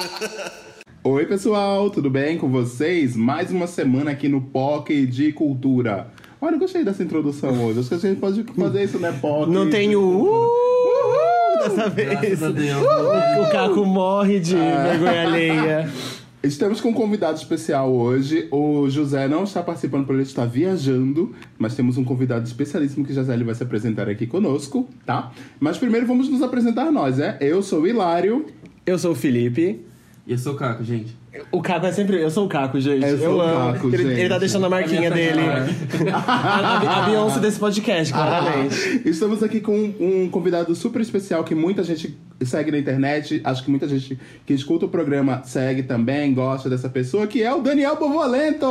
[1.04, 3.16] Oi, pessoal, tudo bem com vocês?
[3.16, 6.08] Mais uma semana aqui no POC de Cultura.
[6.40, 7.80] Olha, eu gostei dessa introdução hoje.
[7.80, 9.50] Acho que a gente pode fazer isso, né, POC?
[9.50, 12.18] Não tem o uh, dessa vez.
[12.38, 12.82] Deus.
[12.82, 15.92] O Caco morre de vergonha alheia.
[16.42, 18.48] Estamos com um convidado especial hoje.
[18.50, 23.12] O José não está participando porque ele está viajando, mas temos um convidado especialíssimo que
[23.12, 25.30] José ele vai se apresentar aqui conosco, tá?
[25.58, 27.36] Mas primeiro vamos nos apresentar nós, é?
[27.42, 28.46] Eu sou o Hilário.
[28.86, 29.89] Eu sou o Felipe.
[30.30, 31.19] E eu sou Caco, gente.
[31.52, 32.20] O Caco é sempre.
[32.20, 33.06] Eu sou o Caco, gente.
[33.06, 33.72] Eu sou o amo.
[33.74, 34.20] Caco, ele, gente.
[34.20, 35.40] ele tá deixando a marquinha É minha dele.
[35.86, 36.12] personagem.
[36.12, 39.02] a, a, a Beyoncé desse podcast, claramente.
[39.08, 43.40] Estamos aqui com um convidado super especial que muita gente segue na internet.
[43.44, 47.54] Acho que muita gente que escuta o programa segue também, gosta dessa pessoa, que é
[47.54, 48.66] o Daniel Bovolento.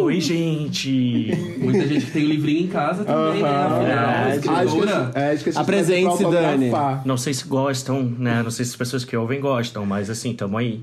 [0.00, 1.30] Oi, gente!
[1.58, 3.48] Muita gente que tem o livrinho em casa também, né?
[3.48, 3.76] Aham.
[3.76, 4.64] Afinal, É, Ah, escritora.
[4.64, 6.70] esqueci, é, esqueci de Apresente-se, Dani.
[7.04, 8.42] Não sei se gostam, né?
[8.42, 10.80] Não sei se as pessoas que ouvem gostam, mas assim, tamo aí.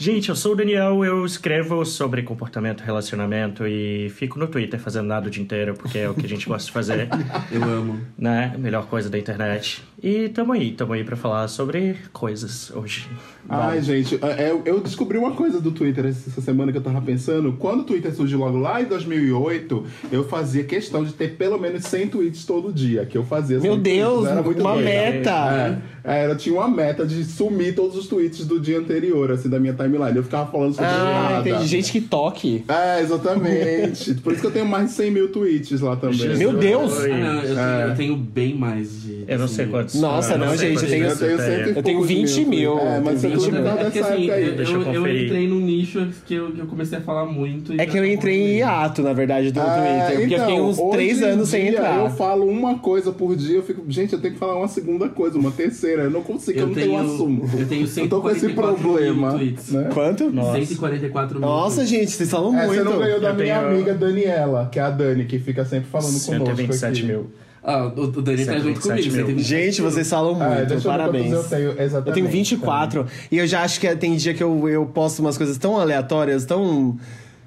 [0.00, 5.06] Gente, eu sou o Daniel, eu escrevo sobre comportamento, relacionamento e fico no Twitter fazendo
[5.08, 7.08] nada o dia inteiro, porque é o que a gente gosta de fazer,
[7.50, 8.00] Eu amo.
[8.16, 8.54] né?
[8.56, 9.82] Melhor coisa da internet.
[10.00, 13.08] E tamo aí, tamo aí pra falar sobre coisas hoje.
[13.48, 17.02] Ai, gente, é, eu, eu descobri uma coisa do Twitter essa semana que eu tava
[17.02, 17.54] pensando.
[17.54, 21.82] Quando o Twitter surgiu logo lá em 2008, eu fazia questão de ter pelo menos
[21.84, 23.58] 100 tweets todo dia, que eu fazia.
[23.58, 24.84] Meu 100 Deus, tweets, era muito uma doido.
[24.84, 25.80] meta.
[26.04, 29.48] É, é, eu tinha uma meta de sumir todos os tweets do dia anterior, assim,
[29.48, 29.87] da minha timeline.
[30.16, 31.42] Eu ficava falando sobre Ah, nada.
[31.42, 32.64] tem gente que toque.
[32.68, 34.14] É, exatamente.
[34.22, 36.36] Por isso que eu tenho mais de 100 mil tweets lá também.
[36.36, 36.92] Meu Deus!
[37.04, 37.84] Ah, não, eu, tenho, É.
[37.90, 39.24] eu tenho bem mais de.
[39.26, 39.94] Eu não sei quantos.
[40.00, 41.76] Nossa, eu não, sei gente, eu tenho- Eu tenho, e.
[41.76, 42.78] Eu tenho poucos 20 mil.
[42.78, 43.80] É, mas Eu tenho você 20 não mil.
[43.80, 44.46] É que dessa assim, época aí.
[44.46, 47.72] eu, eu eu, eu entrei num nicho que eu, que eu comecei a falar muito.
[47.74, 50.18] e É que eu entrei em hiato, na verdade, do É, Twitter.
[50.20, 51.98] Porque eu fiquei uns hoje 3 em anos sem entrar.
[52.00, 55.08] Eu falo uma coisa por dia, eu fico, gente, eu tenho que falar uma segunda
[55.08, 56.02] coisa, uma terceira.
[56.04, 57.58] Eu não consigo, eu, não tenho, um assunto.
[57.58, 59.32] Eu tenho Eu tô com esse 144 mil problema.
[59.32, 59.70] tweets.
[59.84, 59.90] Né?
[59.92, 60.30] Quanto?
[60.30, 60.52] Nossa.
[60.64, 61.48] 144 mil.
[61.48, 62.78] Nossa, gente, vocês falam É, muito.
[62.84, 65.64] você não ganhou da Eu minha tenho- amiga Daniela, que é a Dani, que fica
[65.64, 67.06] sempre falando conosco 127 aqui.
[67.06, 67.30] mil.
[67.62, 69.16] Ah, o, o Dani tá junto 127 comigo.
[69.16, 69.26] mil.
[69.26, 71.32] 127 Gente, vocês falam É, muito, parabéns.
[71.32, 72.08] eu tenho exatamente.
[72.08, 75.36] Eu tenho 24 e eu já acho que tem dia que eu, eu posto umas
[75.36, 76.96] coisas tão aleatórias, tão.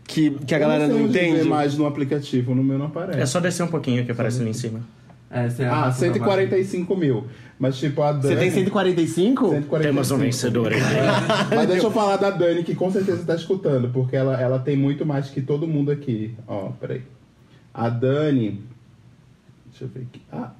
[0.03, 1.47] que, que a galera não, não, entende.
[1.47, 3.19] mais no aplicativo, no meu não aparece.
[3.21, 4.81] É só descer um pouquinho que aparece ali em cima.
[5.31, 6.19] É, você Ah, arrasta pra baixo.
[6.19, 7.25] 145 mil.
[7.57, 8.33] Mas tipo, a Dani...
[8.33, 9.49] Você tem 145?
[9.49, 9.79] 145.
[9.83, 10.81] Temos um vencedor aqui.
[11.55, 14.75] Mas deixa eu falar da Dani, que com certeza tá escutando, porque ela, ela tem
[14.75, 16.35] muito mais que todo mundo aqui.
[16.47, 17.03] Ó, peraí.
[17.73, 18.61] A Dani.
[19.69, 20.21] Deixa eu ver aqui.
[20.31, 20.51] Ah,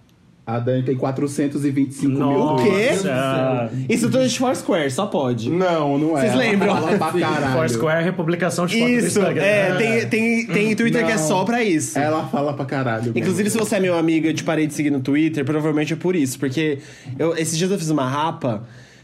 [0.55, 2.63] a Dani tem 425 mil Nossa.
[2.63, 2.89] O quê?
[3.07, 5.49] Ah, Isso tudo é de Foursquare, só pode.
[5.49, 6.21] Não, não é.
[6.21, 6.75] Vocês Ela lembram?
[6.75, 7.53] Fala pra caralho.
[7.53, 9.41] Foursquare é publicação de foto do Isso, Instagram.
[9.43, 11.27] é, tem, tem, tem Twitter que é Não.
[11.27, 11.97] só pra isso.
[11.97, 13.11] Ela fala pra caralho.
[13.15, 13.69] Inclusive, se mesmo.
[13.69, 16.15] você é meu amigo e eu te parei de seguir no Twitter, provavelmente é por
[16.15, 16.37] isso.
[16.39, 16.79] Porque
[17.17, 18.63] eu, esses dias eu fiz uma rapa.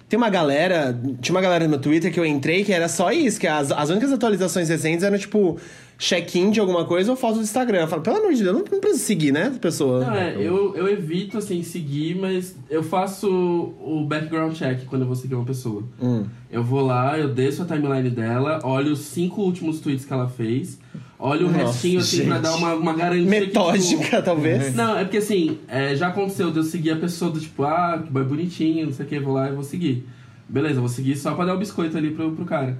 [0.09, 0.97] Tem uma galera.
[1.22, 3.90] Tinha uma galera no Twitter que eu entrei que era só isso, que as, as
[3.90, 5.58] únicas atualizações recentes eram tipo
[5.97, 7.81] check-in de alguma coisa ou foto do Instagram.
[7.81, 10.06] Eu falo, pelo amor de Deus, eu não, não preciso seguir, né, pessoa?
[10.06, 15.08] Não, é, eu, eu evito, assim, seguir, mas eu faço o background check quando eu
[15.08, 15.84] vou seguir uma pessoa.
[16.00, 16.25] Hum.
[16.52, 20.30] Eu vou lá, eu desço a timeline dela, olho os cinco últimos tweets que ela
[20.30, 20.80] fez,
[21.18, 22.44] olho o Nossa, restinho, assim, pra gente.
[22.44, 24.75] dar uma, uma garantia que, Metódica, tipo, talvez.
[24.75, 28.02] Não, é porque assim, é, já aconteceu de eu seguir a pessoa do tipo, ah,
[28.06, 30.08] que boy bonitinho, não sei o que, vou lá e vou seguir.
[30.47, 32.78] Beleza, eu vou seguir só pra dar o biscoito ali pro, pro cara.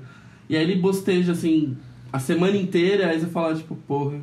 [0.50, 1.76] E aí ele bosteja, assim,
[2.12, 4.18] a semana inteira, aí você fala, tipo, porra,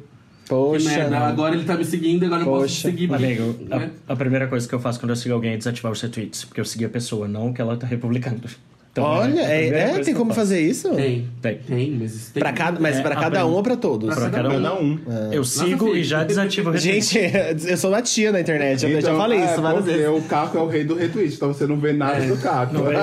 [0.44, 0.88] que Poxa.
[0.88, 1.26] merda, não.
[1.26, 2.88] agora ele tá me seguindo, agora eu não posso Poxa.
[2.88, 3.12] seguir.
[3.12, 3.90] Amigo, né?
[4.06, 6.44] a, a primeira coisa que eu faço quando eu sigo alguém é desativar os retweets,
[6.44, 8.48] porque eu segui a pessoa, não que ela tá republicando.
[8.94, 10.41] Então, Olha, a é, é, coisa tem como faço.
[10.47, 10.88] fazer isso?
[10.91, 11.27] Tem.
[11.43, 11.59] Tem.
[11.66, 12.41] Tem, mas tem.
[12.41, 14.15] Pra cada, mas É, pra cada um ou pra todos?
[14.15, 14.53] Pra cada um.
[14.53, 14.99] Cada um.
[15.32, 15.97] Eu sigo filho.
[15.99, 17.03] e já desativo o retweet.
[17.03, 17.19] Gente,
[17.69, 20.06] eu sou da tia na internet, eu já falei é, isso várias vezes.
[20.09, 22.72] o Caco é o rei do retweet, então você não vê nada do Caco.
[22.75, 22.94] Não é?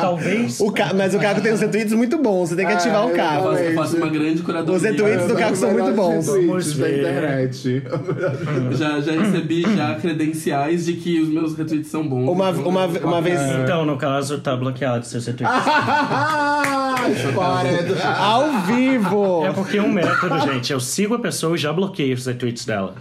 [0.00, 0.58] Talvez.
[0.58, 3.06] O Ca- Mas o Caco tem uns retweets muito bons, você tem que Ah, ativar
[3.06, 3.48] o Caco.
[3.52, 4.76] eu faço uma grande curadoria.
[4.76, 6.26] Os retweets do Caco são muito bons.
[6.26, 7.82] Retweets Vamos da internet.
[8.76, 12.28] Já, recebi já credenciais de que os meus retweets são bons.
[12.28, 15.26] Uma- Então, uma- uma vez- Então, no caso, tá bloqueado seus.
[15.44, 17.94] Ah, história do...
[18.18, 19.44] Ao vivo!
[19.44, 20.72] É porque é um método, gente.
[20.72, 22.94] Eu sigo a pessoa e já bloqueio os retweets dela.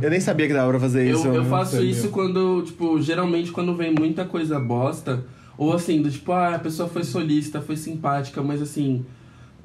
[0.00, 1.26] Eu nem sabia que dava pra fazer isso.
[1.26, 1.90] Eu, eu faço sabia.
[1.90, 5.24] isso quando, tipo, geralmente quando vem muita coisa bosta,
[5.58, 9.04] ou assim, do tipo, ah, a pessoa foi solista, foi simpática, mas assim,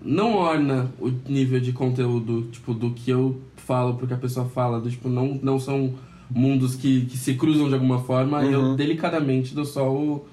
[0.04, 4.46] não orna o nível de conteúdo, tipo, do que eu falo pro que a pessoa
[4.48, 5.94] fala, do tipo, não, não são
[6.30, 8.52] mundos que, que se cruzam de alguma forma, Uhum.
[8.52, 10.26] eu delicadamente dou só o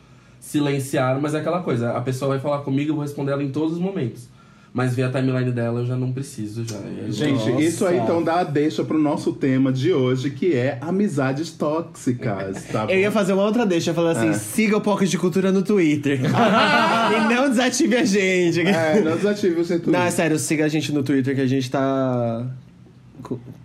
[0.46, 3.50] silenciar, mas é aquela coisa, a pessoa vai falar comigo, eu vou responder ela em
[3.50, 4.28] todos os momentos.
[4.72, 6.76] Mas ver a timeline dela eu já não preciso já.
[6.76, 7.62] Aí- Gente, Nossa.
[7.62, 12.62] isso aí então dá a deixa pro nosso tema de hoje, que é amizades tóxicas,
[12.70, 12.93] tá bom?
[12.93, 14.32] Eu ia fazer uma outra deixa, falar assim, É.
[14.34, 16.20] siga o Pocket de Cultura no Twitter.
[16.22, 18.60] e não desative a gente.
[18.60, 19.98] É, não desative o seu Twitter.
[19.98, 22.46] Não, é sério, siga a gente no Twitter que a gente tá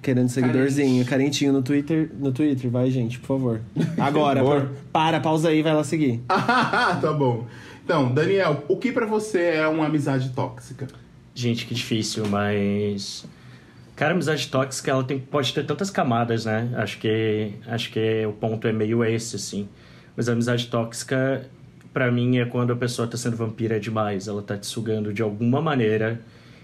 [0.02, 3.62] querendo seguidorzinho, carentinho no Twitter, no Twitter, vai gente, por favor.
[4.00, 6.22] Agora, Por para, pausa aí, vai lá seguir.
[6.28, 7.46] tá bom.
[7.84, 10.88] Então, Daniel, o que pra você é uma amizade tóxica?
[11.34, 13.26] Gente, que difícil, mas.
[13.96, 16.70] Cara, amizade tóxica, ela tem, pode ter tantas camadas, né?
[16.76, 19.68] Acho que, acho que o ponto é meio esse, assim.
[20.16, 21.46] Mas a amizade tóxica,
[21.94, 24.28] pra mim, é quando a pessoa tá sendo vampira demais.
[24.28, 26.20] Ela tá te sugando de alguma maneira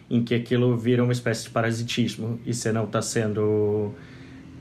[0.10, 3.94] em que aquilo vira uma espécie de parasitismo e você não tá sendo.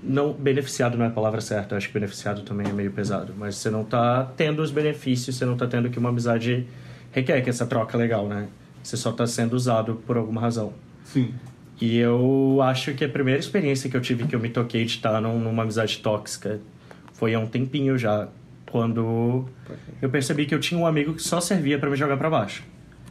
[0.02, 3.34] Não, beneficiado não é a palavra certa, eu acho que beneficiado também é meio pesado,
[3.36, 6.66] mas você não tá tendo os benefícios, você não tá tendo o que uma amizade
[7.10, 8.46] requer, que é essa troca legal, né?
[8.82, 10.72] Você só tá sendo usado por alguma razão.
[11.02, 11.34] Sim.
[11.80, 14.92] E eu acho que a primeira experiência que eu tive que eu me toquei de
[14.92, 16.60] estar num- numa amizade tóxica
[17.14, 18.28] foi há um tempinho já,
[18.70, 19.46] quando
[20.00, 22.62] eu percebi que eu tinha um amigo que só servia para me jogar para baixo.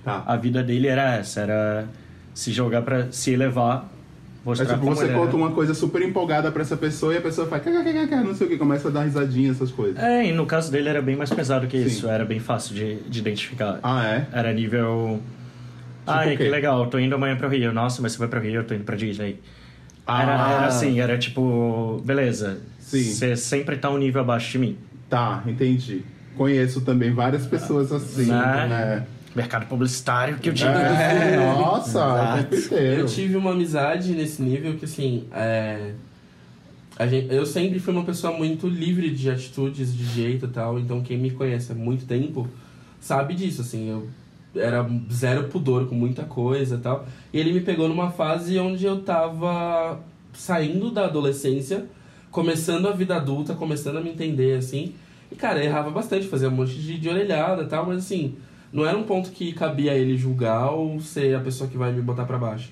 [0.04, 0.24] Tá.
[0.26, 1.88] A vida dele era essa, era
[2.36, 3.90] se jogar para se elevar,
[4.44, 5.18] É mostrar tipo, pra você mulher.
[5.18, 8.46] conta uma coisa super empolgada pra essa pessoa e a pessoa faz kkkk, não sei
[8.46, 9.98] o que, começa a dar risadinha, essas coisas.
[9.98, 11.88] É, e no caso dele era bem mais pesado que Sim.
[11.88, 13.80] isso, era bem fácil de, de identificar.
[13.82, 14.28] Ah, é?
[14.32, 15.20] Era nível.
[16.06, 16.44] Ai, o quê?
[16.44, 17.74] que legal, tô indo amanhã pro Rio.
[17.74, 19.40] Nossa, mas você vai pro Rio, eu tô indo pra Disney.
[20.06, 20.22] Ah.
[20.22, 22.60] Era, era assim, era tipo, beleza.
[22.80, 23.02] Sim.
[23.02, 24.78] Você sempre tá um nível abaixo de mim.
[25.10, 26.04] Tá, entendi.
[26.38, 28.26] Conheço também várias pessoas assim.
[28.26, 28.68] Né?
[28.70, 29.08] né?
[29.36, 30.70] Mercado publicitário que eu digo.
[30.70, 33.02] É, nossa, inteiro.
[33.02, 35.92] Eu tive uma amizade nesse nível que, assim, é...
[36.98, 40.80] a gente, eu sempre fui uma pessoa muito livre de atitudes, de jeito e tal.
[40.80, 42.48] Então, quem me conhece há muito tempo
[43.02, 43.90] sabe disso, assim.
[43.90, 44.08] Eu
[44.56, 47.06] era zero pudor com muita coisa e tal.
[47.34, 50.00] E ele me pegou numa fase onde eu tava
[50.34, 51.86] saindo da adolescência,
[52.32, 54.94] começando a vida adulta, começando a me entender, assim.
[55.32, 58.36] E, cara, errava bastante, fazia um monte de, de orelhada e tal, mas, assim,
[58.72, 61.92] não era um ponto que cabia a ele julgar ou ser a pessoa que vai
[61.92, 62.70] me botar pra baixo.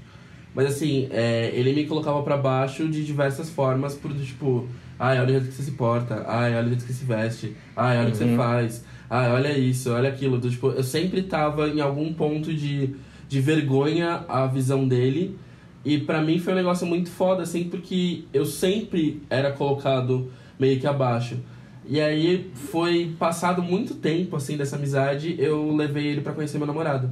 [0.54, 4.68] Mas assim, é, ele me colocava pra baixo de diversas formas, por tipo,
[5.00, 7.06] ai, olha o jeito que você se porta, ai, olha o jeito que você se
[7.06, 10.38] veste, ai, olha o que você faz, ai, olha isso, olha aquilo.
[10.38, 12.96] Do, tipo, eu sempre tava em algum ponto de,
[13.28, 15.38] de vergonha a visão dele.
[15.86, 20.80] E pra mim foi um negócio muito foda, assim, porque eu sempre era colocado meio
[20.80, 21.38] que abaixo.
[21.86, 26.68] E aí foi passado muito tempo, assim, dessa amizade, eu levei ele pra conhecer meu
[26.68, 27.10] namorado.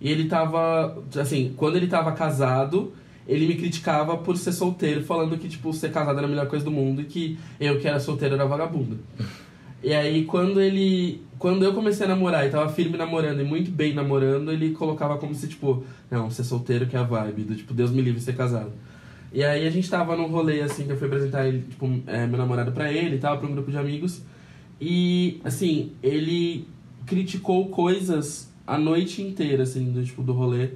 [0.00, 2.92] E ele tava, assim, quando ele tava casado,
[3.26, 6.64] ele me criticava por ser solteiro, falando que, tipo, ser casado era a melhor coisa
[6.64, 8.98] do mundo e que eu que era solteiro era vagabundo.
[9.82, 11.22] E aí, quando ele.
[11.38, 15.18] Quando eu comecei a namorar e tava firme namorando e muito bem namorando, ele colocava
[15.18, 18.20] como se, tipo, não, ser solteiro que é a vibe, do tipo, Deus me livre
[18.20, 18.72] ser casado.
[19.34, 22.24] E aí a gente tava num rolê, assim, que eu fui apresentar ele, tipo, é,
[22.24, 24.22] meu namorado pra ele e tal, pra um grupo de amigos.
[24.80, 26.68] E, assim, ele
[27.04, 30.70] criticou coisas a noite inteira, assim, do tipo, do rolê,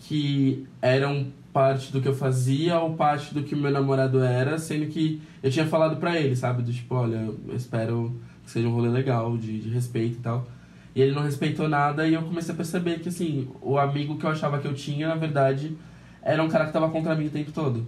[0.00, 4.56] que eram parte do que eu fazia ou parte do que o meu namorado era,
[4.56, 6.62] sendo que eu tinha falado pra ele, sabe?
[6.62, 10.48] Do tipo, olha, eu espero que seja um rolê legal, de, de respeito e tal.
[10.94, 14.24] E ele não respeitou nada e eu comecei a perceber que, assim, o amigo que
[14.24, 15.76] eu achava que eu tinha, na verdade,
[16.22, 17.86] era um cara que tava contra mim o tempo todo.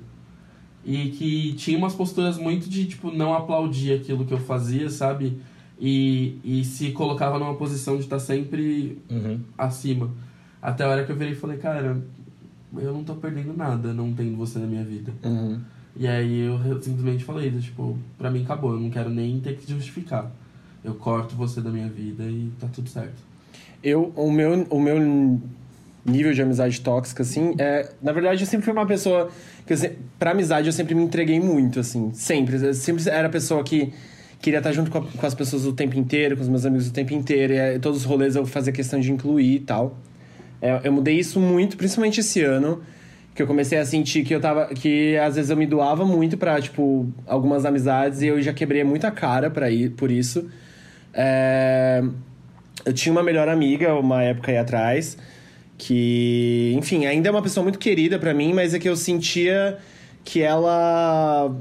[0.84, 5.38] E que tinha umas posturas muito de, tipo, não aplaudir aquilo que eu fazia, sabe?
[5.80, 9.40] E, e se colocava numa posição de estar sempre Uhum.
[9.56, 10.10] acima.
[10.60, 12.02] Até a hora que eu virei e falei, cara,
[12.76, 15.12] eu não tô perdendo nada não tendo você na minha vida.
[15.24, 15.60] Uhum.
[15.96, 19.70] E aí eu simplesmente falei, tipo, pra mim acabou, eu não quero nem ter que
[19.70, 20.30] justificar.
[20.82, 23.22] Eu corto você da minha vida e tá tudo certo.
[23.82, 25.40] Eu, o meu, o meu
[26.04, 27.88] nível de amizade tóxica, assim, é...
[28.02, 29.30] Na verdade, eu sempre fui uma pessoa...
[29.66, 32.12] Que se, pra amizade, eu sempre me entreguei muito, assim.
[32.12, 32.62] Sempre.
[32.62, 33.92] Eu sempre era a pessoa que
[34.40, 36.86] queria estar junto com, a- com as pessoas o tempo inteiro, com os meus amigos
[36.88, 37.54] o tempo inteiro.
[37.54, 39.96] E todos os rolês eu fazia questão de incluir e tal.
[40.60, 42.82] É, eu mudei isso muito, principalmente esse ano.
[43.34, 44.66] Que eu comecei a sentir que eu tava...
[44.66, 48.20] Que às vezes eu me doava muito pra, tipo, algumas amizades.
[48.20, 50.48] E eu já quebrei muita cara pra ir, por isso.
[51.14, 52.02] É...
[52.84, 55.16] Eu tinha uma melhor amiga uma época aí atrás,
[55.76, 59.78] que, enfim, ainda é uma pessoa muito querida pra mim, mas é que eu sentia
[60.24, 61.54] que ela.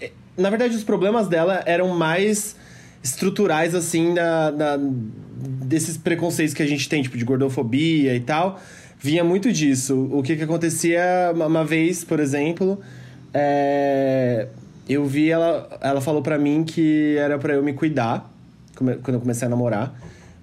[0.00, 2.56] é, Na verdade, os problemas dela eram mais
[3.02, 8.60] estruturais, assim, da, da- desses preconceitos que a gente tem, tipo, de gordofobia e tal.
[8.98, 10.08] Vinha muito disso.
[10.12, 12.78] O que que acontecia uma- vez, por exemplo,
[13.32, 14.48] é,
[14.88, 18.30] eu vi ela, ela falou pra mim que era pra eu me cuidar
[18.76, 19.94] quando eu comecei a namorar,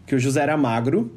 [0.08, 1.12] que o José era magro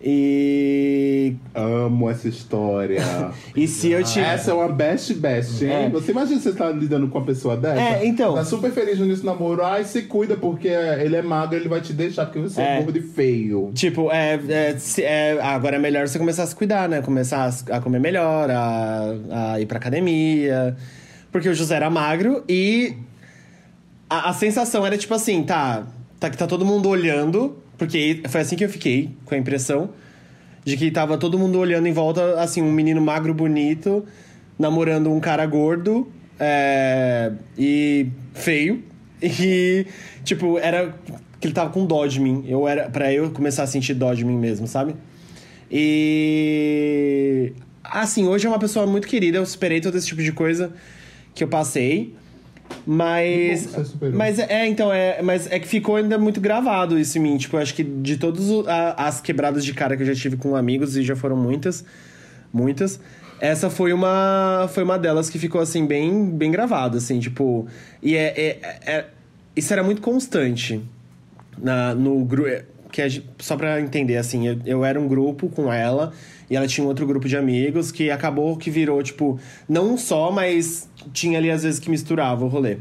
[0.00, 3.00] e amo essa história.
[3.56, 4.20] E se eu te.
[4.20, 5.70] Essa é uma best best, hein?
[5.72, 5.88] É.
[5.90, 7.80] Você imagina você estar lidando com uma pessoa dessa?
[7.80, 8.34] É, então.
[8.34, 9.64] Tá super feliz no início do namoro.
[9.64, 12.82] Ai, se cuida porque ele é magro, ele vai te deixar porque você é, É.
[12.82, 13.72] gordo e feio.
[13.74, 17.02] Tipo, é, é, se- é, agora é melhor você começar a se cuidar, né?
[17.02, 20.76] Começar a comer melhor, a, a ir pra academia.
[21.32, 22.94] Porque o José era magro e
[24.08, 25.84] a, a sensação era tipo assim, tá,
[26.20, 29.90] tá que tá todo mundo olhando, porque foi assim que eu fiquei, com a impressão,
[30.64, 34.04] de que tava todo mundo olhando em volta, assim, um menino magro bonito,
[34.58, 38.84] namorando um cara gordo é, e feio.
[39.20, 39.84] E,
[40.22, 40.94] tipo, era
[41.40, 42.44] que ele tava com dó de mim.
[42.46, 44.94] Eu era, pra eu começar a sentir dó de mim mesmo, sabe?
[45.68, 47.52] E.
[47.82, 50.72] Assim, hoje é uma pessoa muito querida, eu superei todo esse tipo de coisa
[51.34, 52.14] que eu passei.
[52.86, 53.68] Mas.
[54.14, 57.36] Mas é, então, é, mas é que ficou ainda muito gravado isso em mim.
[57.36, 58.46] Tipo, eu acho que de todas
[58.96, 61.84] as quebradas de cara que eu já tive com amigos, e já foram muitas,
[62.52, 62.98] muitas.
[63.40, 67.68] Essa foi uma, foi uma delas que ficou, assim, bem, bem gravada, assim, tipo...
[68.02, 69.04] E é, é- é-
[69.54, 70.80] isso era muito constante
[71.56, 72.48] na, no grupo...
[72.90, 76.12] Que a só pra entender, assim, eu, eu era um grupo com ela
[76.50, 80.30] e ela tinha um outro grupo de amigos que acabou que virou, tipo, não só,
[80.30, 82.78] mas tinha ali às vezes que misturava o rolê.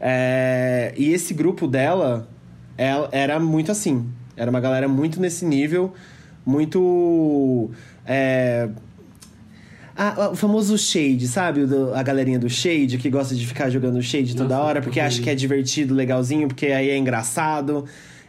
[0.00, 2.28] É, e esse grupo dela
[2.76, 4.06] ela, era muito assim.
[4.36, 5.94] Era uma galera muito nesse nível,
[6.44, 7.70] muito.
[8.04, 8.68] é,
[9.96, 11.66] ah, o famoso shade, sabe?
[11.66, 14.98] Do- a galerinha do shade que gosta de ficar jogando shade toda Nossa, hora porque
[14.98, 17.84] acha que é divertido, legalzinho, porque aí é engraçado.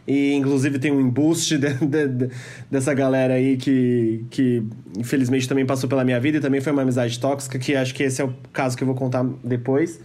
[0.06, 2.30] E inclusive tem um embuste de- de- de-
[2.70, 4.62] dessa galera aí que, que
[4.96, 8.02] infelizmente também passou pela minha vida e também foi uma amizade tóxica, que acho que
[8.04, 9.98] esse é o caso que eu vou contar depois.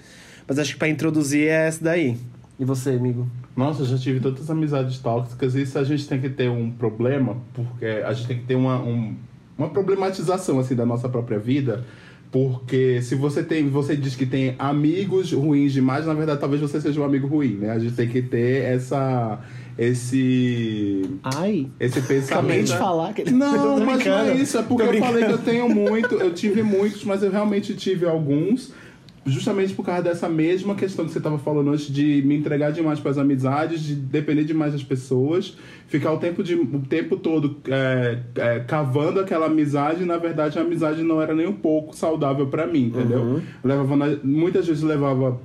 [0.48, 2.18] Mas acho que pra introduzir é essa daí.
[2.60, 3.28] E você, amigo?
[3.56, 7.38] Nossa, eu já tive tantas amizades tóxicas isso a gente tem que ter um problema,
[7.54, 9.16] porque a gente tem que ter uma, um-
[9.58, 11.86] uma problematização assim da nossa própria vida.
[12.32, 16.80] Porque se você tem, você diz que tem amigos ruins demais, na verdade talvez você
[16.80, 17.72] seja um amigo ruim, né?
[17.72, 19.40] A gente tem que ter essa
[19.78, 21.68] esse Ai.
[21.80, 22.34] esse pensamento.
[22.34, 22.78] Acabei de né?
[22.78, 24.58] falar que Não, Tô mas não é isso.
[24.58, 28.06] É porque eu falei que eu tenho muito, eu tive muitos, mas eu realmente tive
[28.06, 28.74] alguns.
[29.24, 33.00] Justamente por causa dessa mesma questão que você estava falando antes de me entregar demais
[33.00, 35.56] para as amizades, de depender demais das pessoas,
[35.88, 40.58] ficar o tempo, de, o tempo todo é, é, cavando aquela amizade e na verdade
[40.58, 43.40] a amizade não era nem um pouco saudável para mim, entendeu?
[43.64, 45.40] Levava na- muitas vezes levava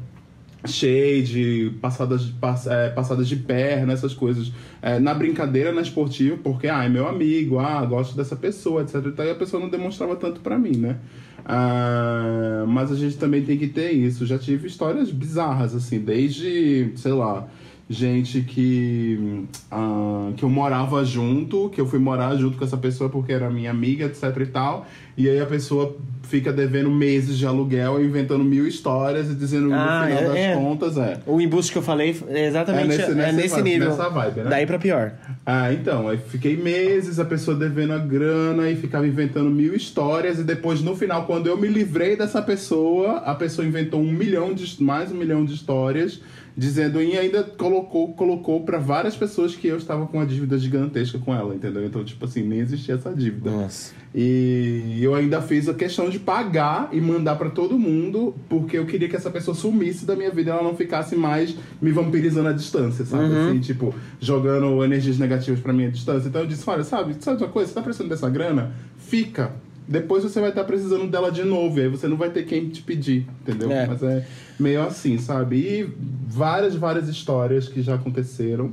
[0.66, 4.52] shade, passadas, de- pass- é, passadas de perna, essas coisas.
[4.82, 8.96] É, na brincadeira, na esportiva, porque, ah, é meu amigo, ah, gosto dessa pessoa, etc.
[9.18, 10.96] E a pessoa não demonstrava tanto pra mim, né?
[11.44, 14.26] Ah, mas a gente também tem que ter isso.
[14.26, 17.46] Já tive histórias bizarras, assim, desde, sei lá,
[17.88, 23.08] gente que, ah, que eu morava junto, que eu fui morar junto com essa pessoa
[23.08, 24.86] porque era minha amiga, etc e tal.
[25.16, 25.96] E aí a pessoa
[26.28, 30.36] fica devendo meses de aluguel, inventando mil histórias e dizendo Ah, no final é- das
[30.36, 30.54] é.
[30.54, 31.18] contas é.
[31.26, 33.88] O embuste que eu falei é exatamente É nesse- é nesse vibe, nível.
[33.90, 34.46] nessa vibe, né?
[34.50, 35.12] Daí pra pior.
[35.44, 40.38] Ah, então, aí fiquei meses a pessoa devendo a grana e ficava inventando mil histórias
[40.38, 44.52] e depois no final, quando eu me livrei dessa pessoa, a pessoa inventou um milhão
[44.52, 46.20] de mais um milhão de histórias
[46.56, 51.18] dizendo e ainda colocou colocou para várias pessoas que eu estava com uma dívida gigantesca
[51.18, 51.84] com ela, entendeu?
[51.84, 53.50] Então, tipo assim, nem existia essa dívida.
[53.50, 53.92] Nossa.
[54.14, 58.86] E eu ainda fiz a questão de pagar e mandar pra todo mundo, porque eu
[58.86, 62.48] queria que essa pessoa sumisse da minha vida e ela não ficasse mais me vampirizando
[62.48, 63.36] à distância, sabe?
[63.36, 66.28] Assim, tipo, jogando energias negativas pra minha distância.
[66.28, 67.68] Então eu disse: olha, sabe, sabe uma coisa?
[67.68, 68.72] Você tá precisando dessa grana?
[68.96, 69.52] Fica.
[69.88, 72.68] Depois você vai estar precisando dela de novo, e aí você não vai ter quem
[72.68, 73.70] te pedir, entendeu?
[73.70, 73.86] É.
[73.86, 74.24] Mas é
[74.58, 75.56] meio assim, sabe?
[75.56, 75.88] E
[76.28, 78.72] várias, várias histórias que já aconteceram.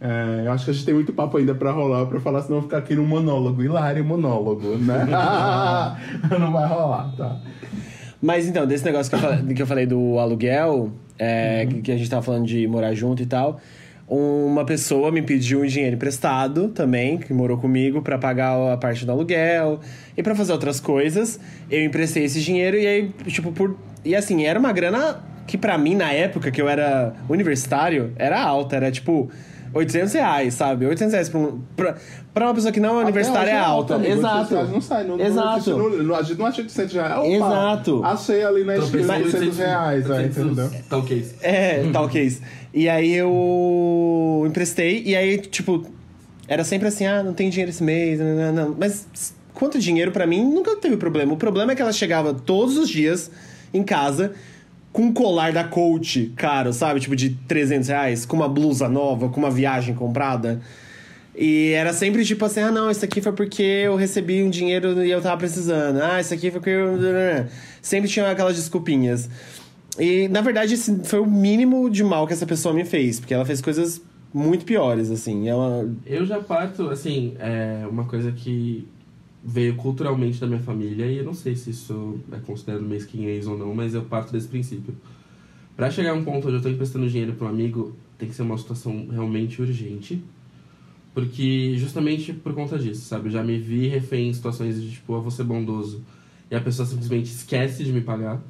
[0.00, 2.56] É, eu acho que a gente tem muito papo ainda pra rolar, pra falar, senão
[2.58, 3.62] eu vou ficar aqui no monólogo.
[3.62, 5.06] Hilário monólogo, né?
[6.38, 7.40] não vai rolar, tá?
[8.20, 11.92] Mas então, desse negócio que eu falei, que eu falei do aluguel, é, que- que
[11.92, 13.60] a gente tava falando de morar junto e tal,
[14.08, 19.04] uma pessoa me pediu um dinheiro emprestado também, que morou comigo, pra pagar a parte
[19.04, 19.80] do aluguel
[20.16, 21.38] e pra fazer outras coisas.
[21.70, 23.76] Eu emprestei esse dinheiro e aí, tipo, por.
[24.04, 28.40] E assim, era uma grana que pra mim, na época que eu era universitário, era
[28.40, 29.30] alta, era tipo.
[29.72, 30.86] 800 reais, sabe?
[30.86, 31.96] 800 reais pra, um, pra,
[32.32, 33.96] pra uma pessoa que não é universitária é alta.
[33.96, 34.12] amigo.
[34.12, 34.36] Exato.
[34.36, 35.70] 800 reais Não sai, não, Exato.
[35.70, 37.18] Não, não, não, a gente não acha 800 reais.
[37.18, 38.04] Opa, Exato.
[38.04, 40.70] Achei ali na esquina 800 reais, aí, entendeu?
[40.88, 41.16] Tá ok.
[41.18, 41.34] isso.
[41.42, 42.40] É, tal case.
[42.72, 45.86] E aí eu emprestei, e aí, tipo,
[46.46, 48.76] era sempre assim, ah, não tem dinheiro esse mês, não, não, não.
[48.78, 51.32] Mas quanto dinheiro pra mim nunca teve problema.
[51.32, 53.30] O problema é que ela chegava todos os dias
[53.74, 54.32] em casa
[54.92, 57.00] com um colar da Coach caro, sabe?
[57.00, 60.60] Tipo, de 300 reais, com uma blusa nova, com uma viagem comprada.
[61.36, 65.04] E era sempre tipo assim: ah, não, isso aqui foi porque eu recebi um dinheiro
[65.04, 66.02] e eu tava precisando.
[66.02, 66.98] Ah, isso aqui foi porque eu.
[67.80, 69.30] Sempre tinha aquelas desculpinhas.
[69.98, 73.32] E, na verdade, esse foi o mínimo de mal que essa pessoa me fez, porque
[73.32, 74.00] ela fez coisas
[74.32, 75.48] muito piores, assim.
[75.48, 75.88] Ela...
[76.06, 78.86] Eu já parto, assim, é uma coisa que
[79.50, 83.56] veio culturalmente da minha família, e eu não sei se isso é considerado mesquinhez ou
[83.56, 84.94] não, mas eu parto desse princípio.
[85.74, 88.34] Para chegar a um ponto onde eu tô emprestando dinheiro para um amigo, tem que
[88.34, 90.22] ser uma situação realmente urgente.
[91.14, 93.28] Porque justamente por conta disso, sabe?
[93.28, 96.02] Eu já me vi refém em situações de tipo, eu vou ser bondoso
[96.50, 98.40] e a pessoa simplesmente esquece de me pagar.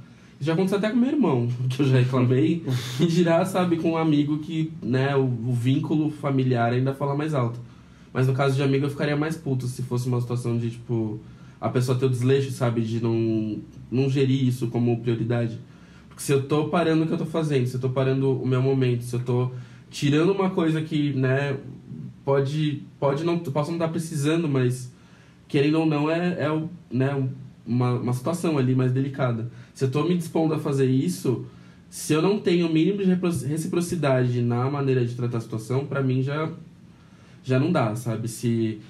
[0.40, 2.64] Já aconteceu até com meu irmão, que eu já reclamei,
[3.00, 7.35] e dirá, sabe, com um amigo que, né, o, o, vínculo familiar ainda fala mais
[7.35, 7.61] alto.
[8.12, 11.21] Mas no caso de amigo eu ficaria mais puto se fosse uma situação de, tipo,
[11.61, 13.59] a pessoa ter o desleixo, sabe, de não,
[13.91, 15.59] não gerir isso como prioridade.
[16.09, 18.47] Porque se eu tô parando o que eu tô fazendo, se eu tô parando o
[18.47, 19.50] meu momento, se eu tô
[19.91, 21.57] tirando uma coisa que, né,
[22.25, 24.93] pode, pode não, posso não estar precisando, mas
[25.47, 27.29] querendo ou não é, é né,
[27.67, 29.50] uma, uma situação ali mais delicada.
[29.75, 31.47] Se eu estou me dispondo a fazer isso,
[31.88, 36.03] se eu não tenho o mínimo de reciprocidade na maneira de tratar a situação, para
[36.03, 36.50] mim já
[37.49, 38.28] já não dá, sabe?
[38.28, 38.81] Se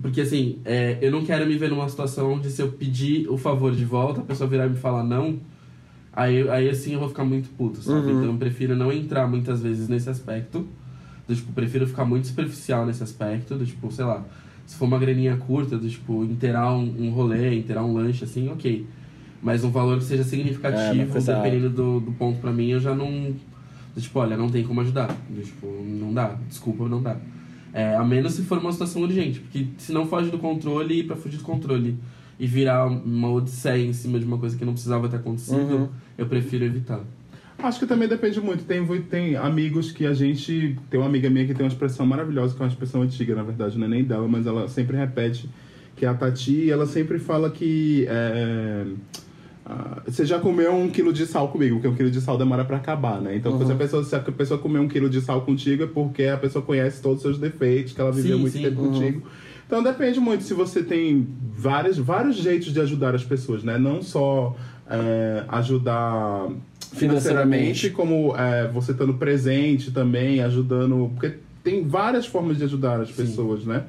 [0.00, 3.36] porque assim, é, eu não quero me ver numa situação onde se eu pedir o
[3.36, 5.38] favor de volta, a pessoa virar e me falar não,
[6.12, 8.10] aí, aí assim eu vou ficar muito puto, sabe?
[8.10, 8.18] Uhum.
[8.18, 10.66] Então eu prefiro não entrar muitas vezes nesse aspecto.
[11.26, 14.22] Do, tipo, prefiro ficar muito superficial nesse aspecto, do tipo, sei lá,
[14.66, 18.50] se for uma graninha curta, do tipo, inteirar um, um rolê, inteirar um lanche, assim,
[18.50, 18.86] ok.
[19.42, 22.94] Mas um valor que seja significativo, é, dependendo do, do ponto pra mim, eu já
[22.94, 23.34] não.
[23.94, 25.14] Do, tipo, olha, não tem como ajudar.
[25.28, 26.36] Do, tipo, não dá.
[26.48, 27.16] Desculpa, não dá.
[27.74, 31.16] É, a menos se for uma situação urgente, porque se não foge do controle, para
[31.16, 31.98] fugir do controle
[32.38, 35.88] e virar uma odisseia em cima de uma coisa que não precisava ter acontecido, uhum.
[36.16, 37.00] eu prefiro evitar.
[37.58, 38.64] Acho que também depende muito.
[38.64, 40.76] Tem, tem amigos que a gente.
[40.88, 43.42] Tem uma amiga minha que tem uma expressão maravilhosa, que é uma expressão antiga, na
[43.42, 45.48] verdade, não é nem dela, mas ela sempre repete,
[45.96, 48.06] que é a Tati, e ela sempre fala que.
[48.08, 48.86] É,
[49.66, 52.64] Uh, você já comeu um quilo de sal comigo, porque um quilo de sal demora
[52.66, 53.34] para acabar, né?
[53.34, 53.66] Então, uhum.
[53.66, 56.36] se, a pessoa, se a pessoa comer um quilo de sal contigo, é porque a
[56.36, 58.62] pessoa conhece todos os seus defeitos, que ela viveu sim, muito sim.
[58.62, 58.92] tempo uhum.
[58.92, 59.22] contigo.
[59.66, 63.78] Então, depende muito se você tem vários, vários jeitos de ajudar as pessoas, né?
[63.78, 64.54] Não só
[64.88, 66.48] é, ajudar
[66.92, 71.10] financeiramente, como é, você estando presente também, ajudando.
[71.14, 73.68] Porque tem várias formas de ajudar as pessoas, Sim.
[73.68, 73.84] né?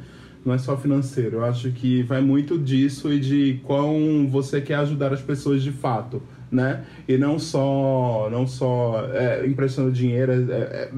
[0.45, 1.37] Não é só financeiro.
[1.37, 5.71] Eu acho que vai muito disso e de quão você quer ajudar as pessoas de
[5.71, 6.85] fato, né?
[7.07, 10.31] E não só, não só é, emprestando dinheiro.
[10.31, 10.91] É, é,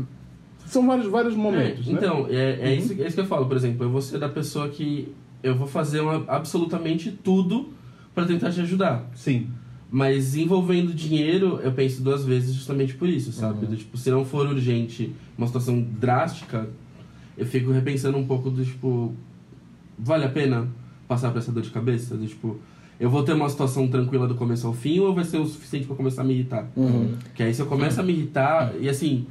[0.66, 1.98] são vários, vários momentos, é, né?
[1.98, 2.78] Então, é, é, uhum.
[2.78, 3.86] isso, é isso que eu falo, por exemplo.
[3.86, 7.70] Eu vou ser da pessoa que eu vou fazer uma, absolutamente tudo
[8.14, 9.10] para tentar te ajudar.
[9.16, 9.48] Sim.
[9.90, 13.64] Mas envolvendo dinheiro, eu penso duas vezes justamente por isso, sabe?
[13.64, 13.72] Uhum.
[13.72, 16.68] Do, tipo, se não for urgente, uma situação drástica,
[17.38, 19.16] eu fico repensando um pouco do tipo,
[19.98, 20.68] vale a pena
[21.08, 22.16] passar por essa dor de cabeça?
[22.16, 22.60] Do, tipo,
[23.00, 25.86] eu vou ter uma situação tranquila do começo ao fim ou vai ser o suficiente
[25.86, 26.68] para começar a me irritar?
[26.76, 27.16] Uhum.
[27.36, 29.28] Que aí se eu começo a me irritar, e assim,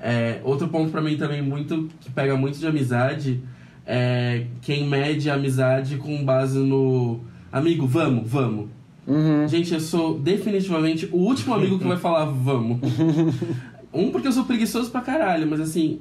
[0.00, 3.40] é, outro ponto para mim também muito, que pega muito de amizade,
[3.86, 8.68] é quem mede a amizade com base no amigo, vamos, vamos.
[9.06, 9.46] Uhum.
[9.46, 12.80] Gente, eu sou definitivamente o último amigo que vai falar vamos.
[13.94, 16.00] um, porque eu sou preguiçoso pra caralho, mas assim,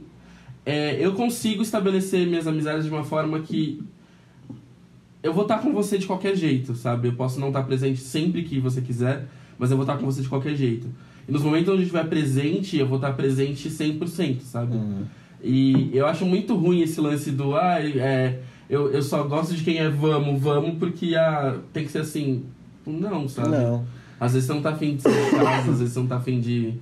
[0.65, 3.81] é, eu consigo estabelecer minhas amizades de uma forma que
[5.25, 7.07] eu vou estar com você de qualquer jeito, sabe?
[7.07, 9.25] Eu posso não estar presente sempre que você quiser,
[9.57, 10.87] mas eu vou estar com você de qualquer jeito.
[11.27, 14.75] E nos momentos onde eu estiver presente, eu vou estar presente 100%, sabe?
[14.75, 15.03] Uhum.
[15.43, 19.63] E eu acho muito ruim esse lance do, ah, é, eu, eu só gosto de
[19.63, 22.43] quem é vamos, vamos, porque ah, tem que ser assim.
[22.85, 23.49] Não, sabe?
[23.49, 23.83] Não.
[24.19, 26.17] Às vezes você não tá afim de ser de casa, às vezes você não tá
[26.17, 26.75] afim de,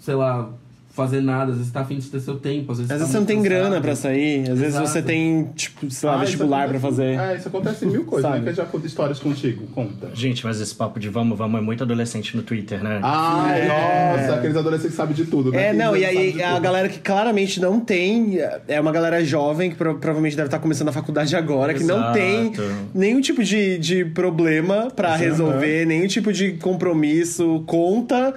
[0.00, 0.50] sei lá,
[0.96, 3.12] fazer nada, às vezes tá afim de ter seu tempo, às vezes, às vezes tá
[3.12, 3.50] você não tem cansado.
[3.50, 4.60] grana pra sair, às Exato.
[4.60, 7.18] vezes você tem, tipo, sei lá, ah, vestibular pra fazer.
[7.20, 8.40] É, isso acontece em mil coisas, né?
[8.40, 10.08] Que eu já conto histórias contigo, conta.
[10.14, 12.98] Gente, mas esse papo de vamos, vamos é muito adolescente no Twitter, né?
[13.02, 14.16] Ah, é.
[14.22, 15.68] nossa, aqueles adolescentes que sabem de tudo, né?
[15.68, 16.62] É, não, e aí a tudo.
[16.62, 20.92] galera que claramente não tem, é uma galera jovem que provavelmente deve estar começando a
[20.92, 21.84] faculdade agora, Exato.
[21.86, 22.52] que não tem
[22.94, 25.24] nenhum tipo de, de problema pra Exato.
[25.24, 28.34] resolver, nenhum tipo de compromisso, conta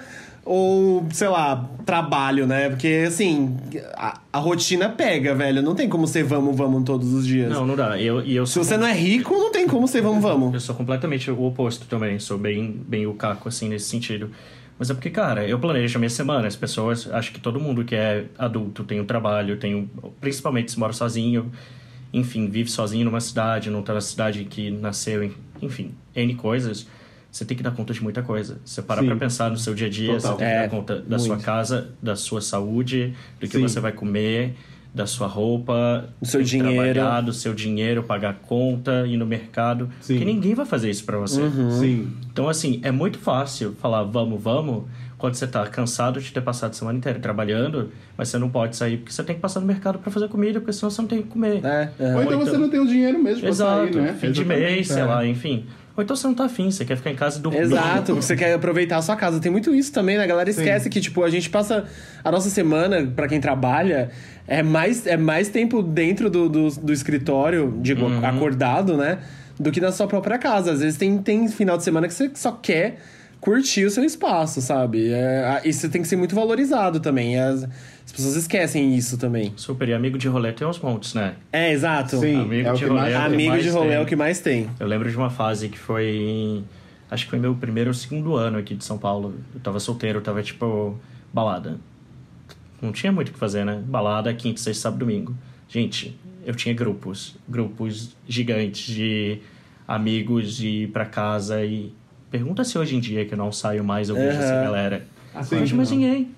[0.52, 2.70] ou, sei lá, trabalho, né?
[2.72, 3.56] Porque, assim,
[3.94, 5.62] a, a, rotina pega, velho.
[5.62, 7.52] Não tem como ser vamos, vamos todos os dias.
[7.52, 8.02] Não, não dá.
[8.02, 10.52] Eu, eu Se você não é rico, não tem como ser vamos, vamos.
[10.52, 12.18] Eu sou completamente o oposto também.
[12.18, 14.32] Sou bem, bem o caco, assim, nesse sentido.
[14.80, 16.48] Mas é porque, cara, eu planejo a minha semana.
[16.48, 19.88] As pessoas, acho que todo mundo que é adulto tem um trabalho, tem um,
[20.20, 21.52] principalmente se mora sozinho,
[22.12, 25.32] enfim, vive sozinho numa cidade, não tá na cidade que nasceu,
[25.62, 26.88] enfim, N coisas
[27.32, 28.58] você tem que dar conta de muita coisa.
[28.66, 30.32] Você para para pensar no seu dia a dia, Total.
[30.32, 31.26] você tem que é, dar conta da muito.
[31.26, 33.62] sua casa, da sua saúde, do que Sim.
[33.62, 34.56] você vai comer,
[34.94, 37.00] da sua roupa, Do seu dinheiro.
[37.24, 39.90] do seu dinheiro, pagar conta, ir no mercado.
[40.02, 40.14] Sim.
[40.16, 41.42] Porque ninguém vai fazer isso pra você.
[41.42, 41.72] Uhum.
[41.80, 42.12] Sim.
[42.32, 44.86] Então, assim, é muito fácil falar vamos, vamos,
[45.18, 48.76] quando você tá cansado de ter passado a semana inteira trabalhando, mas você não pode
[48.76, 51.08] sair porque você tem que passar no mercado pra fazer comida, porque senão você não
[51.10, 51.64] tem o que comer.
[51.64, 52.16] É, é.
[52.16, 54.18] Ou então Ou você então- não tem o dinheiro mesmo pra Exato, sair, né?
[54.20, 55.06] fim de mês, sei é.
[55.06, 55.66] lá, enfim.
[56.00, 57.60] Ou então você não tá afim, você quer ficar em casa e dormir.
[57.60, 59.40] Exato, você quer aproveitar a sua casa.
[59.40, 60.24] Tem muito isso também, né?
[60.24, 60.62] A galera Sim.
[60.62, 61.84] esquece que, tipo, a gente passa
[62.24, 64.10] a nossa semana, pra quem trabalha,
[64.48, 68.26] é mais, é mais tempo dentro do, do, do escritório, digo, Uhum.
[68.26, 69.20] acordado, né?
[69.60, 70.72] Do que na sua própria casa.
[70.72, 72.98] Às vezes tem, tem final de semana que você só quer
[73.42, 75.12] curtir o seu espaço, sabe?
[75.12, 77.38] É, isso tem que ser muito valorizado também.
[77.40, 77.68] As,
[78.10, 79.54] as pessoas esquecem isso também.
[79.56, 81.36] Super, e amigo de rolê tem uns montes, né?
[81.52, 82.18] É, exato.
[82.20, 83.14] Sim, Amigo é o de que mais rolê.
[83.14, 83.34] tem.
[83.36, 84.68] Amigo mais de rolê é o que mais tem.
[84.80, 86.64] Eu lembro de uma fase que foi.
[87.12, 89.36] Acho que foi meu primeiro ou segundo ano aqui de São Paulo.
[89.54, 91.00] Eu tava solteiro, eu tava tipo.
[91.32, 91.78] balada.
[92.82, 93.80] Não tinha muito o que fazer, né?
[93.86, 95.36] Balada, quinta, sexta, sábado, domingo.
[95.68, 97.36] Gente, eu tinha grupos.
[97.48, 99.38] Grupos gigantes de
[99.88, 101.94] amigos de ir pra casa e.
[102.32, 104.64] Pergunta se hoje em dia que eu não saio mais, eu vejo essa Aham.
[104.64, 105.06] galera.
[105.36, 105.56] Ah, Sim.
[105.56, 106.32] Não vejo mais ninguém.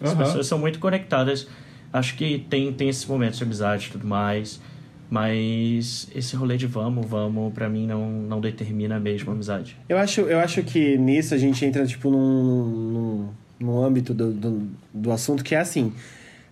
[0.00, 0.24] As Aham.
[0.24, 1.46] pessoas são muito conectadas.
[1.92, 4.60] Acho que tem, tem esses momentos de amizade e tudo mais.
[5.08, 9.76] Mas esse rolê de vamos, vamos, pra mim não, não determina mesmo a amizade.
[9.88, 13.28] Eu acho, eu acho que nisso a gente entra, tipo, num, num,
[13.60, 15.92] num âmbito do, do, do assunto que é assim.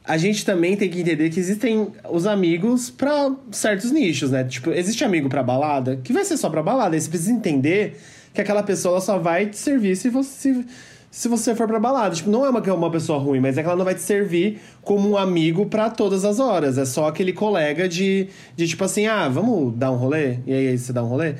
[0.05, 4.45] A gente também tem que entender que existem os amigos pra certos nichos, né?
[4.45, 6.95] Tipo, existe amigo pra balada, que vai ser só pra balada.
[6.95, 7.99] Aí você precisa entender
[8.33, 10.67] que aquela pessoa só vai te servir se você, se,
[11.15, 12.13] se você for pra balada.
[12.13, 14.01] Tipo, não é uma, é uma pessoa ruim, mas é que ela não vai te
[14.01, 16.77] servir como um amigo pra todas as horas.
[16.77, 20.39] É só aquele colega de, de tipo assim, ah, vamos dar um rolê?
[20.45, 21.37] E aí você dá um rolê?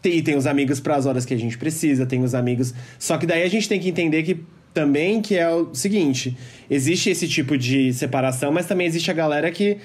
[0.00, 2.72] Tem, tem os amigos para as horas que a gente precisa, tem os amigos.
[3.00, 6.36] Só que daí a gente tem que entender que também que é o seguinte:
[6.70, 9.78] existe esse tipo de separação, mas também existe a galera que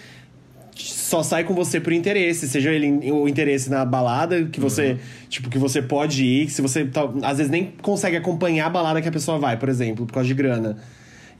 [0.75, 4.97] só sai com você por interesse, seja ele o interesse na balada, que você,
[5.29, 8.69] tipo, que você pode ir, que se você tal- às vezes nem consegue acompanhar a
[8.69, 10.77] balada que a pessoa vai, por exemplo, por causa de grana.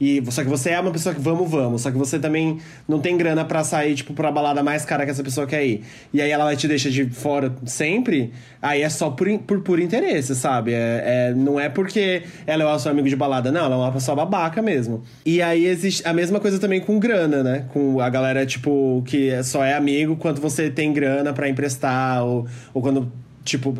[0.04, 1.82] E, só que você é uma pessoa que vamos, vamos.
[1.82, 5.12] Só que você também não tem grana pra sair, tipo, pra balada mais cara que
[5.12, 5.84] essa pessoa quer ir.
[6.12, 8.32] E aí ela vai te deixar de fora sempre.
[8.60, 10.72] Aí é só por, por puro interesse, sabe?
[10.72, 13.64] É, é- não é porque ela é o seu amigo de balada, não.
[13.66, 15.04] Ela é uma pessoa babaca mesmo.
[15.24, 17.66] E aí existe a mesma coisa também com grana, né?
[17.72, 22.24] Com a galera, tipo, que só é amigo quando você tem grana pra emprestar.
[22.24, 23.08] Ou, ou quando
[23.44, 23.74] Tipo,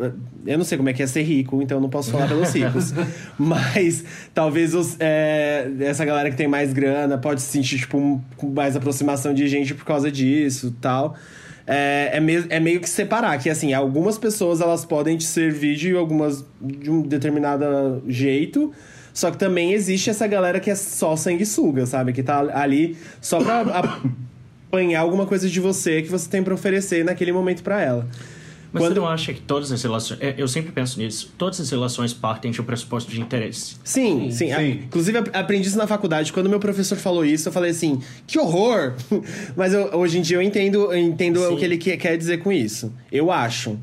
[0.45, 2.51] eu não sei como é que é ser rico, então eu não posso falar pelos
[2.53, 2.93] ricos.
[3.39, 8.19] Mas talvez os, é, essa galera que tem mais grana pode se sentir, tipo, um-
[8.35, 11.15] com mais aproximação de gente por causa disso tal.
[11.65, 15.77] É, é, me- é meio que separar, que assim, algumas pessoas elas podem te servir
[15.77, 18.73] de algumas de um determinado jeito.
[19.13, 22.11] Só que também existe essa galera que é só sanguessuga, sabe?
[22.11, 23.61] Que tá ali só pra
[24.67, 28.07] apanhar alguma coisa de você que você tem pra oferecer naquele momento pra ela.
[28.73, 30.19] Mas Quando- você não acha que todas as relações.
[30.19, 31.31] é, Eu sempre penso nisso.
[31.37, 33.75] Todas as relações partem de um pressuposto de interesse.
[33.83, 34.51] Sim, sim.
[34.51, 34.81] A- Sim.
[34.85, 36.33] inclusive, ap- aprendi isso na faculdade.
[36.33, 38.93] Quando meu professor falou isso, eu falei assim, que horror!
[39.55, 41.53] Mas eu- hoje em dia eu entendo, eu entendo Sim.
[41.53, 42.91] o que ele que- quer dizer com isso.
[43.11, 43.77] Eu acho.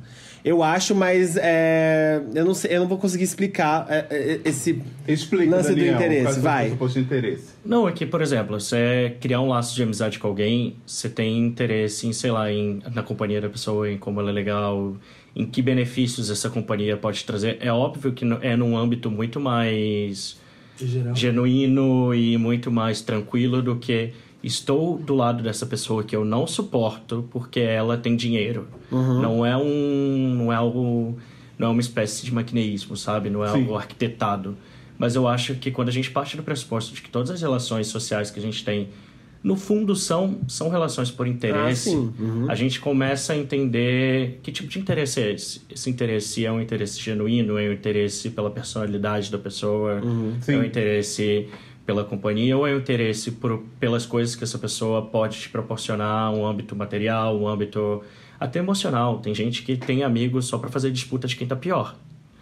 [0.44, 4.82] Eu acho, mas é, eu, não sei, eu não vou conseguir explicar é, é, esse.
[5.06, 7.00] Explica, Lance do Daniel, interesse, qual é o vai.
[7.02, 7.54] interesse.
[7.64, 11.38] Não, é que, por exemplo, você criar um laço de amizade com alguém, você tem
[11.38, 14.96] interesse em, sei lá, em, na companhia da pessoa, em como ela é legal,
[15.36, 17.58] em que benefícios essa companhia pode trazer.
[17.60, 20.38] É óbvio que é num âmbito muito mais
[20.78, 21.14] geral.
[21.14, 26.46] genuíno e muito mais tranquilo do que estou do lado dessa pessoa que eu não
[26.46, 28.66] suporto porque ela tem dinheiro.
[28.90, 31.18] Não é um não é algo
[31.58, 33.28] não é uma espécie de maquineísmo, sabe?
[33.28, 33.60] Não é Sim.
[33.60, 34.56] algo arquitetado.
[34.98, 37.86] Mas eu acho que quando a gente parte do pressuposto de que todas as relações
[37.86, 38.88] sociais que a gente tem
[39.42, 42.22] no fundo são são relações por interesse, Ah.
[42.22, 42.46] Uhum.
[42.48, 45.62] a gente começa a entender que tipo de interesse é esse.
[45.70, 50.00] Esse interesse é um interesse genuíno, é um interesse pela personalidade da pessoa,
[50.42, 50.54] Sim.
[50.54, 51.48] é um interesse
[51.84, 56.46] pela companhia ou é interesse por, pelas coisas que essa pessoa pode te proporcionar, um
[56.46, 58.02] âmbito material, um âmbito
[58.38, 59.18] até emocional.
[59.18, 61.96] Tem gente que tem amigos só pra fazer disputa de quem tá pior.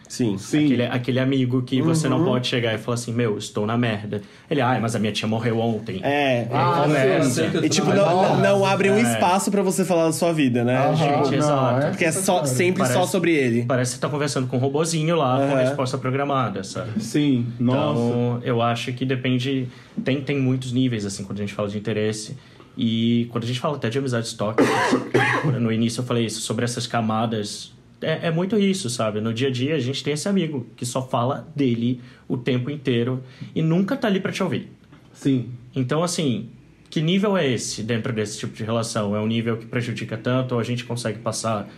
[0.09, 0.39] Sim.
[0.39, 0.65] Sim.
[0.65, 2.19] Aquele, aquele amigo que você Uhum.
[2.19, 4.23] não pode chegar e falar assim, meu, estou na merda.
[4.51, 6.01] Ele, ai, mas a minha tia morreu ontem.
[6.03, 6.49] É.
[6.51, 9.03] Ah, eu sei que eu E tipo, não, não, não abre um É.
[9.03, 10.79] espaço pra você falar da sua vida, né?
[10.79, 11.87] Aham, gente, não, exato.
[11.87, 13.65] é Porque é só, sempre Parece- só sobre ele.
[13.67, 17.03] Parece que você tá conversando com um robozinho lá, com a resposta programada, sabe?
[17.03, 18.01] Sim, nossa.
[18.01, 19.69] Então, eu acho que depende.
[20.05, 22.37] Tem, tem muitos níveis, assim, quando a gente fala de interesse.
[22.81, 24.69] E quando a gente fala até de amizades tóxicas,
[25.61, 27.73] no início eu falei isso, sobre essas camadas.
[28.01, 29.21] É, é muito isso, sabe?
[29.21, 32.71] No dia a dia a gente tem esse amigo que só fala dele o tempo
[32.71, 33.23] inteiro
[33.55, 34.71] e nunca tá ali pra te ouvir.
[35.13, 35.49] Sim.
[35.75, 36.51] Então, assim,
[36.91, 39.17] que nível é esse dentro desse tipo de relação?
[39.17, 41.69] É um nível que prejudica tanto ou a gente consegue passar?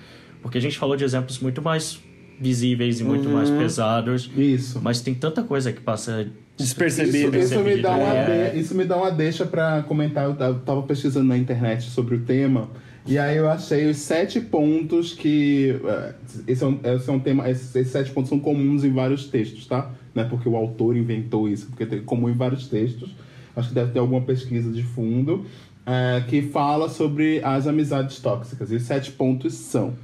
[0.43, 1.99] Porque a gente falou de exemplos muito mais
[2.39, 3.35] visíveis e muito Uhum.
[3.35, 4.81] mais pesados, Isso.
[4.83, 6.27] mas tem tanta coisa que passa
[6.63, 7.37] Despercebido.
[7.39, 8.51] Isso, isso me dá uma É.
[8.51, 10.25] de- isso me dá uma deixa pra comentar.
[10.27, 12.69] Eu tava- pesquisando na internet sobre o tema.
[13.07, 15.75] E aí eu achei os sete pontos que.
[15.85, 16.13] eh,
[16.47, 17.49] Esse é um, esse é um tema.
[17.51, 19.91] Esses, esses sete pontos são comuns em vários textos, tá?
[20.15, 23.11] Não é porque o autor inventou isso, porque é comum em vários textos.
[23.57, 25.45] Acho que deve ter alguma pesquisa de fundo.
[25.87, 28.71] eh, que fala sobre as amizades tóxicas.
[28.71, 29.95] E os sete pontos são.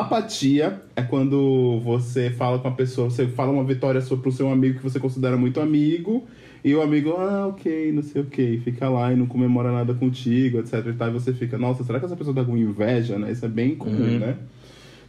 [0.00, 4.50] Apatia é quando você fala com a pessoa, você fala uma vitória sua pro seu
[4.50, 6.26] amigo que você considera muito amigo,
[6.64, 9.92] e o amigo, ah, ok, não sei o que, fica lá e não comemora nada
[9.92, 13.18] contigo, etc e tal, e você fica, nossa, será que essa pessoa tá com inveja,
[13.18, 13.32] né?
[13.32, 14.36] Isso é bem comum, né?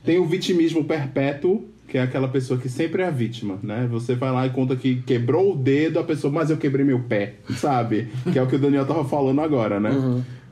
[0.03, 3.87] Tem o vitimismo perpétuo, que é aquela pessoa que sempre é a vítima, né?
[3.89, 6.99] Você vai lá e conta que quebrou o dedo, a pessoa, mas eu quebrei meu
[6.99, 8.09] pé, sabe?
[8.33, 9.91] Que é o que o Daniel tava falando agora, né?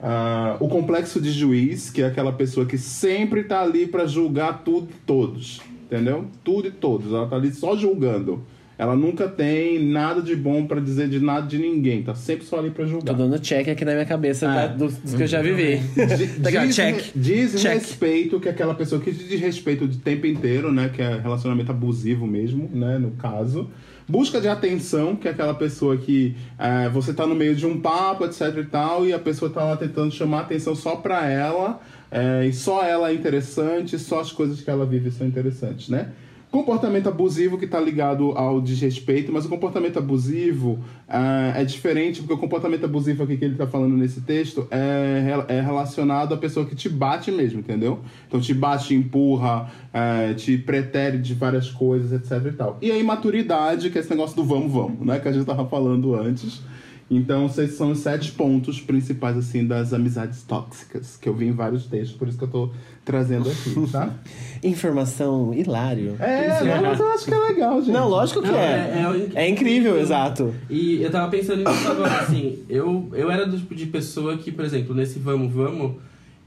[0.01, 4.63] Ah, o complexo de juiz, que é aquela pessoa que sempre tá ali pra julgar
[4.63, 6.25] tudo e todos, entendeu?
[6.43, 7.13] Tudo e todos.
[7.13, 8.43] Ela tá ali só julgando.
[8.79, 12.01] Ela nunca tem nada de bom pra dizer de nada de ninguém.
[12.01, 13.13] Tá sempre só ali pra Tô julgar.
[13.15, 14.53] dando check aqui na minha cabeça É.
[14.55, 15.79] tá, dos, dos que eu já vivi.
[16.43, 17.03] Legal, Diz- check.
[17.15, 17.73] Diz Check.
[17.75, 20.89] respeito, que é aquela pessoa que diz respeito o tempo inteiro, né?
[20.91, 22.97] Que é relacionamento abusivo mesmo, né?
[22.97, 23.69] No caso.
[24.11, 27.79] Busca de atenção, que é aquela pessoa que é, você tá no meio de um
[27.79, 31.79] papo, etc e tal, e a pessoa tá lá tentando chamar atenção só pra ela,
[32.11, 36.11] é, e só ela é interessante, só as coisas que ela vive são interessantes, né?
[36.51, 42.33] Comportamento abusivo que está ligado ao desrespeito, mas o comportamento abusivo ah, é diferente, porque
[42.33, 46.65] o comportamento abusivo aqui que ele está falando nesse texto é, é relacionado à pessoa
[46.65, 48.01] que te bate mesmo, entendeu?
[48.27, 52.77] Então te bate, te empurra, eh, te pretere de várias coisas, etc e tal.
[52.81, 55.19] E a imaturidade, que é esse negócio do vamos, vamos, né?
[55.19, 56.61] Que a gente estava falando antes.
[57.09, 61.51] Então, esses são os sete pontos principais, assim, das amizades tóxicas, que eu vi em
[61.51, 62.71] vários textos, por isso que eu tô
[63.03, 64.15] trazendo aqui, tá?
[64.63, 66.15] Informação hilário.
[66.19, 67.91] É, não, mas eu acho que é legal, gente.
[67.91, 68.61] Não, lógico que Não, é.
[68.63, 70.53] é- É, é incrível, exato.
[70.69, 74.51] E eu tava pensando nisso agora, assim, eu, eu era do tipo de pessoa que,
[74.51, 75.93] por exemplo, nesse Vamos Vamos,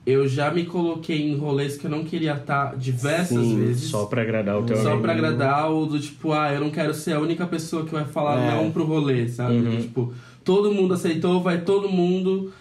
[0.06, 3.90] eu já me coloquei em rolês que eu não queria estar diversas Sim, vezes.
[3.90, 5.02] Só pra agradar o teu Só amigo.
[5.02, 8.04] pra agradar o do tipo, ah, eu não quero ser a única pessoa que vai
[8.04, 8.54] falar É.
[8.54, 9.54] não pro rolê, sabe?
[9.56, 9.76] Uhum.
[9.80, 10.12] Tipo,
[10.44, 12.52] todo mundo aceitou, vai todo mundo.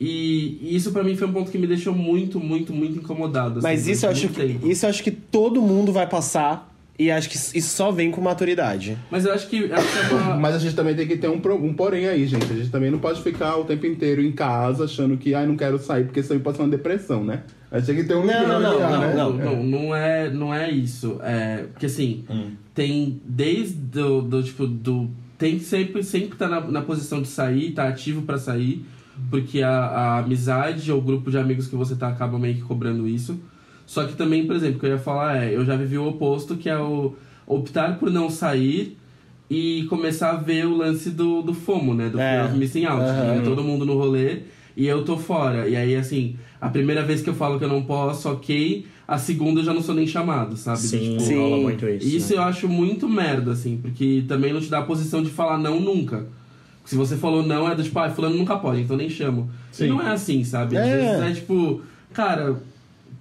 [0.00, 3.58] E, e isso pra mim foi um ponto que me deixou muito, muito, muito incomodado.
[3.58, 4.66] assim, Mas isso eu, acho que, tempo.
[4.66, 6.68] isso eu acho que todo mundo vai passar.
[6.98, 8.94] E acho que isso só vem com maturidade.
[9.10, 10.36] Mas eu acho que, acho que é uma.
[10.40, 12.44] Mas a gente também tem que ter um, um porém aí, gente.
[12.44, 15.56] A gente também não pode ficar o tempo inteiro em casa achando que, ai, não
[15.56, 17.42] quero sair, porque isso aí pode ser uma depressão, né?
[17.70, 19.14] A gente tem que ter um Não, nível não, ali, não, né?
[19.14, 21.18] Não, não, não é, não é isso.
[21.22, 22.50] É, porque assim, Hum.
[22.74, 25.08] tem desde do, do tipo do
[25.38, 28.84] tem que sempre sempre tá na, na posição de sair, tá ativo pra sair,
[29.30, 32.62] porque a, a amizade ou o grupo de amigos que você tá acaba meio que
[32.62, 33.38] cobrando isso.
[33.86, 36.06] Só que também, por exemplo, o que eu ia falar é, eu já vivi o
[36.08, 37.14] oposto, que é o
[37.46, 38.96] optar por não sair
[39.50, 42.08] e começar a ver o lance do, do FOMO, né?
[42.08, 42.48] Do É.
[42.52, 43.02] Missing Out.
[43.02, 44.42] Que é todo mundo no rolê
[44.76, 45.68] e eu tô fora.
[45.68, 48.86] E aí, assim, a primeira vez que eu falo que eu não posso, ok.
[49.06, 50.78] A segunda eu já não sou nem chamado, sabe?
[50.78, 51.36] Sim, tipo, Sim.
[51.36, 52.06] rola muito isso.
[52.06, 52.38] isso né?
[52.38, 55.80] eu acho muito merda, assim, porque também não te dá a posição de falar não
[55.80, 56.28] nunca.
[56.90, 59.48] Se você falou não, é do tipo, ah, fulano nunca pode, então nem chamo.
[59.70, 59.84] Sim.
[59.84, 60.76] E não é assim, sabe?
[60.76, 60.96] Às É.
[60.96, 62.56] vezes é tipo, cara,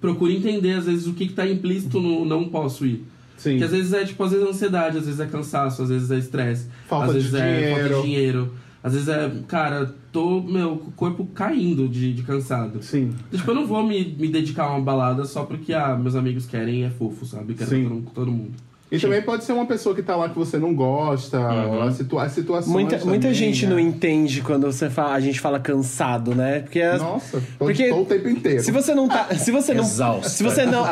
[0.02, 3.06] procure entender, às vezes, o que, que tá implícito no não posso ir.
[3.38, 3.60] Sim.
[3.60, 6.10] Que às vezes é, tipo, às vezes é ansiedade, às vezes é cansaço, às vezes
[6.10, 6.66] é estresse.
[6.88, 7.96] Falta às de vezes é falta dinheiro.
[7.96, 8.54] de dinheiro.
[8.84, 12.82] Às vezes é, cara, tô, meu, com o corpo caindo de, de cansado.
[12.82, 13.12] Sim.
[13.32, 16.48] Tipo, eu não vou me, me dedicar a uma balada só porque, ah, meus amigos
[16.48, 17.54] querem e é fofo, sabe?
[17.54, 17.84] Quero Sim.
[17.84, 18.54] com todo, com todo mundo.
[18.92, 21.82] E também pode ser uma pessoa que tá lá que você não gosta, Uhum.
[21.84, 22.72] as, situa as situações.
[22.72, 23.72] Muita, muita também, gente né?
[23.72, 26.62] não entende quando você fala, a gente fala cansado, né?
[26.62, 28.64] Porque as- Nossa, tô, Porque tô o tempo inteiro.
[28.64, 29.28] se você não tá.
[29.36, 29.84] Se você não.
[29.84, 30.30] Exausta.
[30.30, 30.84] Se você não.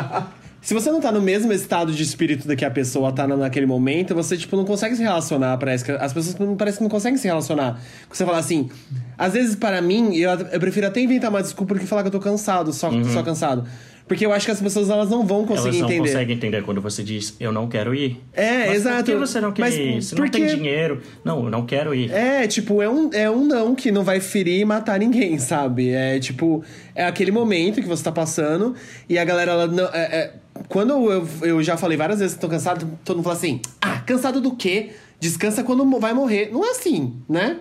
[0.60, 3.36] Se você não tá no mesmo estado de espírito do que a pessoa tá na-
[3.36, 5.56] naquele momento, você, tipo, não consegue se relacionar.
[5.56, 7.80] Parece que as pessoas não, parece que não conseguem se relacionar.
[8.12, 8.68] Você fala assim.
[9.16, 12.08] Às vezes, para mim, eu, eu prefiro até inventar uma desculpa do que falar que
[12.08, 13.64] eu tô cansado, só, só cansado.
[14.08, 16.08] Porque eu acho que as pessoas elas não vão conseguir Elas não entender.
[16.08, 18.18] conseguem entender quando você diz, eu não quero ir.
[18.32, 19.04] É, Mas exato.
[19.04, 20.02] Por que você não quer Mas ir?
[20.02, 21.02] Você porque- não tem dinheiro.
[21.22, 22.10] Não, eu não quero ir.
[22.10, 25.90] É, tipo, é um, é um não que não vai ferir e matar ninguém, sabe?
[25.90, 28.74] É tipo, é aquele momento que você tá passando
[29.08, 29.84] e a galera, ela não.
[29.92, 30.32] é- é-
[30.68, 34.00] quando eu, eu já falei várias vezes que tô cansado, todo mundo fala assim: ah,
[34.00, 34.90] cansado do quê?
[35.20, 36.48] Descansa quando vai morrer.
[36.52, 37.58] Não é assim, né?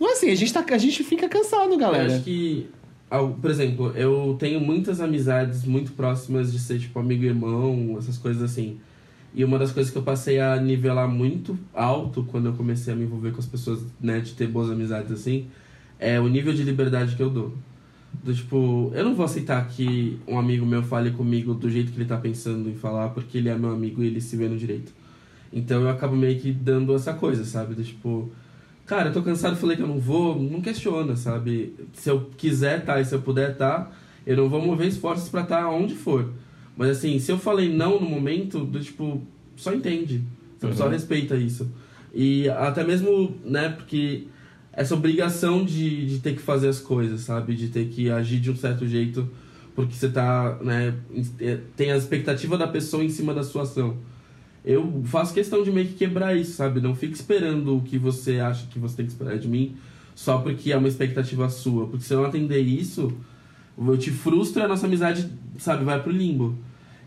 [0.00, 2.06] Não é assim, a gente, tá, a gente fica cansado, Eu galera.
[2.14, 2.66] acho que,
[3.40, 8.18] por exemplo, eu tenho muitas amizades muito próximas de ser, tipo, amigo e irmão, essas
[8.18, 8.78] coisas assim.
[9.34, 12.96] E uma das coisas que eu passei a nivelar muito alto quando eu comecei a
[12.96, 15.46] me envolver com as pessoas, né, de ter boas amizades assim,
[15.98, 17.52] é o nível de liberdade que eu dou.
[18.22, 21.98] Do tipo, eu não vou aceitar que um amigo meu fale comigo do jeito que
[21.98, 24.56] ele tá pensando em falar, porque ele é meu amigo e ele se vê no
[24.56, 24.92] direito.
[25.52, 27.74] Então eu acabo meio que dando essa coisa, sabe?
[27.74, 28.30] Do tipo,
[28.86, 31.74] cara, eu tô cansado, falei que eu não vou, não questiona, sabe?
[31.92, 33.90] Se eu quiser tá e se eu puder tá,
[34.26, 36.32] eu não vou mover esforços pra estar tá onde for.
[36.76, 39.22] Mas assim, se eu falei não no momento, do tipo,
[39.56, 40.22] só entende.
[40.62, 40.74] Uhum.
[40.74, 41.70] Só respeita isso.
[42.12, 44.26] E até mesmo, né, porque
[44.72, 47.54] essa obrigação de, de ter que fazer as coisas, sabe?
[47.54, 49.28] De ter que agir de um certo jeito
[49.74, 50.94] porque você tá, né,
[51.40, 53.96] é, tem a expectativa da pessoa em cima da sua ação.
[54.64, 56.80] Eu faço questão de meio que quebrar isso, sabe?
[56.80, 59.76] Não fique esperando o que você acha que você tem que esperar de mim
[60.14, 61.86] só porque é uma expectativa sua.
[61.86, 63.12] Porque se eu não atender isso,
[63.76, 66.56] eu te frustro e a nossa amizade, sabe, vai pro limbo.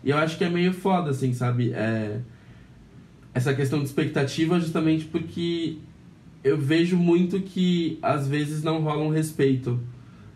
[0.04, 1.72] E eu acho que é meio foda, assim, sabe?
[1.72, 2.20] É...
[3.34, 5.78] Essa questão de expectativa justamente porque
[6.42, 9.80] eu vejo muito que às vezes não rola um respeito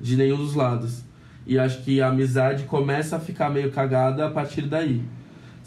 [0.00, 1.02] de nenhum dos lados.
[1.46, 5.02] E acho que a amizade começa a ficar meio cagada a partir daí.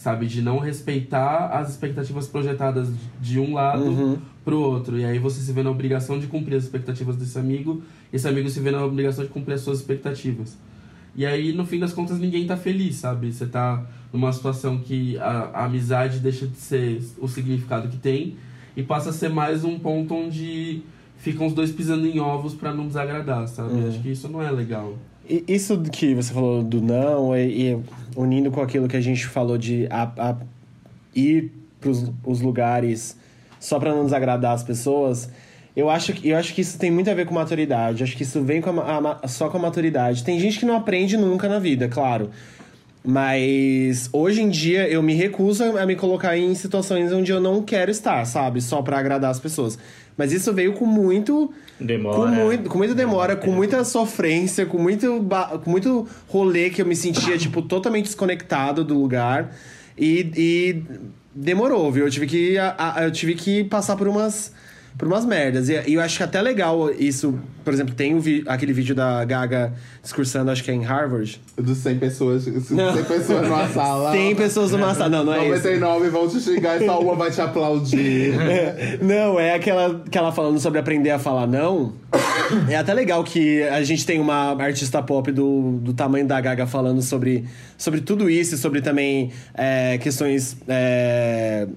[0.06, 0.28] Sabe?
[0.28, 2.88] De não respeitar as expectativas projetadas
[3.20, 4.20] de um lado uhum.
[4.44, 5.00] pro outro.
[5.00, 7.82] E aí você se vê na obrigação de cumprir as expectativas desse amigo,
[8.14, 10.60] e esse amigo se vê na obrigação de cumprir as suas expectativas.
[11.16, 13.34] E aí, no fim das contas, ninguém tá feliz, sabe?
[13.34, 18.36] Você tá numa situação que a, a amizade deixa de ser o significado que tem
[18.78, 20.84] e passa a ser mais um ponto onde
[21.18, 23.74] ficam os dois pisando em ovos para não desagradar, sabe?
[23.74, 23.88] Uhum.
[23.88, 25.00] Acho que isso não é legal.
[25.48, 27.84] Isso que você falou do não, e, e
[28.16, 30.36] unindo com aquilo que a gente falou de a, a
[31.16, 33.18] ir para os lugares
[33.60, 35.30] só para não desagradar as pessoas,
[35.76, 38.04] eu acho, que, eu acho que isso tem muito a ver com maturidade.
[38.04, 40.24] Acho que isso vem com a, a, só com a maturidade.
[40.24, 42.30] Tem gente que não aprende nunca na vida, claro.
[43.04, 47.62] Mas hoje em dia eu me recuso a me colocar em situações onde eu não
[47.62, 48.62] quero estar, sabe?
[48.62, 49.78] Só para agradar as pessoas.
[50.18, 51.52] Mas isso veio com muito.
[51.80, 52.16] Demora.
[52.16, 55.26] Com, muito, com muita demora, com muita sofrência, com muito,
[55.64, 59.54] com muito rolê que eu me sentia, tipo, totalmente desconectado do lugar.
[59.98, 60.84] E, e
[61.34, 62.06] demorou, viu?
[62.06, 64.54] Eu tive que, a, a, eu tive que passar por umas
[64.98, 65.70] por umas merdas.
[65.70, 67.38] E, e eu acho que até legal isso.
[67.64, 71.42] Por exemplo, tem vi, aquele vídeo da Gaga discursando, acho que é em Harvard.
[71.58, 72.54] Dos 100 pessoas, 100
[73.08, 74.12] pessoas numa sala.
[74.12, 75.10] 100 pessoas numa sala.
[75.10, 78.34] Não, não é 99 vão te xingar e só uma vai te aplaudir.
[79.02, 81.94] não, é aquela que ela falando sobre aprender a falar não.
[82.70, 86.68] É até legal que a gente tem uma artista pop do, do tamanho da Gaga
[86.68, 91.68] falando sobre, sobre tudo isso, sobre também é, questões é,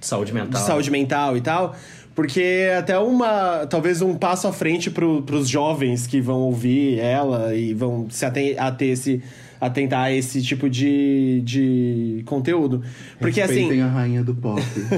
[0.00, 0.60] saúde mental.
[0.60, 1.74] de saúde mental e tal.
[2.18, 3.64] Porque é até uma.
[3.70, 8.26] Talvez um passo à frente pro, pros jovens que vão ouvir ela e vão se
[8.26, 9.22] ater, a ter esse.
[9.60, 12.82] Atentar a esse tipo de, de conteúdo.
[13.20, 13.82] Porque Respeitem assim.
[13.82, 14.60] a rainha do pop.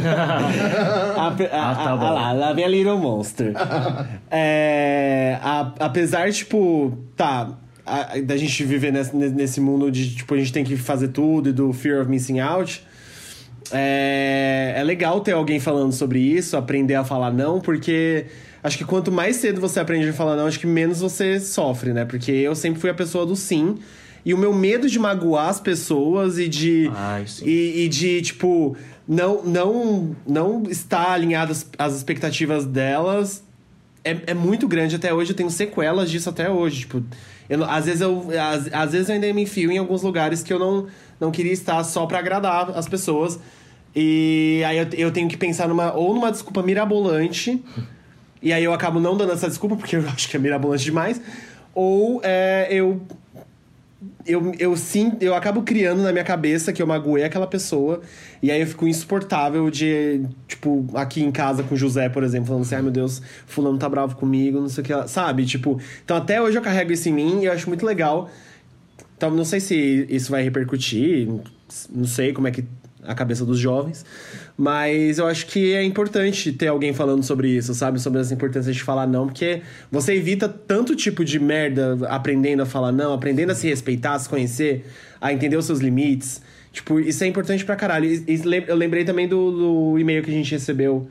[1.15, 2.07] a, a, ah, tá bom.
[2.07, 3.53] A, lá, lá vem a Little Monster.
[4.31, 7.51] é, a, apesar, tipo, tá.
[7.85, 11.51] A, da gente viver nesse, nesse mundo de, tipo, a gente tem que fazer tudo
[11.51, 12.83] e do fear of missing out
[13.73, 18.27] é, é legal ter alguém falando sobre isso, aprender a falar não, porque
[18.63, 21.93] acho que quanto mais cedo você aprende a falar não, acho que menos você sofre,
[21.93, 22.05] né?
[22.05, 23.79] Porque eu sempre fui a pessoa do sim.
[24.25, 26.91] E o meu medo de magoar as pessoas e de.
[26.95, 28.77] Ai, e, e, de, tipo,
[29.09, 33.43] não, não, não estar alinhado às, às expectativas delas
[34.05, 34.97] é, é muito grande.
[34.97, 36.81] Até hoje eu tenho sequelas disso até hoje.
[36.81, 37.03] Tipo,
[37.49, 40.53] eu, às, vezes eu, às, às vezes eu ainda me enfio em alguns lugares que
[40.53, 40.87] eu não,
[41.19, 43.39] não queria estar só para agradar as pessoas.
[43.95, 47.63] E aí eu, eu tenho que pensar numa ou numa desculpa mirabolante,
[48.43, 51.21] e aí eu acabo não dando essa desculpa, porque eu acho que é mirabolante demais,
[51.75, 53.01] ou é, eu
[54.25, 58.01] eu, eu sim, eu acabo criando na minha cabeça que eu magoei aquela pessoa,
[58.43, 62.49] e aí eu fico insuportável de, tipo, aqui em casa com o José, por exemplo,
[62.49, 65.45] falando assim, ai meu Deus, fulano tá bravo comigo, não sei o que, sabe?
[65.45, 68.31] Tipo, então até hoje eu carrego isso em mim e eu acho muito legal.
[69.17, 71.29] Então não sei se isso vai repercutir,
[71.91, 72.65] não sei como é que
[73.05, 74.05] a cabeça dos jovens.
[74.57, 78.01] Mas eu acho que é importante ter alguém falando sobre isso, sabe?
[78.01, 82.67] Sobre essa importância de falar não, porque você evita tanto tipo de merda aprendendo a
[82.67, 84.85] falar não, aprendendo a se respeitar, a se conhecer,
[85.21, 86.43] a entender os seus limites.
[86.73, 88.09] Tipo, isso é importante pra caralho.
[88.69, 89.51] eu lembrei também do,
[89.93, 91.09] do e-mail que a gente recebeu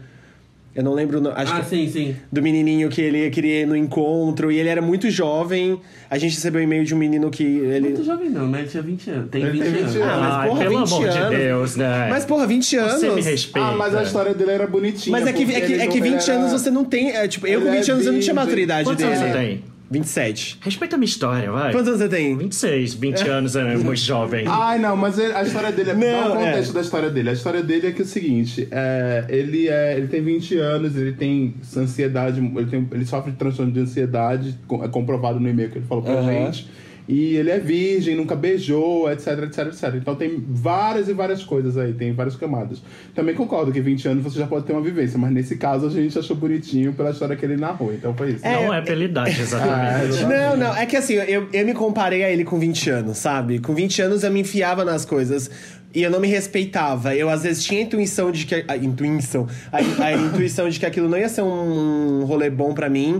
[0.75, 1.19] eu não lembro.
[1.35, 2.15] Acho ah, que sim, sim.
[2.31, 5.81] Do menininho que ele queria ir no encontro e ele era muito jovem.
[6.09, 7.89] A gente recebeu um e-mail de um menino que ele.
[7.89, 9.29] Muito jovem não, mas ele tinha 20 anos.
[9.29, 9.95] Tem 20, tem 20 anos.
[9.95, 10.07] anos.
[10.07, 11.29] Ah, mas Ai, porra, pelo 20 amor anos.
[11.29, 12.07] de Deus, né?
[12.09, 12.93] Mas porra, 20 anos.
[12.93, 13.67] Você me respeita.
[13.67, 15.11] ah, mas a história dele era bonitinha.
[15.11, 16.39] Mas é que, é que, é que 20 era...
[16.39, 17.15] anos você não tem.
[17.15, 19.17] É, tipo, eu com 20 anos eu não tinha maturidade Quantos dele.
[19.17, 19.63] anos você tem?
[19.91, 20.59] 27.
[20.61, 21.71] Respeita a minha história, vai.
[21.71, 22.37] Quantos anos você tem?
[22.37, 24.45] 26, 20 anos é muito jovem.
[24.47, 25.93] Ai, não, mas a história dele é.
[25.95, 26.73] Não, o contexto é.
[26.73, 27.29] da história dele.
[27.29, 30.95] A história dele é que é o seguinte: é, ele, é, ele tem 20 anos,
[30.95, 35.49] ele tem ansiedade, ele, tem, ele sofre de transtorno de ansiedade, com- é comprovado no
[35.49, 36.27] e-mail que ele falou pra Aham.
[36.51, 36.69] gente.
[37.09, 39.95] E ele é virgem, nunca beijou, etc, etc, etc.
[39.95, 42.83] Então tem várias e várias coisas aí, tem várias camadas.
[43.15, 45.89] Também concordo que 20 anos você já pode ter uma vivência, mas nesse caso a
[45.89, 47.91] gente achou bonitinho pela história que ele narrou.
[47.91, 48.45] Então foi isso.
[48.45, 50.21] Não é pela idade, exatamente.
[50.21, 53.57] Não, não, é que assim, eu, eu me comparei a ele com 20 anos, sabe?
[53.57, 55.49] Com 20 anos eu me enfiava nas coisas
[55.95, 57.15] e eu não me respeitava.
[57.15, 58.63] Eu às vezes tinha a intuição de que.
[58.67, 59.47] A intuição.
[59.71, 63.19] A, a intuição de que aquilo não ia ser um, rolê bom pra mim.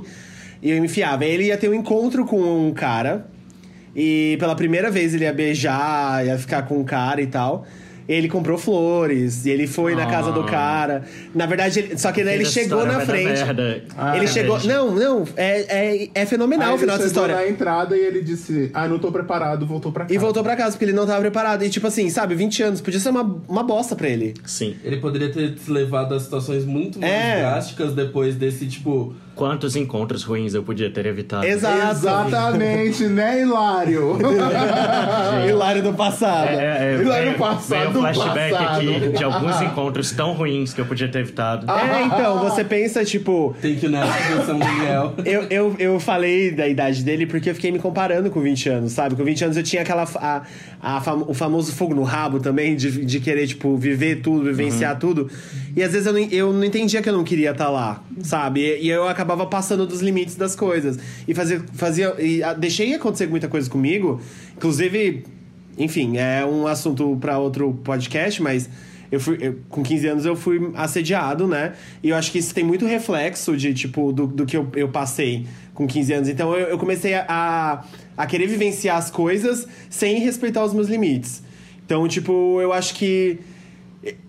[0.61, 1.25] E eu me enfiava.
[1.25, 3.25] Ele ia ter um encontro com um cara.
[3.95, 7.65] E pela primeira vez ele ia beijar, ia ficar com um cara e tal.
[8.07, 10.45] Ele comprou flores, e ele foi na casa do Ah.
[10.45, 11.03] cara.
[11.35, 13.25] Na verdade, ele- só que daí ele chegou na frente.
[13.27, 13.83] merda.
[13.95, 14.57] Ah, ele chegou.
[14.57, 14.67] verdade.
[14.67, 15.59] Não, não, é,
[16.05, 17.35] é, é fenomenal Aí o final ele dessa chegou história.
[17.35, 20.15] na entrada e ele disse: Ah, não tô preparado, voltou pra casa.
[20.15, 21.63] E voltou pra casa, porque ele não tava preparado.
[21.63, 24.33] E tipo assim, sabe, 20 anos, podia ser uma, uma bosta pra ele.
[24.43, 24.75] Sim.
[24.83, 27.41] Ele poderia ter levado a situações muito mais É.
[27.41, 29.13] drásticas depois desse, tipo.
[29.39, 31.45] Quantos encontros ruins eu podia ter evitado?
[31.45, 31.91] Exato.
[31.97, 34.17] Exatamente, né, Hilário?
[35.47, 36.49] Hilário do passado.
[36.49, 38.75] É, é, lá no vem- passado, vem um flashback passado.
[38.75, 41.71] aqui de alguns encontros tão ruins que eu podia ter evitado.
[41.71, 43.55] É, então, você pensa, tipo.
[43.61, 45.13] Tem que ir nessa São Daniel.
[45.23, 48.91] Eu, eu, eu falei da idade dele porque eu fiquei me comparando com 20 anos,
[48.91, 49.15] sabe?
[49.15, 50.03] Com 20 anos eu tinha aquela.
[50.15, 50.41] A,
[50.81, 54.97] a fam- o famoso fogo no rabo também, de, de querer, tipo, viver tudo, vivenciar
[54.99, 55.29] tudo.
[55.77, 58.59] E às vezes eu não, eu não entendia que eu não queria estar lá, sabe?
[58.61, 60.97] E, e eu acabava passando dos limites das coisas.
[61.27, 61.63] E fazia.
[61.73, 64.19] fazia e a- deixei acontecer muita coisa comigo.
[64.57, 65.23] Inclusive,
[65.77, 68.69] enfim, é um assunto para outro podcast, mas.
[69.11, 71.73] Eu fui, eu- com 15 anos eu fui assediado, né?
[72.03, 74.88] E eu acho que isso tem muito reflexo de, tipo, do, do que eu, eu
[74.89, 76.30] passei com 15 anos.
[76.30, 77.84] Então eu, eu comecei a,
[78.15, 81.41] a querer vivenciar as coisas sem respeitar os meus limites.
[81.84, 83.39] Então, tipo, eu acho que.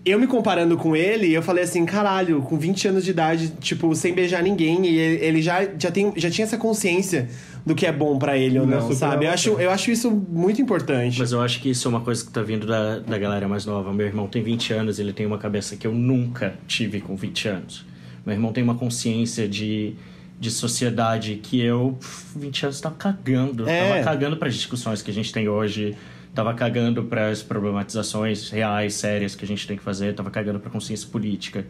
[0.03, 3.95] Eu me comparando com ele, eu falei assim, caralho, com 20 anos de idade, tipo,
[3.95, 7.29] sem beijar ninguém, e ele já, já, tem, já tinha essa consciência
[7.65, 9.25] do que é bom pra ele ou Não é não, sabe?
[9.25, 9.69] Eu acho, bacana.
[9.69, 11.17] eu acho isso muito importante.
[11.17, 13.65] Mas eu acho que isso é uma coisa que tá vindo da, da galera mais
[13.65, 13.93] nova.
[13.93, 17.47] Meu irmão tem 20 anos, ele tem uma cabeça que eu nunca tive com 20
[17.47, 17.85] anos.
[18.25, 19.93] Meu irmão tem uma consciência de,
[20.37, 23.69] de sociedade que eu, pff, 20 anos, tava cagando.
[23.69, 23.89] É.
[23.89, 25.95] Tava cagando para as discussões que a gente tem hoje.
[26.33, 30.13] Tava cagando para as problematizações reais, sérias que a gente tem que fazer.
[30.15, 31.65] Tava cagando para consciência política.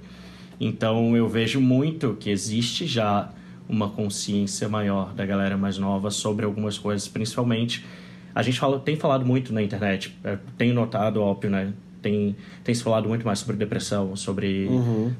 [0.60, 3.30] Então eu vejo muito que existe já
[3.68, 7.86] uma consciência maior da galera mais nova sobre algumas coisas, principalmente
[8.34, 11.74] a gente fala, tem falado muito na internet, é, tenho notado, óbvio, né?
[12.02, 14.68] Tem, tem se falado muito mais sobre depressão, sobre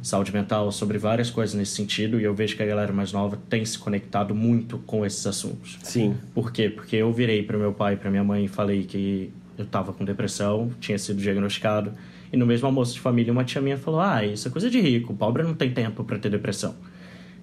[0.02, 3.38] saúde mental, sobre várias coisas nesse sentido, e eu vejo que a galera mais nova
[3.50, 5.78] tem se conectado muito com esses assuntos.
[5.84, 6.16] Sim.
[6.34, 6.70] Por quê?
[6.70, 10.04] Porque eu virei para meu pai para minha mãe e falei que eu tava com
[10.04, 11.94] depressão, tinha sido diagnosticado,
[12.34, 14.80] e no mesmo almoço de família uma tia minha falou: "Ah, isso é coisa de
[14.80, 16.76] rico, pobre não tem tempo para ter depressão".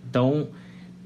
[0.08, 0.48] Então,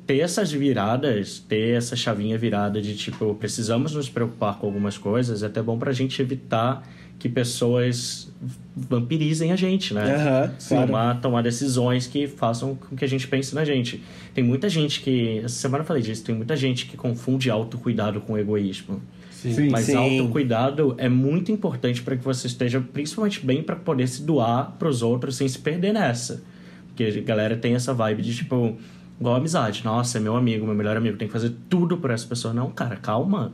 [0.07, 5.43] ter essas viradas, ter essa chavinha virada de tipo, precisamos nos preocupar com algumas coisas,
[5.43, 6.89] é até bom pra gente evitar
[7.23, 8.29] que pessoas
[8.75, 10.13] vampirizem a gente, né?
[10.13, 10.87] Aham, claro.
[10.89, 14.03] tomar, tomar decisões que façam com que a gente pense na gente.
[14.35, 15.39] Tem muita gente que.
[15.39, 19.01] Essa semana eu falei disso, tem muita gente que confunde autocuidado com egoísmo.
[19.31, 19.71] Sim.
[19.71, 19.95] Mas Sim.
[19.95, 24.89] autocuidado é muito importante para que você esteja principalmente bem para poder se doar para
[24.89, 26.43] os outros sem se perder nessa.
[26.89, 28.77] Porque a galera tem essa vibe de tipo,
[29.21, 29.85] igual amizade.
[29.85, 32.53] Nossa, é meu amigo, meu melhor amigo, tem que fazer tudo por essa pessoa.
[32.53, 33.53] Não, cara, calma.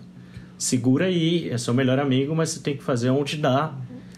[0.58, 3.72] Segura aí, é seu melhor amigo, mas você tem que fazer onde dá.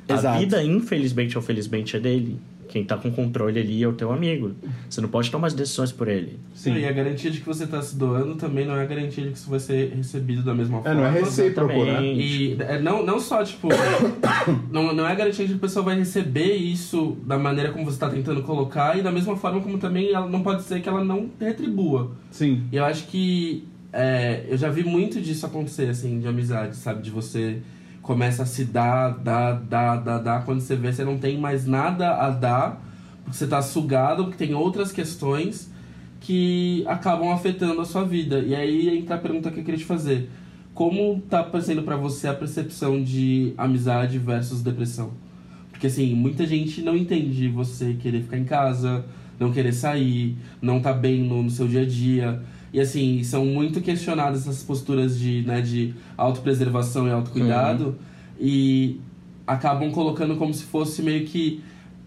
[0.08, 0.38] A Exato.
[0.40, 2.38] vida, infelizmente ou felizmente, é dele.
[2.66, 4.52] Quem tá com controle ali é o teu amigo.
[4.88, 6.38] Você não pode tomar as decisões por ele.
[6.54, 6.76] Sim.
[6.78, 9.30] E a garantia de que você tá se doando também não é a garantia de
[9.30, 11.00] que isso vai ser recebido da mesma É, forma.
[11.00, 12.04] não é recíproco, né?
[12.14, 13.68] E é, não, não só, tipo,
[14.70, 17.92] não, não é garantia de que a pessoa vai receber isso da maneira como você
[17.96, 21.02] está tentando colocar e da mesma forma como também ela não pode ser que ela
[21.04, 22.12] não retribua.
[22.30, 22.62] Sim.
[22.70, 27.02] E eu acho que é, eu já vi muito disso acontecer, assim, de amizade, sabe?
[27.02, 27.60] De você
[28.02, 31.66] começa a se dar, dar, dar, dar, dar, quando você vê você não tem mais
[31.66, 32.82] nada a dar,
[33.24, 35.70] porque você tá sugado, porque tem outras questões
[36.20, 38.40] que acabam afetando a sua vida.
[38.40, 40.30] E aí entra a pergunta que eu queria te fazer.
[40.74, 45.12] Como tá sendo pra você a percepção de amizade versus depressão?
[45.70, 49.04] Porque assim, muita gente não entende você querer ficar em casa,
[49.38, 52.42] não querer sair, não tá bem no, no seu dia a dia.
[52.72, 57.98] E assim, são muito questionadas essas posturas de, né, de autopreservação e autocuidado
[58.38, 59.00] e
[59.46, 61.62] acabam colocando como se fosse meio que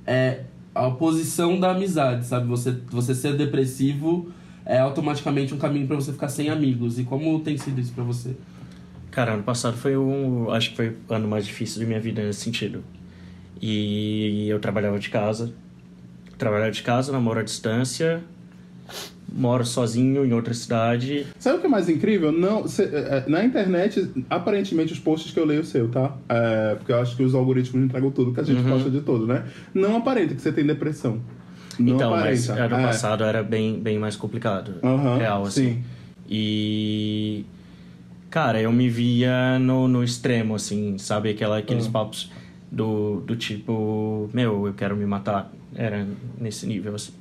[0.05, 0.43] é,
[0.73, 2.47] a oposição da amizade, sabe?
[2.47, 4.31] Você, você ser depressivo
[4.65, 6.97] é automaticamente um caminho pra você ficar sem amigos.
[6.97, 8.35] E como tem sido isso pra você?
[9.11, 10.49] Cara, ano passado foi um.
[10.49, 12.83] Acho que foi o ano mais difícil da minha vida nesse sentido.
[13.61, 15.53] E eu trabalhava de casa.
[16.37, 18.23] Trabalhava de casa, namoro à distância.
[19.35, 21.25] Moro sozinho em outra cidade.
[21.39, 22.31] Sabe o que é mais incrível?
[22.31, 26.15] Não, cê- é, é, na internet, aparentemente, os posts que eu leio seu, tá?
[26.29, 29.25] É, porque eu acho que os algoritmos entregam tudo que a gente posta de tudo,
[29.25, 29.43] né?
[29.73, 31.19] Não aparenta que você tem depressão.
[31.79, 32.75] Não então, mas aparenta.
[32.75, 32.87] ano É.
[32.87, 34.75] passado era bem, bem mais complicado.
[34.83, 35.63] Aham, real, assim.
[35.77, 35.83] sim.
[36.29, 37.45] E.
[38.29, 41.29] Cara, eu me via no, no extremo, assim, sabe?
[41.29, 41.91] Aquela, aqueles Ah.
[41.91, 42.31] papos
[42.71, 45.51] do, do tipo, meu, eu quero me matar.
[45.75, 46.05] Era
[46.39, 47.11] nesse nível, assim.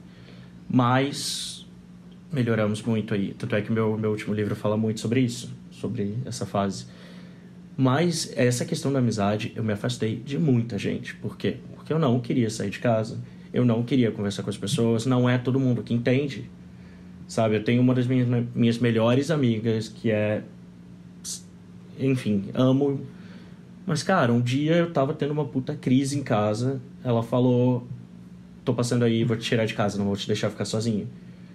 [0.73, 1.67] Mas
[2.33, 3.35] melhoramos muito aí.
[3.35, 6.87] Tanto é que meu, meu último livro fala muito sobre isso, sobre essa fase.
[7.77, 11.15] Mas essa questão da amizade, eu me afastei de muita gente.
[11.17, 11.59] Por quê?
[11.75, 13.19] Porque eu não queria sair de casa.
[13.53, 15.05] Eu não queria conversar com as pessoas.
[15.05, 16.51] Não é todo mundo que entende.
[17.29, 17.57] Sabe?
[17.57, 20.43] Eu tenho uma das minhas, minhas melhores amigas que é.
[21.99, 23.01] Enfim, amo.
[23.87, 26.81] Mas, cara, um dia eu tava tendo uma puta crise em casa.
[27.05, 27.87] Ela falou:
[28.65, 31.09] Tô passando aí, vou te tirar de casa, não vou te deixar ficar sozinho.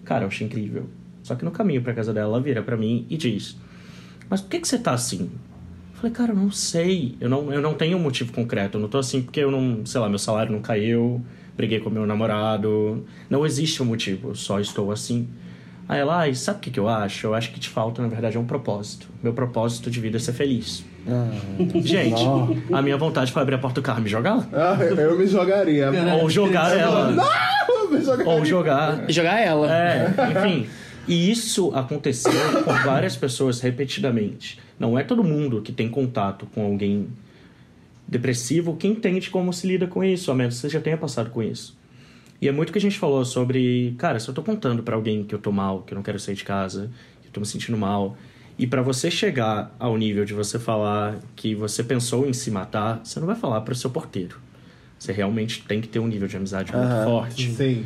[0.03, 0.88] Cara, eu achei incrível.
[1.24, 3.58] Só que no caminho pra casa dela, ela vira pra mim e diz:
[4.30, 5.30] Mas por que, que você tá assim?
[5.93, 7.16] Eu falei, cara, eu não sei.
[7.20, 8.78] Eu não, eu não tenho um motivo concreto.
[8.78, 11.22] Eu não tô assim porque eu não, sei lá, meu salário não caiu,
[11.55, 13.05] briguei com meu namorado.
[13.30, 15.28] Não existe um motivo, só estou assim.
[15.89, 17.28] Aí ela, ai, sabe o que, que eu acho?
[17.28, 19.08] Eu acho que te falta, na verdade, é um propósito.
[19.24, 20.86] Meu propósito de vida é ser feliz.
[21.82, 22.22] Gente,
[22.72, 24.47] a minha vontade foi abrir a porta do carro e me jogar lá.
[24.53, 25.89] Ah, eu me jogaria.
[26.22, 27.16] Ou jogar ela.
[27.70, 28.34] Eu me jogaria.
[28.34, 29.05] Ou jogar.
[29.10, 29.74] Jogar ela.
[29.74, 30.68] É, enfim.
[31.08, 34.60] E isso aconteceu com várias pessoas repetidamente.
[34.78, 37.08] Não é todo mundo que tem contato com alguém
[38.05, 41.30] depressivo que entende como se lida com isso, a menos que você já tenha passado
[41.30, 41.78] com isso.
[42.41, 45.24] E é muito que a gente falou sobre, cara, se eu tô contando pra alguém
[45.24, 46.91] que eu tô mal, que eu não quero sair de casa,
[47.22, 48.16] que eu tô me sentindo mal,
[48.58, 53.01] e pra você chegar ao nível de você falar que você pensou em se matar,
[53.03, 54.39] você não vai falar pro seu porteiro.
[54.97, 57.51] Você realmente tem que ter um nível de amizade muito forte.
[57.51, 57.86] Sim.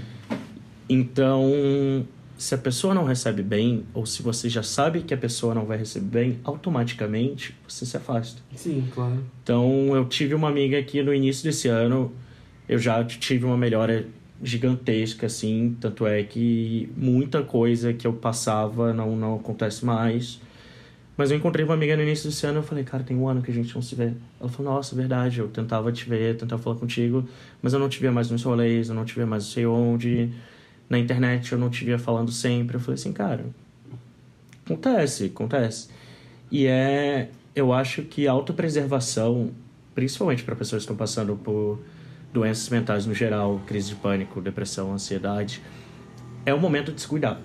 [0.87, 2.05] Então,
[2.37, 5.65] se a pessoa não recebe bem, ou se você já sabe que a pessoa não
[5.65, 8.41] vai receber bem, automaticamente você se afasta.
[8.55, 9.23] Sim, claro.
[9.43, 12.13] Então, eu tive uma amiga que no início desse ano
[12.67, 14.07] eu já tive uma melhora
[14.41, 15.75] gigantesca, assim.
[15.79, 20.39] Tanto é que muita coisa que eu passava não, não acontece mais.
[21.17, 23.41] Mas eu encontrei uma amiga no início desse ano eu falei, cara, tem um ano
[23.41, 24.13] que a gente não se vê.
[24.39, 27.27] Ela falou, nossa, verdade, eu tentava te ver, tentava falar contigo,
[27.61, 29.65] mas eu não te via mais nos rolês, eu não te via mais não sei
[29.65, 30.29] onde.
[30.89, 32.77] Na internet eu não te via falando sempre.
[32.77, 33.45] Eu falei assim, cara,
[34.65, 35.89] acontece, acontece.
[36.51, 39.51] E é, eu acho que a autopreservação,
[39.93, 41.79] principalmente para pessoas que estão passando por
[42.33, 45.61] doenças mentais no geral, crise de pânico, depressão, ansiedade,
[46.45, 47.39] é o momento de se cuidar.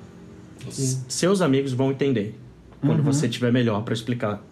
[0.67, 2.35] S- Seus amigos vão entender
[2.81, 4.43] quando você estiver melhor para explicar.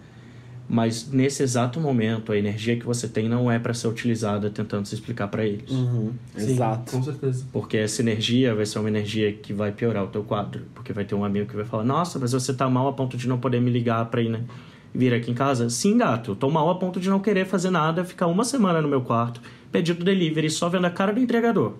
[0.68, 4.87] Mas nesse exato momento, a energia que você tem não é para ser utilizada tentando
[4.87, 5.68] se explicar para eles.
[5.68, 6.91] Sim, Exato.
[6.91, 7.45] Com certeza.
[7.53, 10.62] Porque essa energia vai ser uma energia que vai piorar o teu quadro.
[10.75, 13.16] Porque vai ter um amigo que vai falar: Nossa, mas você tá mal a ponto
[13.16, 14.41] de não poder me ligar pra ir né,
[14.95, 15.68] vir aqui em casa?
[15.68, 16.31] Sim, gato.
[16.31, 19.03] Eu tô mal a ponto de não querer fazer nada, ficar uma semana no meu
[19.03, 21.75] quarto, pedindo delivery, só vendo a cara do entregador.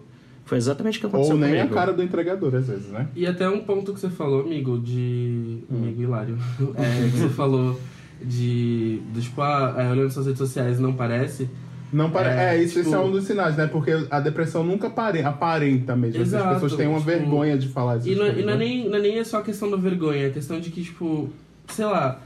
[0.45, 1.72] Foi exatamente o que aconteceu Ou nem comigo.
[1.72, 3.09] a cara do entregador, às vezes, né?
[3.16, 5.61] E até um ponto que você falou, amigo, de.
[5.70, 6.38] Amigo Hilário.
[6.76, 7.80] É, que você falou
[8.22, 9.01] de.
[9.12, 11.49] do, tipo, ah, é, olhando suas redes sociais não parece.
[11.92, 12.28] Não pare...
[12.28, 13.68] É, É, isso, tipo- é um dos sinais, né?
[13.68, 16.20] Porque a depressão nunca apare- aparenta mesmo.
[16.20, 18.09] As Exato, pessoas têm uma tipo, vergonha de falar isso.
[18.09, 20.24] E não, é- e não é nem, não é nem só a questão da vergonha,
[20.24, 21.30] é a questão de que, tipo,
[21.68, 22.20] sei lá,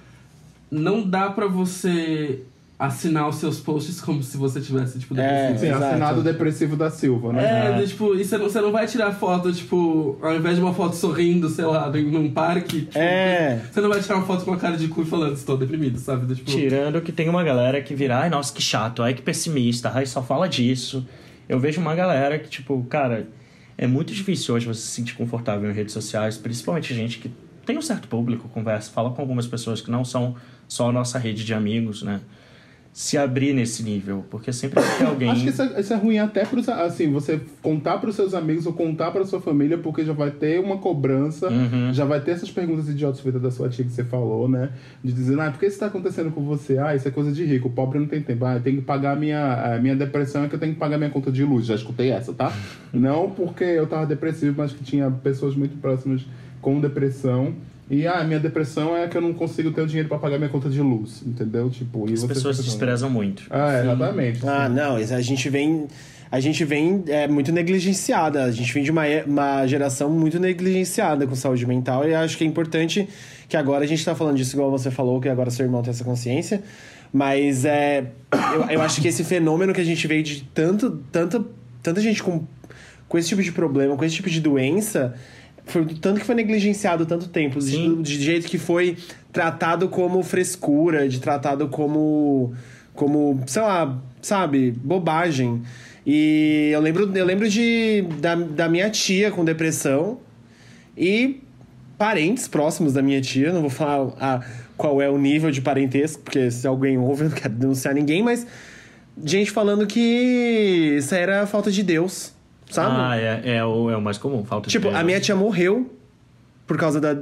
[0.70, 2.40] não dá pra você
[2.78, 5.58] assinar os seus posts como se você tivesse, tipo, É, depressivo.
[5.58, 5.84] Sim, Exato.
[5.84, 7.70] assinado depressivo da Silva, né?
[7.76, 10.62] É, de, tipo, e você não, você não vai tirar foto, tipo, ao invés de
[10.62, 13.60] uma foto sorrindo, sei lá, num parque, tipo, É.
[13.72, 15.98] você não vai tirar uma foto com a cara de cu e falando, estou deprimido,
[15.98, 16.32] sabe?
[16.32, 19.90] Tipo, Tirando que tem uma galera que vira, ai, nossa, que chato, ai, que pessimista,
[19.92, 21.04] ai, só fala disso.
[21.48, 23.26] Eu vejo uma galera que, tipo, cara,
[23.76, 27.28] é muito difícil hoje você se sentir confortável em redes sociais, principalmente gente que
[27.66, 30.36] tem um certo público, conversa, fala com algumas pessoas que não são
[30.68, 32.20] só a nossa rede de amigos, né?
[33.00, 35.30] Se abrir nesse nível, porque sempre vai ter alguém.
[35.30, 38.66] Acho que isso é, isso é ruim até pros, assim, você contar pros seus amigos
[38.66, 41.92] ou contar pra sua família, porque já vai ter uma cobrança, Uhum.
[41.94, 44.70] já vai ter essas perguntas idiotas feitas da sua tia que você falou, né?
[45.04, 46.76] De dizer, ah, por que isso tá acontecendo com você?
[46.76, 48.44] Ah, isso é coisa de rico, o pobre não tem tempo.
[48.44, 50.98] Ah, eu tenho que pagar minha, a minha depressão, é que eu tenho que pagar
[50.98, 51.66] minha conta de luz.
[51.66, 52.52] Já escutei essa, tá?
[52.92, 56.26] não porque eu tava depressivo, mas que tinha pessoas muito próximas
[56.60, 57.54] com depressão.
[57.90, 60.50] E, ah, minha depressão é que eu não consigo ter o dinheiro pra pagar minha
[60.50, 61.70] conta de luz, entendeu?
[61.70, 63.44] Tipo, e As você pessoas se fica- desprezam muito.
[63.48, 64.46] Ah, exatamente.
[64.46, 65.86] Ah, não, a gente vem.
[66.30, 68.44] a gente vem é, muito negligenciada.
[68.44, 72.06] A gente vem de uma, uma geração muito negligenciada com saúde mental.
[72.06, 73.08] E acho que é importante
[73.48, 75.90] que agora a gente tá falando disso, igual você falou, que agora seu irmão tem
[75.90, 76.62] essa consciência.
[77.10, 78.04] Mas é,
[78.54, 81.42] eu, eu acho que esse fenômeno que a gente veio de tanto, tanta,
[81.82, 82.44] tanta gente com,
[83.08, 85.14] com esse tipo de problema, com esse tipo de doença,
[85.68, 88.96] foi tanto que foi negligenciado tanto tempo, de, de jeito que foi
[89.32, 92.54] tratado como frescura, de tratado como,
[92.94, 95.62] como sei lá, sabe, bobagem.
[96.06, 100.18] E eu lembro, eu lembro de, da, da minha tia com depressão
[100.96, 101.40] e
[101.98, 104.40] parentes próximos da minha tia, não vou falar a,
[104.76, 108.22] qual é o nível de parentesco, porque se alguém ouve, eu não quero denunciar ninguém,
[108.22, 108.46] mas
[109.24, 112.32] gente falando que isso era falta de Deus,
[112.70, 112.94] sabe?
[112.98, 115.90] Ah, é, é, o, é o mais comum, falta Tipo, de a minha tia morreu
[116.66, 117.12] por causa da.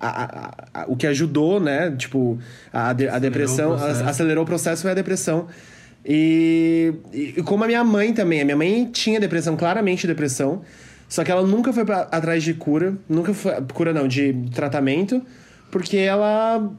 [0.00, 1.92] a- a- a- o que ajudou, né?
[1.96, 2.38] Tipo,
[2.72, 3.72] a, de- a depressão.
[3.72, 3.74] o
[4.08, 5.46] acelerou o processo foi a depressão.
[6.06, 8.40] E, e como a minha mãe também.
[8.40, 10.62] A minha mãe tinha depressão, claramente depressão.
[11.08, 12.94] Só que ela nunca foi pra, atrás de cura.
[13.08, 13.52] Nunca foi.
[13.72, 15.22] Cura não, de tratamento.
[15.70, 16.70] Porque ela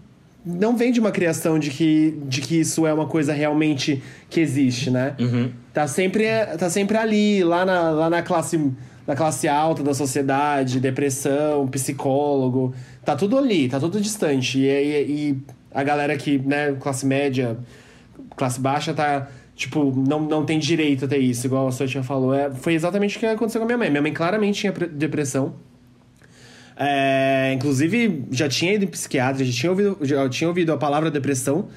[0.46, 4.40] não vem de uma criação de que, de que isso é uma coisa realmente que
[4.40, 5.16] existe, né?
[5.20, 5.52] Uhum.
[5.74, 6.26] Tá sempre,
[6.58, 8.72] tá sempre ali, lá na, lá na classe
[9.08, 12.74] na classe alta da sociedade, depressão, psicólogo.
[13.04, 14.58] Tá tudo ali, tá tudo distante.
[14.60, 15.38] E, e, e
[15.72, 17.56] a galera que, né, classe média,
[18.36, 22.02] classe baixa, tá, tipo, não, não tem direito a ter isso, igual a sua tia
[22.02, 22.34] falou.
[22.34, 23.90] É, foi exatamente o que aconteceu com a minha mãe.
[23.92, 25.54] Minha mãe claramente tinha pre- depressão.
[26.78, 31.10] É, inclusive, já tinha ido em psiquiatra, já tinha ouvido, já tinha ouvido a palavra
[31.10, 31.68] depressão,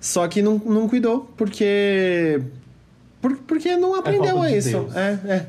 [0.00, 2.40] só que não, não cuidou, porque.
[3.20, 4.70] por- porque não aprendeu falta a de isso.
[4.70, 4.96] Deus.
[4.96, 5.46] É, é.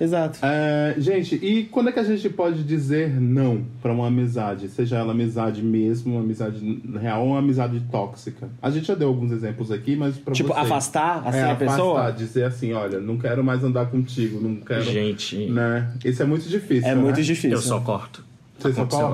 [0.00, 0.38] Exato.
[0.42, 4.68] É, gente, e quando é que a gente pode dizer não pra uma amizade?
[4.68, 8.48] Seja ela amizade mesmo, uma amizade real ou uma amizade tóxica?
[8.62, 10.64] A gente já deu alguns exemplos aqui, mas pra Tipo, vocês.
[10.66, 12.10] afastar assim é, a afastar, pessoa?
[12.12, 14.84] dizer assim, olha, não quero mais andar contigo, não quero...
[14.84, 15.90] Gente, Né?
[16.04, 17.00] Isso é muito difícil, É né?
[17.02, 17.50] muito difícil.
[17.50, 18.24] eu só corto.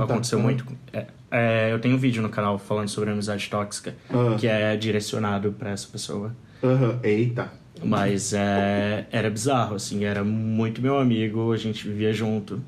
[0.02, 0.44] Aconteceu Uhum.
[0.44, 0.66] muito.
[0.92, 4.36] É, é, eu tenho um vídeo no canal falando sobre amizade tóxica, Ah.
[4.38, 6.34] que é direcionado pra essa pessoa.
[6.62, 7.52] Aham, Eita.
[7.84, 12.62] Mas é, era bizarro, assim, era muito meu amigo, a gente vivia junto.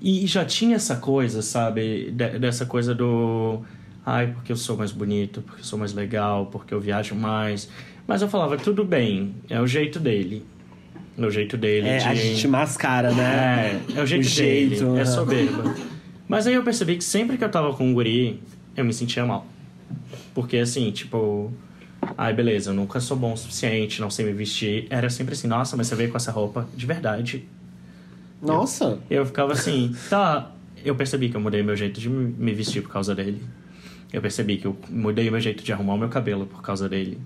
[0.00, 2.10] E já tinha essa coisa, sabe?
[2.10, 3.60] De- dessa coisa do.
[4.04, 7.68] Ai, porque eu sou mais bonito, porque eu sou mais legal, porque eu viajo mais.
[8.06, 10.44] Mas eu falava, tudo bem, é o jeito dele.
[11.18, 11.88] É o jeito dele.
[11.88, 12.04] É, de...
[12.06, 13.80] a gente mascara, né?
[13.94, 15.04] É, é o jeito O dele, jeito, é aham.
[15.06, 15.74] soberba.
[16.28, 18.40] Mas aí eu percebi que sempre que eu tava com um guri,
[18.76, 19.46] eu me sentia mal.
[20.34, 21.52] Porque assim, tipo,
[22.16, 24.86] ai beleza, eu nunca sou bom o suficiente, não sei me vestir.
[24.88, 27.44] Era sempre assim, nossa, mas você veio com essa roupa de verdade.
[28.40, 28.98] Nossa.
[29.10, 30.50] Eu ficava assim, tá.
[30.84, 33.42] Eu percebi que eu mudei meu jeito de me me vestir por causa dele.
[34.12, 37.18] Eu percebi que eu mudei meu jeito de arrumar o meu cabelo por causa dele.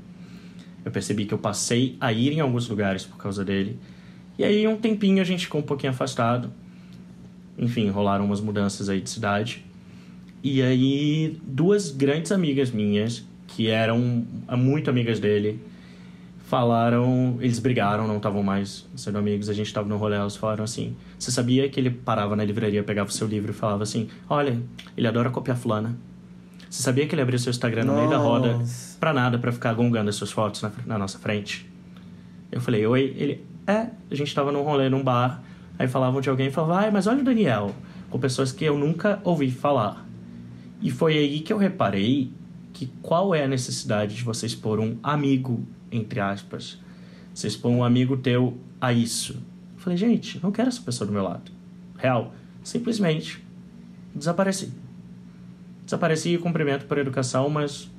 [0.87, 3.76] Eu percebi que eu passei a ir em alguns lugares por causa dele.
[4.39, 6.49] E aí, um tempinho, a gente ficou um pouquinho afastado.
[7.59, 9.64] Enfim, rolaram umas mudanças aí de cidade.
[10.45, 14.24] E aí, duas grandes amigas minhas, que eram
[14.57, 15.61] muito amigas dele,
[16.45, 20.62] falaram, eles brigaram, não estavam mais sendo amigos, a gente estava no rolê, elas falaram
[20.62, 24.09] assim: "Você sabia que ele parava na livraria, pegava o seu livro e falava assim:
[24.28, 24.57] "Olha,
[24.97, 25.97] ele adora copiar fulana".
[26.69, 28.59] Você sabia que ele abriu seu Instagram no meio da roda
[28.99, 31.71] pra nada, pra ficar gongando as suas fotos na, na nossa frente?
[32.51, 33.14] Eu falei: "Oi".
[33.17, 35.43] Ele: "É, a gente tava num rolê num bar,
[35.79, 37.75] aí falavam de alguém e falavam: "Ai, mas olha o Daniel",
[38.11, 40.05] com pessoas que eu nunca ouvi falar.
[40.81, 42.33] E foi aí que eu reparei
[42.73, 46.79] que qual é a necessidade de você expor um amigo, entre aspas.
[47.35, 49.35] Você expor um amigo teu a isso.
[49.75, 51.51] Eu falei, gente, não quero essa pessoa do meu lado.
[51.97, 52.35] Real.
[52.62, 53.43] Simplesmente
[54.14, 54.73] desapareci.
[55.87, 57.91] Desapareci e cumprimento por educação, mas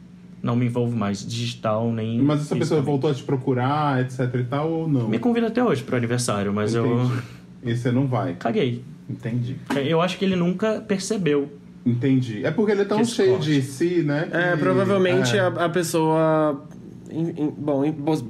[0.43, 2.21] não me envolvo mais digital nem.
[2.21, 5.07] Mas essa pessoa voltou a te procurar, etc e tal, ou não?
[5.09, 7.21] Me convida até hoje pro aniversário, mas eu Entendi.
[7.63, 8.35] E você não vai.
[8.35, 8.83] caguei.
[9.09, 9.55] Entendi.
[9.85, 11.49] Eu acho que ele nunca percebeu.
[11.85, 12.45] Entendi.
[12.45, 14.27] É porque ele é tão cheio de si, né?
[14.31, 15.39] É, que- provavelmente é.
[15.39, 16.61] A, a pessoa.
[17.09, 17.81] em- em- bom,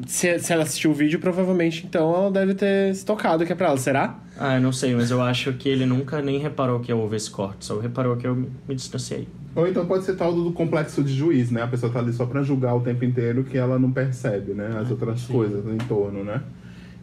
[0.06, 3.56] se, se ela assistiu o vídeo, provavelmente então ela deve ter se tocado que é
[3.56, 3.78] pra ela.
[3.78, 4.20] Será?
[4.40, 7.32] Ah, eu não sei, mas eu acho que ele nunca nem reparou que houve esse
[7.32, 9.28] corte, só reparou que eu me distanciei.
[9.56, 11.64] Ou então pode ser tal do complexo de juiz, né?
[11.64, 14.78] A pessoa tá ali só pra julgar o tempo inteiro que ela não percebe, né?
[14.80, 16.42] As outras coisas em torno, né?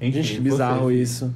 [0.00, 1.32] Enfim, Gente, que bizarro isso.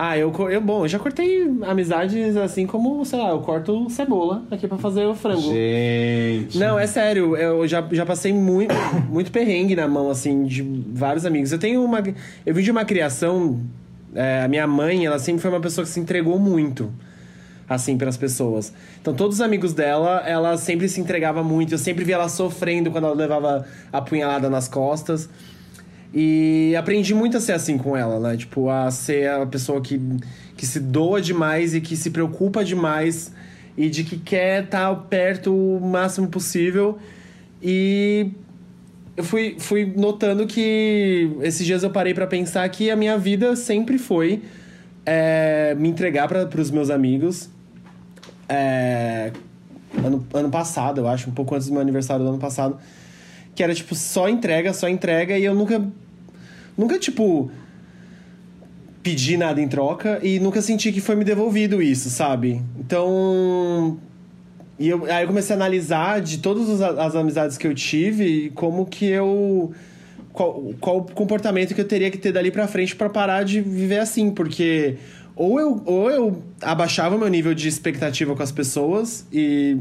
[0.00, 0.60] Ah, eu, eu.
[0.60, 5.04] Bom, eu já cortei amizades assim como, sei lá, eu corto cebola aqui pra fazer
[5.06, 5.40] o frango.
[5.40, 6.56] Gente.
[6.56, 8.72] Não, é sério, eu já, já passei muito,
[9.10, 11.50] muito perrengue na mão, assim, de vários amigos.
[11.50, 12.00] Eu tenho uma.
[12.46, 13.58] Eu vim de uma criação.
[14.14, 16.92] é, a minha mãe, ela sempre foi uma pessoa que se entregou muito,
[17.68, 18.72] assim, para as pessoas.
[19.00, 21.74] Então, todos os amigos dela, ela sempre se entregava muito.
[21.74, 25.28] Eu sempre via ela sofrendo quando ela levava a punhalada nas costas.
[26.12, 28.36] E aprendi muito a ser assim com ela, né?
[28.36, 30.00] Tipo, a ser a pessoa que,
[30.56, 33.30] que se doa demais e que se preocupa demais
[33.76, 36.98] e de que quer estar perto o máximo possível.
[37.62, 38.30] E
[39.16, 43.54] eu fui, fui notando que esses dias eu parei para pensar que a minha vida
[43.54, 44.42] sempre foi
[45.04, 47.50] é, me entregar para os meus amigos.
[48.48, 49.32] É,
[50.02, 52.78] ano, ano passado, eu acho, um pouco antes do meu aniversário do ano passado
[53.58, 55.84] que era tipo só entrega, só entrega e eu nunca
[56.76, 57.50] nunca tipo
[59.02, 62.62] pedi nada em troca e nunca senti que foi me devolvido isso, sabe?
[62.78, 63.98] Então,
[64.78, 68.86] e eu, aí eu comecei a analisar de todas as, amizades que eu tive, como
[68.86, 69.72] que eu
[70.32, 73.98] qual, qual comportamento que eu teria que ter dali para frente para parar de viver
[73.98, 74.98] assim, porque
[75.38, 79.78] ou eu, ou eu abaixava meu nível de expectativa com as pessoas e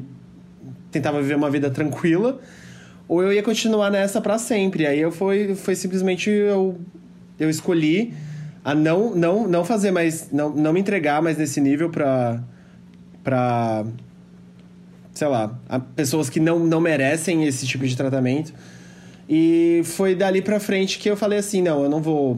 [0.91, 2.39] tentava viver uma vida tranquila,
[3.07, 4.85] ou eu ia continuar nessa para sempre.
[4.85, 6.79] Aí eu foi, foi simplesmente eu,
[7.39, 8.13] eu escolhi
[8.63, 12.39] a não, não, não fazer mais, não, não me entregar mais nesse nível para
[13.23, 13.83] para
[15.11, 15.59] sei lá,
[15.95, 18.53] pessoas que não, não merecem esse tipo de tratamento.
[19.27, 22.37] E foi dali pra frente que eu falei assim, não, eu não vou...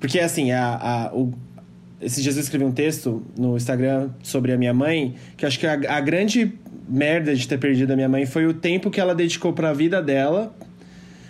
[0.00, 1.32] Porque, assim, a, a, o,
[2.00, 5.66] esses dias eu escrevi um texto no Instagram sobre a minha mãe, que acho que
[5.66, 6.52] a, a grande
[6.88, 9.72] merda de ter perdido a minha mãe foi o tempo que ela dedicou para a
[9.72, 10.54] vida dela,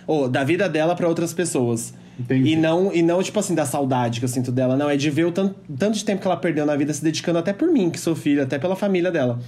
[0.05, 1.93] ou da vida dela para outras pessoas.
[2.19, 2.51] Entendi.
[2.51, 4.75] E não, e não, tipo assim, da saudade que eu sinto dela.
[4.75, 7.03] Não, é de ver o tanto, tanto de tempo que ela perdeu na vida se
[7.03, 9.39] dedicando até por mim, que sou filho, até pela família dela.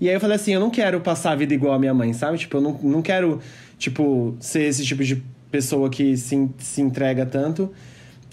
[0.00, 2.12] E aí eu falei assim, eu não quero passar a vida igual a minha mãe,
[2.12, 2.38] sabe?
[2.38, 3.40] Tipo, eu não, não quero,
[3.78, 7.72] tipo, ser esse tipo de pessoa que se, se entrega tanto.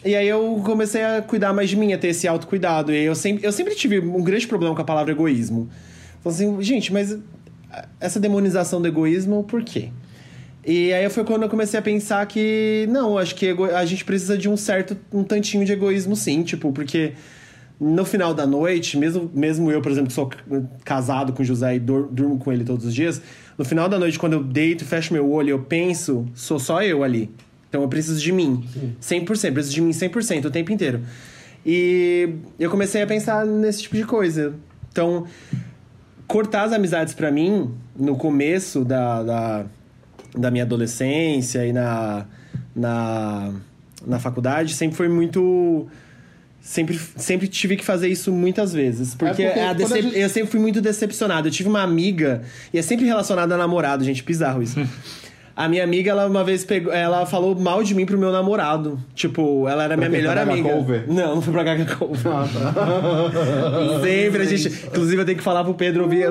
[0.05, 2.93] E aí eu comecei a cuidar mais de mim, a ter esse autocuidado.
[2.93, 5.67] E eu sempre, eu sempre tive um grande problema com a palavra egoísmo.
[6.21, 7.17] Falei assim, gente, mas
[7.99, 9.89] essa demonização do egoísmo, por quê?
[10.63, 14.37] E aí foi quando eu comecei a pensar que, não, acho que a gente precisa
[14.37, 17.13] de um certo, um tantinho de egoísmo sim, tipo, porque
[17.79, 20.29] no final da noite, mesmo, mesmo eu, por exemplo, que sou
[20.83, 23.21] casado com o José e durmo com ele todos os dias,
[23.57, 27.03] no final da noite, quando eu deito, fecho meu olho, eu penso, sou só eu
[27.03, 27.29] ali.
[27.75, 28.63] Então eu preciso de mim,
[29.01, 29.25] Sim.
[29.25, 31.01] 100%, preciso de mim 100% o tempo inteiro.
[31.65, 34.53] E eu comecei a pensar nesse tipo de coisa.
[34.89, 35.25] Então,
[36.25, 39.65] cortar as amizades para mim, no começo da, da,
[40.37, 42.25] da, minha adolescência e na,
[42.73, 43.51] na,
[44.07, 45.85] na faculdade, sempre foi muito.
[46.61, 49.15] Sempre, sempre tive que fazer isso muitas vezes.
[49.15, 50.01] Porque, é porque decep...
[50.01, 50.17] gente...
[50.17, 51.49] eu sempre fui muito decepcionado.
[51.49, 52.41] Eu tive uma amiga,
[52.73, 54.79] e é sempre relacionada a namorado, gente, bizarro isso.
[55.55, 58.99] A minha amiga, ela uma vez pegou, ela falou mal de mim pro meu namorado.
[59.13, 60.69] Tipo, ela era pra minha melhor amiga.
[60.69, 61.05] Cover?
[61.07, 62.27] Não, não foi pra Gaga Cover.
[62.27, 62.45] Ah,
[62.75, 64.01] tá.
[64.01, 64.67] Sempre a gente.
[64.87, 66.25] Inclusive, eu tenho que falar pro Pedro ouvir.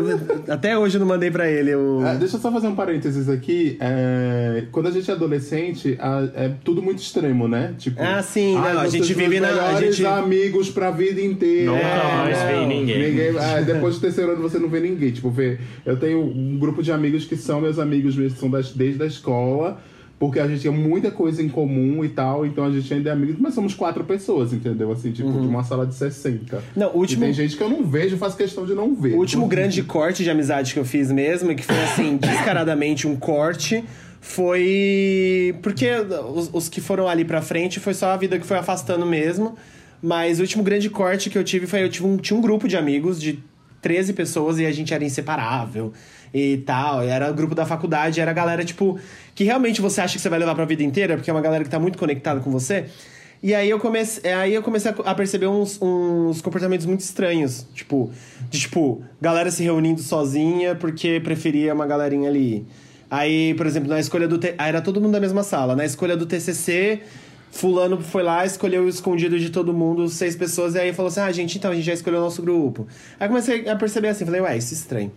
[0.47, 1.71] Até hoje eu não mandei pra ele.
[1.71, 2.07] Eu...
[2.07, 3.79] É, deixa eu só fazer um parênteses aqui.
[3.81, 5.99] É, quando a gente é adolescente,
[6.35, 7.75] é tudo muito extremo, né?
[7.79, 9.49] Tipo, ah, sim, ah, não, a gente vive na.
[9.49, 10.05] A gente...
[10.05, 11.73] amigos pra vida inteira.
[11.73, 13.11] Nunca é, mais vi ninguém.
[13.11, 15.13] ninguém é, depois do terceiro ano você não vê ninguém.
[15.13, 15.59] Tipo, vê.
[15.87, 19.14] Eu tenho um grupo de amigos que são meus amigos mesmo, são das, desde as
[19.15, 19.81] escola,
[20.19, 23.13] porque a gente tinha muita coisa em comum e tal, então a gente ainda é
[23.13, 24.91] amigo, mas somos quatro pessoas, entendeu?
[24.93, 25.41] Assim, tipo, uhum.
[25.41, 26.63] de uma sala de 60.
[26.77, 27.23] Não, último...
[27.23, 29.15] E tem gente que eu não vejo, faço questão de não ver.
[29.15, 33.17] O último grande corte de amizade que eu fiz mesmo, que foi assim, descaradamente um
[33.17, 33.85] corte,
[34.25, 35.55] foi.
[35.63, 35.91] Porque
[36.35, 39.55] os, os que foram ali pra frente foi só a vida que foi afastando mesmo.
[40.01, 42.67] Mas o último grande corte que eu tive foi: eu tive um, tinha um grupo
[42.67, 43.39] de amigos de
[43.83, 45.93] 13 pessoas e a gente era inseparável
[46.35, 47.05] e tal.
[47.05, 48.99] E era o grupo da faculdade, era a galera, tipo,
[49.35, 51.63] que realmente você acha que você vai levar pra vida inteira, porque é uma galera
[51.63, 52.87] que tá muito conectada com você.
[53.41, 57.67] E aí eu comecei, aí eu comecei a perceber uns, uns comportamentos muito estranhos.
[57.75, 58.11] Tipo,
[58.51, 62.67] de tipo, galera se reunindo sozinha porque preferia uma galerinha ali.
[63.11, 64.39] Aí, por exemplo, na escolha do.
[64.39, 64.55] T...
[64.59, 65.77] era todo mundo da mesma sala.
[65.77, 67.03] Na escolha do TCC,
[67.53, 71.21] Fulano foi lá, escolheu o escondido de todo mundo, seis pessoas, e aí falou assim:
[71.21, 72.89] ah, gente, então a gente já escolheu o nosso grupo.
[73.21, 75.13] Aí comecei a perceber assim, falei, ué, isso é estranho.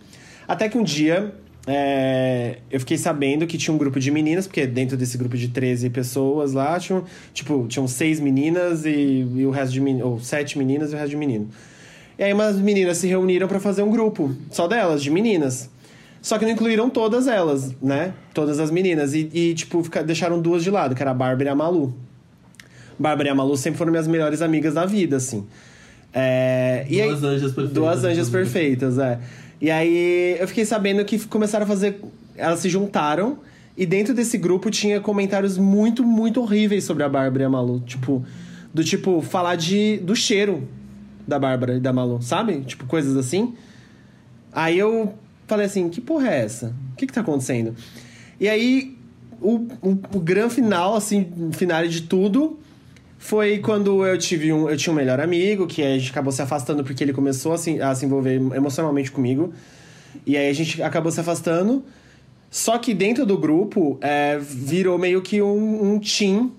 [0.48, 1.34] Até que um dia
[1.66, 5.48] é, eu fiquei sabendo que tinha um grupo de meninas, porque dentro desse grupo de
[5.48, 10.18] 13 pessoas lá, tinham, tipo, tinham seis meninas e, e o resto de meninos, ou
[10.18, 11.50] sete meninas e o resto de menino.
[12.18, 15.68] E aí umas meninas se reuniram para fazer um grupo, só delas, de meninas.
[16.22, 18.12] Só que não incluíram todas elas, né?
[18.34, 19.14] Todas as meninas.
[19.14, 21.94] E, e tipo, fica, deixaram duas de lado, que era a Bárbara e a Malu.
[22.98, 25.46] Bárbara e a Malu sempre foram minhas melhores amigas da vida, assim.
[26.12, 27.72] É, duas aí, anjas perfeitas.
[27.72, 29.20] Duas anjas perfeitas, é.
[29.60, 32.00] E aí eu fiquei sabendo que começaram a fazer.
[32.36, 33.38] Elas se juntaram
[33.76, 37.80] e dentro desse grupo tinha comentários muito, muito horríveis sobre a Bárbara e a Malu.
[37.80, 38.24] Tipo,
[38.72, 40.68] do tipo, falar de, do cheiro
[41.26, 42.60] da Bárbara e da Malu, sabe?
[42.60, 43.54] Tipo, coisas assim.
[44.52, 45.14] Aí eu
[45.46, 46.74] falei assim: que porra é essa?
[46.92, 47.74] O que que tá acontecendo?
[48.40, 48.96] E aí
[49.40, 52.58] o, o, o grande final, assim, finale de tudo,
[53.18, 54.70] foi quando eu tive um.
[54.70, 57.58] Eu tinha um melhor amigo, que a gente acabou se afastando porque ele começou a
[57.58, 59.52] se, a se envolver emocionalmente comigo.
[60.24, 61.84] E aí a gente acabou se afastando.
[62.50, 66.52] Só que dentro do grupo é, virou meio que um, um team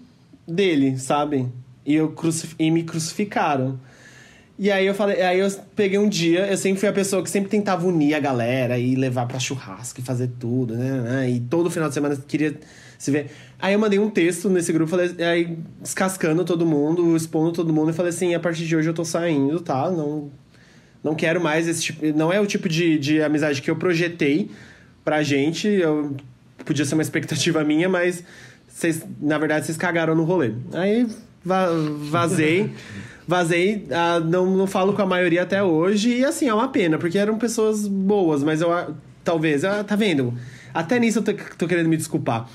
[0.47, 1.47] dele, sabe?
[1.86, 2.14] E, eu
[2.60, 3.80] e me crucificaram.
[4.57, 7.30] E aí eu falei, aí eu peguei um dia, eu sempre fui a pessoa que
[7.30, 11.01] sempre tentava unir a galera e levar pra churrasco e fazer tudo, né?
[11.01, 11.30] né?
[11.30, 12.60] E todo final de semana queria
[13.00, 13.32] se ver.
[13.58, 17.91] Aí eu mandei um texto nesse grupo, falei, aí descascando todo mundo, expondo todo mundo,
[17.91, 19.89] e falei assim, a partir de hoje eu tô saindo, tá?
[19.89, 20.30] Não,
[21.02, 22.06] não quero mais esse tipo.
[22.14, 24.52] Não é o tipo de, de amizade que eu projetei
[25.04, 25.68] pra gente.
[25.68, 26.16] Eu,
[26.66, 28.22] podia ser uma expectativa minha, mas
[28.68, 30.52] vocês, na verdade, vocês cagaram no rolê.
[30.74, 31.08] Aí
[31.43, 31.68] va
[32.10, 32.72] vazei.
[33.30, 36.18] Vazei, ah, não, não falo com a maioria até hoje.
[36.18, 40.34] E assim, é uma pena, porque eram pessoas boas, mas eu talvez, ah, tá vendo?
[40.74, 42.50] Até nisso eu tô, tô querendo me desculpar.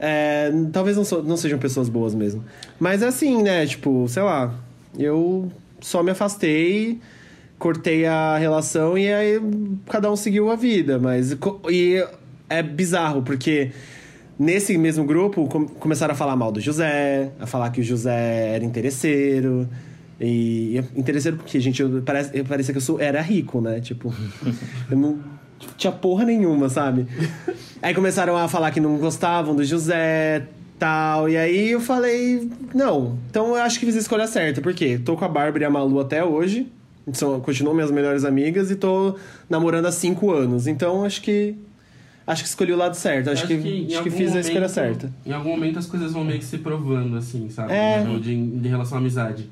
[0.00, 2.42] É, talvez não, so, não sejam pessoas boas mesmo.
[2.78, 3.66] Mas assim, né?
[3.66, 4.54] Tipo, sei lá.
[4.98, 6.98] Eu só me afastei,
[7.58, 9.40] cortei a relação e aí
[9.86, 10.98] cada um seguiu a vida.
[10.98, 11.36] Mas.
[11.70, 12.02] E
[12.48, 13.72] é bizarro, porque
[14.38, 15.46] nesse mesmo grupo
[15.78, 19.68] começaram a falar mal do José, a falar que o José era interesseiro.
[20.18, 23.80] E interesseiro porque, gente, eu, parece, parecia que eu sou, era rico, né?
[23.80, 24.12] Tipo,
[24.90, 25.18] eu não
[25.76, 27.06] tinha porra nenhuma, sabe?
[27.82, 30.46] Aí começaram a falar que não gostavam do José,
[30.78, 31.28] tal.
[31.28, 33.18] E aí eu falei, não.
[33.30, 34.60] Então eu acho que fiz a escolha certa.
[34.60, 35.00] Por quê?
[35.02, 36.66] Tô com a Bárbara e a Malu até hoje.
[37.12, 39.16] São, continuam minhas melhores amigas e tô
[39.48, 40.66] namorando há cinco anos.
[40.66, 41.54] Então acho que.
[42.26, 43.30] Acho que escolhi o lado certo.
[43.30, 45.12] Acho, acho que, que acho que fiz momento, a escolha certa.
[45.26, 47.72] Em algum momento as coisas vão meio que se provando, assim, sabe?
[47.72, 48.04] É.
[48.20, 49.48] De, de relação à amizade.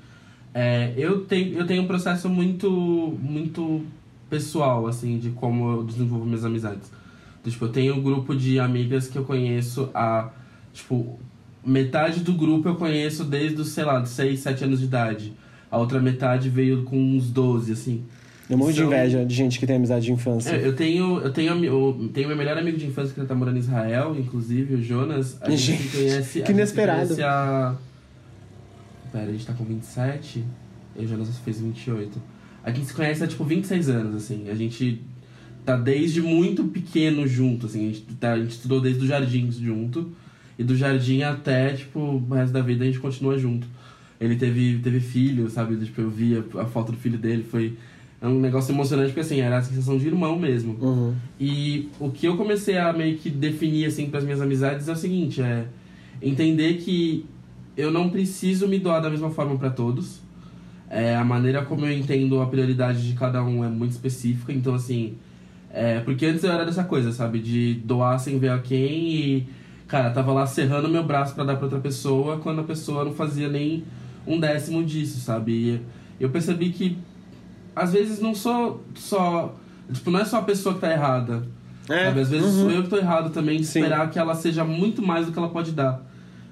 [0.54, 3.82] É, eu, tenho, eu tenho um processo muito, muito
[4.28, 6.90] pessoal, assim, de como eu desenvolvo minhas amizades.
[7.40, 10.30] Então, tipo, eu tenho um grupo de amigas que eu conheço há,
[10.72, 11.18] tipo,
[11.64, 15.32] metade do grupo eu conheço desde sei lá, 6, 7 anos de idade.
[15.70, 18.04] A outra metade veio com uns 12, assim.
[18.46, 20.52] Tem um monte de inveja de gente que tem amizade de infância.
[20.52, 23.56] É, eu tenho, eu tenho, eu tenho meu melhor amigo de infância que tá morando
[23.56, 25.36] em Israel, inclusive, o Jonas.
[25.42, 26.40] A gente, gente conhece.
[26.40, 27.08] Que inesperado.
[27.08, 27.76] Conhece a...
[29.12, 30.42] Pera, a gente tá com 27
[30.96, 32.18] e o Jonas fez 28.
[32.68, 34.50] A gente se conhece há tipo 26 anos, assim.
[34.50, 35.00] A gente
[35.64, 37.88] tá desde muito pequeno junto, assim.
[37.88, 40.12] A gente, tá, a gente estudou desde o jardim junto.
[40.58, 43.66] E do jardim até, tipo, o resto da vida a gente continua junto.
[44.20, 45.82] Ele teve, teve filho, sabe?
[45.82, 47.74] Tipo, eu via a foto do filho dele, foi
[48.20, 50.76] é um negócio emocionante, porque assim, era a sensação de irmão mesmo.
[50.78, 51.14] Uhum.
[51.40, 54.92] E o que eu comecei a meio que definir, assim, para as minhas amizades é
[54.92, 55.66] o seguinte, é
[56.20, 57.24] entender que
[57.76, 60.20] eu não preciso me doar da mesma forma para todos.
[60.91, 64.74] É, a maneira como eu entendo a prioridade de cada um é muito específica, então
[64.74, 65.16] assim.
[65.70, 67.41] É, porque antes eu era dessa coisa, sabe?
[67.41, 69.49] De doar sem ver a quem e.
[69.86, 73.12] Cara, tava lá serrando meu braço para dar pra outra pessoa quando a pessoa não
[73.14, 73.84] fazia nem
[74.26, 75.53] um décimo disso, sabe?
[75.53, 75.80] E
[76.20, 76.99] eu percebi que
[77.74, 79.55] às vezes não sou só.
[79.93, 81.47] Tipo, não é só a pessoa que tá errada.
[81.89, 82.07] É.
[82.07, 82.20] Sabe?
[82.20, 82.62] Às vezes uhum.
[82.62, 83.80] sou eu que tô errado também de Sim.
[83.80, 86.03] esperar que ela seja muito mais do que ela pode dar.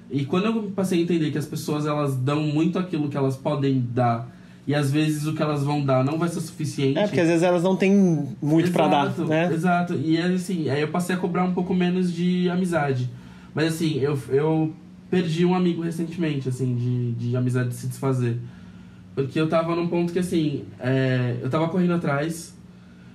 [0.09, 3.35] E quando eu passei a entender que as pessoas elas dão muito aquilo que elas
[3.35, 4.29] podem dar
[4.67, 6.99] e às vezes o que elas vão dar não vai ser suficiente.
[6.99, 9.51] É, porque às vezes elas não têm muito para dar, né?
[9.51, 9.93] Exato.
[9.93, 13.09] E assim, aí eu passei a cobrar um pouco menos de amizade.
[13.55, 14.73] Mas assim, eu, eu
[15.09, 18.37] perdi um amigo recentemente, assim, de, de amizade de se desfazer.
[19.15, 22.53] Porque eu tava num ponto que assim, é, eu tava correndo atrás,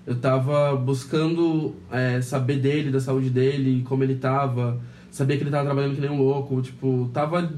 [0.07, 4.81] eu tava buscando é, saber dele, da saúde dele, como ele tava
[5.13, 7.53] sabia que ele tava trabalhando que nem um louco, tipo, tava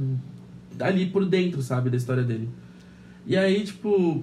[0.80, 2.48] ali por dentro, sabe, da história dele.
[3.24, 4.22] E aí, tipo,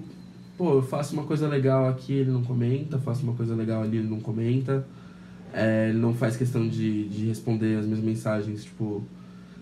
[0.56, 3.96] pô, eu faço uma coisa legal aqui, ele não comenta, faço uma coisa legal ali,
[3.96, 4.86] ele não comenta.
[5.52, 9.02] É, ele não faz questão de, de responder as minhas mensagens, tipo,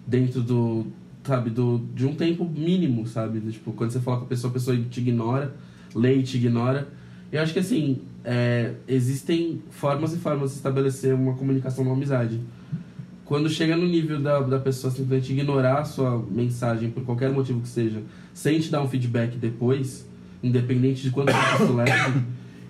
[0.06, 0.86] dentro do,
[1.24, 3.40] sabe, do, de um tempo mínimo, sabe?
[3.52, 5.54] Tipo, quando você fala com a pessoa, a pessoa te ignora,
[5.94, 6.88] lê e te ignora.
[7.30, 12.40] Eu acho que, assim, é, existem formas e formas de estabelecer uma comunicação, uma amizade.
[13.30, 17.60] Quando chega no nível da, da pessoa simplesmente ignorar a sua mensagem por qualquer motivo
[17.60, 18.02] que seja,
[18.34, 20.04] sem te dar um feedback depois,
[20.42, 22.22] independente de quanto isso leve,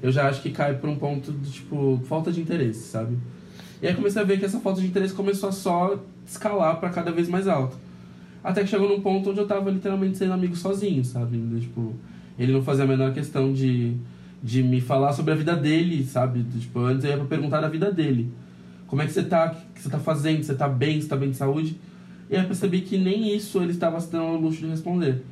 [0.03, 3.17] eu já acho que cai por um ponto de, tipo, falta de interesse, sabe?
[3.81, 6.91] E aí comecei a ver que essa falta de interesse começou a só escalar para
[6.91, 7.79] cada vez mais alto.
[8.45, 11.43] Até que chegou num ponto onde eu tava literalmente sendo amigo sozinho, sabe?
[11.59, 11.95] Tipo,
[12.39, 13.95] ele não fazia a menor questão de,
[14.43, 16.45] de me falar sobre a vida dele, sabe?
[16.59, 18.31] Tipo, antes eu ia pra perguntar da vida dele.
[18.91, 19.55] Como é que você tá?
[19.71, 20.43] O que você tá fazendo?
[20.43, 21.01] Você tá bem?
[21.01, 21.77] Você tá bem de saúde?
[22.29, 25.23] E aí eu percebi que nem isso ele estava se dando ao luxo de responder.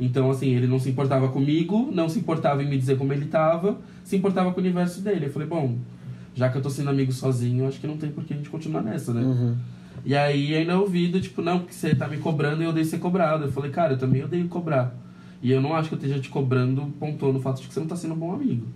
[0.00, 3.26] Então, assim, ele não se importava comigo, não se importava em me dizer como ele
[3.26, 5.26] estava, se importava com o universo dele.
[5.26, 5.76] Eu falei, bom,
[6.34, 8.48] já que eu tô sendo amigo sozinho, acho que não tem por que a gente
[8.48, 9.20] continuar nessa, né?
[9.20, 9.56] Uhum.
[10.04, 12.98] E aí ainda ouvido, tipo, não, porque você tá me cobrando e eu odeio ser
[12.98, 13.44] cobrado.
[13.44, 14.92] Eu falei, cara, eu também odeio cobrar.
[15.42, 17.80] E eu não acho que eu esteja te cobrando pontuando o fato de que você
[17.80, 18.66] não tá sendo um bom amigo.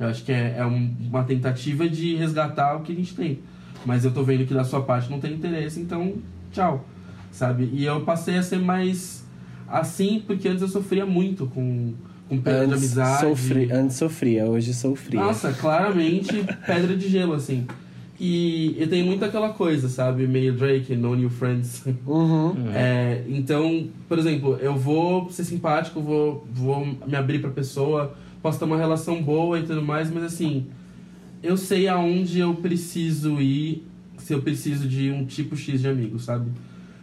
[0.00, 3.38] Eu acho que é, é um- uma tentativa de resgatar o que a gente tem.
[3.86, 6.14] Mas eu tô vendo que da sua parte não tem interesse, então
[6.52, 6.84] tchau.
[7.30, 7.70] Sabe?
[7.72, 9.24] E eu passei a ser mais
[9.68, 11.94] assim, porque antes eu sofria muito com,
[12.28, 13.20] com de Antes, amizade.
[13.20, 15.20] sofri, antes sofria, hoje sou fria.
[15.20, 17.66] Nossa, claramente pedra de gelo, assim.
[18.18, 20.26] E eu tenho muito aquela coisa, sabe?
[20.26, 21.84] Meio Drake, No New Friends.
[22.06, 22.54] Uhum.
[22.74, 28.58] É, então, por exemplo, eu vou ser simpático, vou, vou me abrir pra pessoa, posso
[28.58, 30.66] ter uma relação boa e tudo mais, mas assim,
[31.42, 33.86] eu sei aonde eu preciso ir
[34.18, 36.50] se eu preciso de um tipo X de amigo, sabe?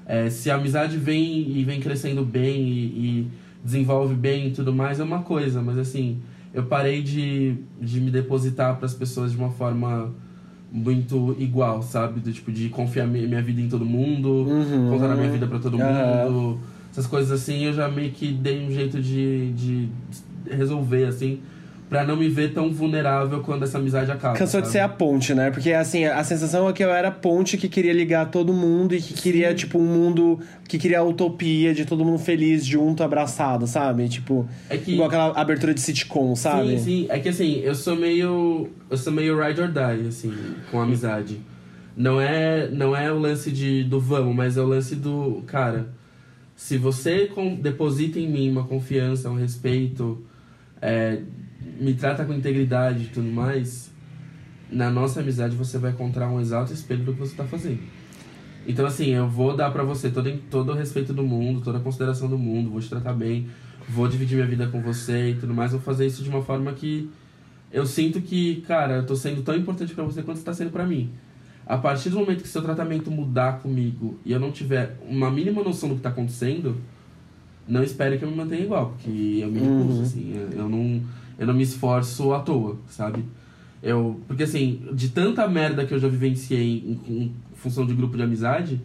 [0.05, 3.27] É, se a amizade vem e vem crescendo bem e, e
[3.63, 6.19] desenvolve bem e tudo mais, é uma coisa, mas assim,
[6.53, 10.13] eu parei de, de me depositar para as pessoas de uma forma
[10.71, 12.19] muito igual, sabe?
[12.19, 14.89] Do tipo, de confiar mi- minha vida em todo mundo, Uhum.
[14.89, 16.29] contar a minha vida para todo Aham.
[16.29, 16.59] mundo.
[16.91, 19.89] Essas coisas assim, eu já meio que dei um jeito de, de
[20.49, 21.39] resolver, assim,
[21.94, 24.36] pra não me ver tão vulnerável quando essa amizade acaba.
[24.36, 24.72] Cansou de sabe?
[24.74, 25.52] ser a ponte, né?
[25.52, 28.96] Porque, assim, a sensação é que eu era a ponte que queria ligar todo mundo
[28.96, 30.39] e que queria, tipo, um mundo...
[30.68, 34.10] Que queria a utopia de todo mundo feliz, junto, abraçado, sabe?
[34.10, 36.80] Tipo, É que- igual aquela abertura de sitcom, sabe?
[36.80, 37.06] Sim, sim.
[37.10, 38.70] É que assim, eu sou meio.
[38.89, 40.34] Eu sou meio ride or die, assim,
[40.72, 41.39] com amizade.
[41.96, 45.44] Não é, não é o lance de, do vamos, mas é o lance do.
[45.46, 45.89] Cara,
[46.56, 50.24] se você com- deposita em mim uma confiança, um respeito,
[50.82, 51.20] é,
[51.80, 53.91] me trata com integridade e tudo mais,
[54.69, 57.80] na nossa amizade você vai encontrar um exato espelho do que você tá fazendo.
[58.65, 61.82] Então, assim, eu vou dar pra você todo, todo o respeito do mundo, toda a
[61.82, 63.47] consideração do mundo, vou te tratar bem,
[63.89, 66.71] vou dividir minha vida com você e tudo mais, vou fazer isso de uma forma
[66.71, 67.09] que
[67.71, 70.71] eu sinto que, cara, eu tô sendo tão importante pra você quanto você tá sendo
[70.71, 71.09] pra mim.
[71.65, 75.63] A partir do momento que seu tratamento mudar comigo e eu não tiver uma mínima
[75.63, 76.78] noção do que tá acontecendo,
[77.67, 81.01] não espere que eu me mantenha igual, porque eu me recuso, assim, eu não,
[81.38, 83.23] eu não me esforço à toa, sabe?
[83.81, 88.15] Eu, porque assim, de tanta merda que eu já vivenciei em, em função de grupo
[88.15, 88.79] de amizade,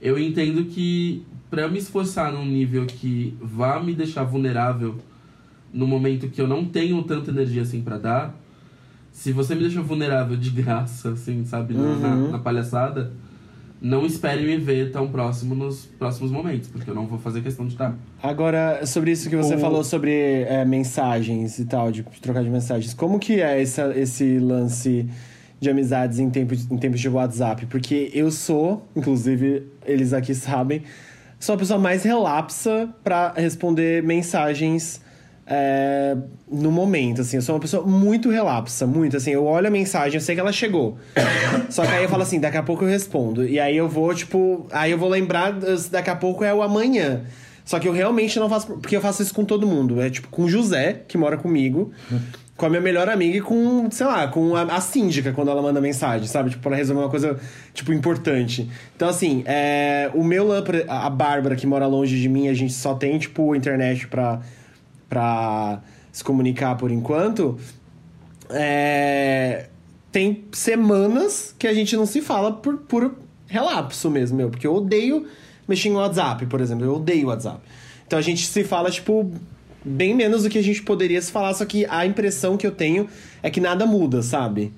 [0.00, 4.96] eu entendo que pra eu me esforçar num nível que vá me deixar vulnerável
[5.72, 8.34] no momento que eu não tenho tanta energia assim pra dar,
[9.10, 12.30] se você me deixa vulnerável de graça, assim, sabe, na, na, Uhum.
[12.32, 13.12] na palhaçada,
[13.80, 17.66] não espere me ver tão próximo nos próximos momentos, porque eu não vou fazer questão
[17.66, 17.94] de estar.
[18.22, 22.50] Agora, sobre isso que você O- falou sobre é, mensagens e tal, de trocar de
[22.50, 25.06] mensagens, como que é essa, esse lance
[25.60, 27.66] de amizades em tempos, em tempos de WhatsApp?
[27.66, 30.82] Porque eu sou, inclusive eles aqui sabem,
[31.38, 35.00] sou a pessoa mais relapsa pra responder mensagens
[35.46, 36.16] é,
[36.50, 37.36] no momento, assim.
[37.36, 39.30] Eu sou uma pessoa muito relapsa, muito, assim.
[39.30, 40.98] Eu olho a mensagem, eu sei que ela chegou.
[41.70, 43.46] Só que aí eu falo assim, daqui a pouco eu respondo.
[43.46, 44.66] E aí eu vou, tipo...
[44.72, 45.52] Aí eu vou lembrar,
[45.90, 47.22] daqui a pouco é o amanhã.
[47.64, 48.66] Só que eu realmente não faço...
[48.66, 50.00] Porque eu faço isso com todo mundo.
[50.00, 51.92] É tipo com o José, que mora comigo.
[52.56, 55.60] Com a minha melhor amiga e com, sei lá, com a, a síndica, quando ela
[55.60, 56.50] manda mensagem, sabe?
[56.50, 57.38] Tipo, pra resolver uma coisa,
[57.74, 58.66] tipo, importante.
[58.96, 62.72] Então, assim, é, o meu lã, a Bárbara, que mora longe de mim, a gente
[62.72, 64.40] só tem, tipo, internet pra,
[65.08, 65.80] pra
[66.12, 67.58] se comunicar por enquanto.
[68.50, 69.66] É,
[70.12, 73.14] tem semanas que a gente não se fala por, por
[73.46, 74.50] relapso mesmo, meu.
[74.50, 75.26] Porque eu odeio
[75.68, 76.84] mexer em WhatsApp, por exemplo.
[76.84, 77.60] Eu odeio WhatsApp.
[78.06, 79.30] Então a gente se fala, tipo,
[79.84, 82.72] bem menos do que a gente poderia se falar, só que a impressão que eu
[82.72, 83.08] tenho
[83.42, 84.72] é que nada muda, sabe?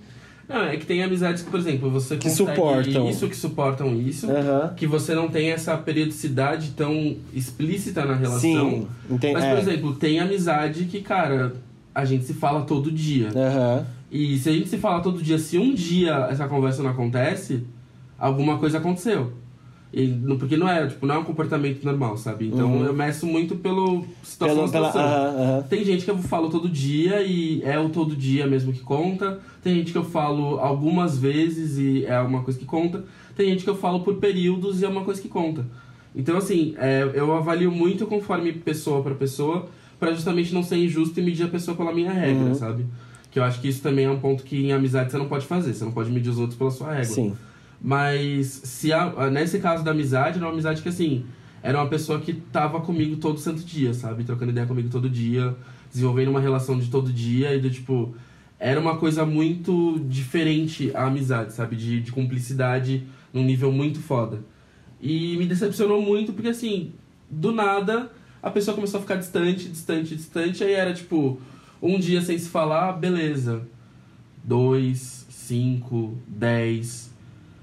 [0.48, 3.10] Não, é que tem amizades que, por exemplo, você Que suportam.
[3.10, 4.72] isso, que suportam isso, Aham.
[4.74, 8.40] que você não tem essa periodicidade tão explícita na relação.
[8.40, 9.34] Sim, entendi.
[9.34, 9.60] Mas, por é.
[9.60, 11.54] exemplo, tem amizade que, cara,
[11.94, 13.28] a gente se fala todo dia.
[13.28, 13.86] Aham.
[14.10, 17.64] E se a gente se fala todo dia, se um dia essa conversa não acontece,
[18.18, 19.32] alguma coisa aconteceu.
[19.92, 22.48] E, não- porque não é, tipo, não é um comportamento normal, sabe?
[22.48, 24.68] Então eu meço muito pelo situação Uhum.
[24.68, 25.02] Pelo, a pela, situação.
[25.02, 25.62] aham, aham.
[25.62, 29.38] Tem gente que eu falo todo dia e é o todo dia mesmo que conta.
[29.62, 33.02] Tem gente que eu falo algumas vezes e é uma coisa que conta.
[33.34, 35.64] Tem gente que eu falo por períodos e é uma coisa que conta.
[36.14, 39.68] Então, assim, é, eu avalio muito conforme pessoa para pessoa,
[39.98, 42.54] para justamente não ser injusto e medir a pessoa pela minha regra, Uhum.
[42.54, 42.84] sabe?
[43.30, 45.46] Que eu acho que isso também é um ponto que em amizade você não pode
[45.46, 45.72] fazer.
[45.74, 47.04] Você não pode medir os outros pela sua régua.
[47.14, 47.34] Sim.
[47.80, 51.24] Mas se a- nesse caso da amizade, era uma amizade que assim,
[51.62, 54.24] era uma pessoa que tava comigo todo santo dia, sabe?
[54.24, 55.56] Trocando ideia comigo todo dia,
[55.92, 58.14] desenvolvendo uma relação de todo dia e do tipo.
[58.60, 61.76] Era uma coisa muito diferente a amizade, sabe?
[61.76, 64.40] De, de cumplicidade num nível muito foda.
[65.00, 66.92] E me decepcionou muito porque assim,
[67.30, 68.10] do nada,
[68.42, 70.64] a pessoa começou a ficar distante, distante, distante.
[70.64, 71.40] Aí era tipo,
[71.80, 73.62] um dia sem se falar, beleza.
[74.42, 77.07] Dois, cinco, dez.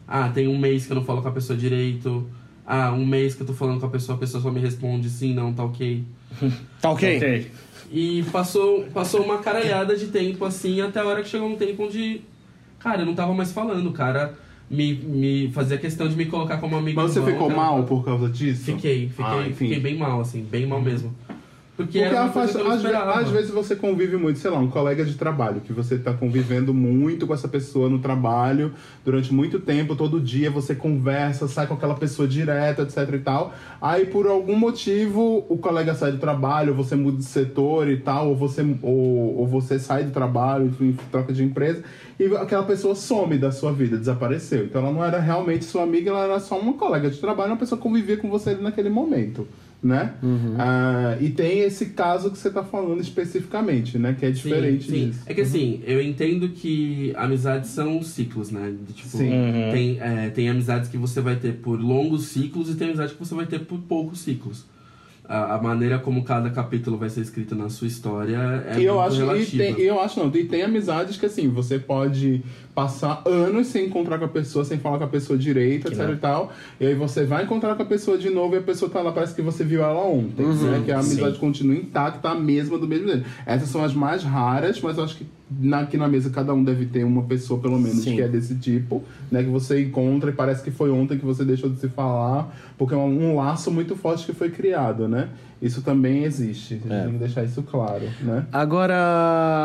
[0.08, 2.28] Ah, tem um mês que eu não falo com a pessoa direito.
[2.66, 5.10] Ah, um mês que eu tô falando com a pessoa, a pessoa só me responde
[5.10, 6.03] sim, não, tá ok.
[6.82, 7.18] Tá ok?
[7.18, 7.51] Ok.
[7.91, 11.84] E passou, passou uma caralhada de tempo assim, até a hora que chegou um tempo
[11.84, 12.22] onde,
[12.80, 14.34] cara, eu não tava mais falando, o cara
[14.70, 17.60] me, me fazia questão de me colocar como amigo Mas você ficou cara.
[17.60, 18.66] mal por causa disso?
[18.66, 21.16] Fiquei, fiquei, Ah, fiquei bem mal, assim, bem mal mesmo.
[21.76, 22.86] Porque, Porque eu não às,
[23.17, 26.73] às vezes você convive muito, sei lá, um colega de trabalho, que você tá convivendo
[26.73, 28.73] muito com essa pessoa no trabalho
[29.03, 33.53] durante muito tempo, todo dia você conversa, sai com aquela pessoa direto, etc e tal.
[33.82, 37.97] Aí por algum motivo o colega sai do trabalho, ou você muda de setor e
[37.97, 41.84] tal, ou você, ou, ou você sai do trabalho, enfim, troca de empresa,
[42.17, 44.63] e aquela pessoa some da sua vida, desapareceu.
[44.63, 47.57] Então ela não era realmente sua amiga, ela era só uma colega de trabalho, uma
[47.57, 49.45] pessoa que convivia com você ali naquele momento.
[49.84, 50.15] Né?
[50.57, 54.15] Ah, e tem esse caso que você tá falando especificamente, né?
[54.17, 55.09] Que é diferente sim, sim.
[55.09, 55.21] disso.
[55.28, 58.73] É que assim, eu entendo que amizades são ciclos, né?
[58.88, 59.30] De, tipo, Sim.
[59.32, 59.71] Uhum.
[59.71, 63.19] tem, é, tem amizades que você vai ter por longos ciclos e tem amizades que
[63.19, 64.65] você vai ter por poucos ciclos.
[65.28, 68.95] A, a maneira como cada capítulo vai ser escrito na sua história é e eu
[68.95, 69.63] muito acho, e relativa.
[69.63, 72.43] tem, e eu acho não, e tem amizades que assim, você pode
[72.76, 76.15] passar anos sem encontrar com a pessoa, sem falar com a pessoa direito, etc e
[76.17, 76.51] tal.
[76.80, 79.13] E aí você vai encontrar com a pessoa de novo e a pessoa tá lá,
[79.13, 80.82] parece que você viu ela ontem, né?
[80.84, 81.39] Que a amizade sim.
[81.39, 83.26] continua intacta, a mesma do mesmo jeito.
[83.45, 85.26] Essas são as mais raras, mas eu acho que
[85.59, 88.15] na- aqui na mesa cada um deve ter uma pessoa, pelo menos, Sim.
[88.15, 89.41] que é desse tipo, né?
[89.43, 92.93] Que você encontra e parece que foi ontem que você deixou de se falar, porque
[92.93, 95.30] é um, um laço muito forte que foi criado, né?
[95.62, 96.74] Isso também existe.
[96.74, 97.03] A gente É.
[97.03, 98.45] tem que deixar isso claro, né?
[98.51, 98.93] Agora.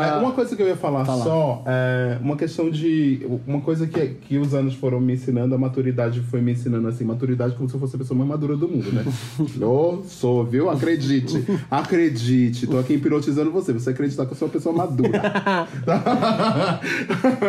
[0.03, 1.23] É, uma coisa que eu ia falar Fala.
[1.23, 3.27] só, é uma questão de.
[3.45, 7.03] Uma coisa que, que os anos foram me ensinando, a maturidade foi me ensinando assim,
[7.03, 9.03] maturidade como se eu fosse a pessoa mais madura do mundo, né?
[9.59, 10.69] eu sou, viu?
[10.69, 11.43] Acredite.
[11.69, 12.67] Acredite.
[12.67, 13.73] Tô aqui hipnotizando você.
[13.73, 15.11] Você acreditar que eu sou uma pessoa madura.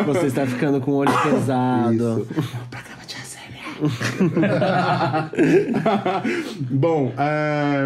[0.06, 1.94] Você está ficando com o olho pesado.
[1.94, 2.26] Isso.
[6.70, 7.84] Bom, é,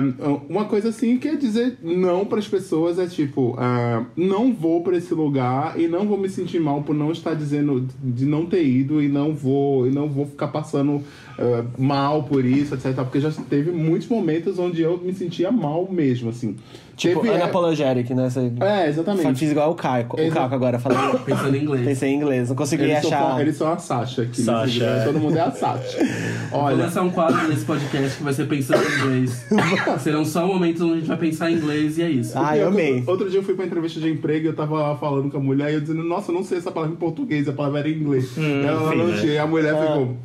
[0.48, 4.82] uma coisa assim que é dizer não para as pessoas é tipo, é, não vou
[4.82, 8.46] para esse lugar e não vou me sentir mal por não estar dizendo de não
[8.46, 11.02] ter ido e não vou e não vou ficar passando
[11.38, 12.94] é, mal por isso, etc.
[12.96, 16.56] Porque já teve muitos momentos onde eu me sentia mal mesmo, assim.
[16.96, 18.30] Tipo, teve, unapologetic, né?
[18.30, 19.38] Você é, exatamente.
[19.38, 20.16] Fiz igual o Caco.
[20.16, 21.18] O Exa- Caco agora falando.
[21.26, 21.84] Pensando em inglês.
[21.84, 23.30] Pensei em inglês, não consegui Eles achar.
[23.30, 24.30] são, eles são a Sasha aqui.
[24.30, 24.98] nesse Sasha, vídeo, né?
[25.02, 25.04] é.
[25.04, 25.98] Todo mundo é a Sasha.
[26.50, 29.46] Vou Olha, lançar um quadro nesse podcast que vai ser pensando em inglês.
[30.00, 32.32] Serão só momentos onde a gente vai pensar em inglês e é isso.
[32.34, 33.04] Ah, eu outro, amei.
[33.06, 35.70] Outro dia eu fui pra entrevista de emprego e eu tava falando com a mulher
[35.70, 37.92] e eu dizendo, nossa, eu não sei essa palavra em português, a palavra era em
[37.92, 38.30] inglês.
[38.38, 39.16] ela enfim, não né?
[39.20, 40.16] tinha, e a mulher ficou,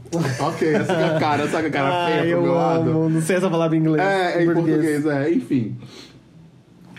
[0.48, 2.90] ok, essa que é a cara, sabe a cara feia Ai, pro eu meu lado?
[2.92, 3.10] amo.
[3.10, 4.02] Não sei essa palavra em inglês.
[4.08, 5.76] É, é em português, é, enfim.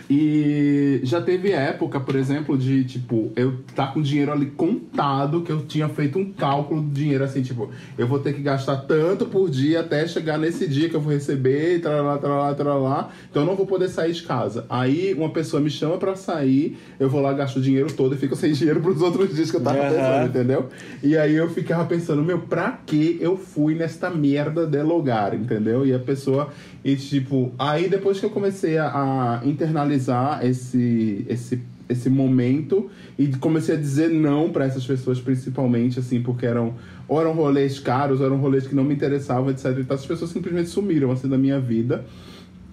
[0.09, 5.51] E já teve época, por exemplo, de tipo, eu tá com dinheiro ali contado, que
[5.51, 9.25] eu tinha feito um cálculo do dinheiro assim, tipo, eu vou ter que gastar tanto
[9.25, 13.09] por dia até chegar nesse dia que eu vou receber, e tralá, tralá, tralá.
[13.29, 14.65] Então eu não vou poder sair de casa.
[14.69, 18.17] Aí uma pessoa me chama pra sair, eu vou lá, gasto o dinheiro todo e
[18.17, 19.89] fico sem dinheiro pros outros dias que eu tava Aham.
[19.89, 20.69] pensando, entendeu?
[21.01, 25.85] E aí eu ficava pensando, meu, pra que eu fui nesta merda de lugar, entendeu?
[25.85, 26.49] E a pessoa,
[26.83, 28.87] e tipo, aí depois que eu comecei a,
[29.41, 35.99] a internalizar esse, esse, esse momento e comecei a dizer não pra essas pessoas, principalmente,
[35.99, 36.73] assim, porque eram,
[37.07, 39.77] ou eram rolês caros, ou eram rolês que não me interessavam, etc.
[39.79, 42.03] Então as pessoas simplesmente sumiram, assim, da minha vida.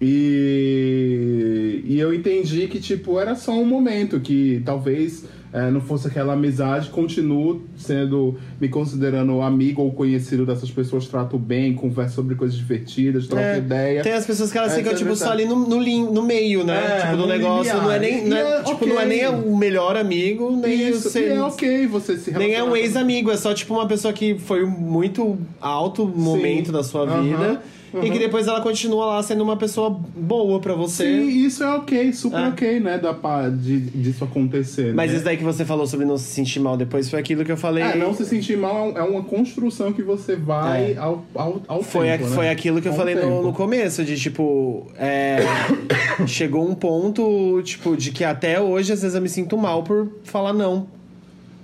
[0.00, 6.06] E, e eu entendi que, tipo, era só um momento, que talvez é, não fosse
[6.06, 12.34] aquela amizade, continuo sendo, me considerando amigo ou conhecido dessas pessoas, trato bem, converso sobre
[12.36, 14.02] coisas divertidas, troco É, ideia.
[14.02, 15.80] Tem as pessoas que elas É, ficam, é tipo, só ali no, no,
[16.12, 16.76] no meio, né?
[16.78, 17.72] É, tipo, do no negócio.
[17.72, 17.82] limiar.
[17.82, 18.24] Não é nem.
[18.28, 21.42] não é- é tipo, não é nem o melhor amigo, nem Isso, o ser- é
[21.42, 25.36] ok você se Nem é um ex-amigo, é só tipo uma pessoa que foi muito
[25.60, 27.58] alto momento da sua Aham,
[27.92, 31.04] vida e que depois ela continua lá sendo uma pessoa boa pra você.
[31.04, 32.48] Sim, isso é ok, super É.
[32.48, 32.98] ok, né?
[32.98, 34.94] Da, de, disso acontecer.
[34.94, 35.16] Mas né?
[35.16, 37.56] isso daí que você falou sobre não se sentir mal depois foi aquilo que eu
[37.56, 37.82] falei.
[37.82, 40.96] É, não se sentir mal é uma construção que você vai É.
[40.98, 42.34] ao, ao, ao Foi, tempo, a- né?
[42.34, 45.38] foi aquilo que eu Com o falei no, no começo, de tipo, é,
[46.26, 50.08] chegou um ponto, tipo, de que até hoje às vezes eu me sinto mal por
[50.24, 50.86] falar não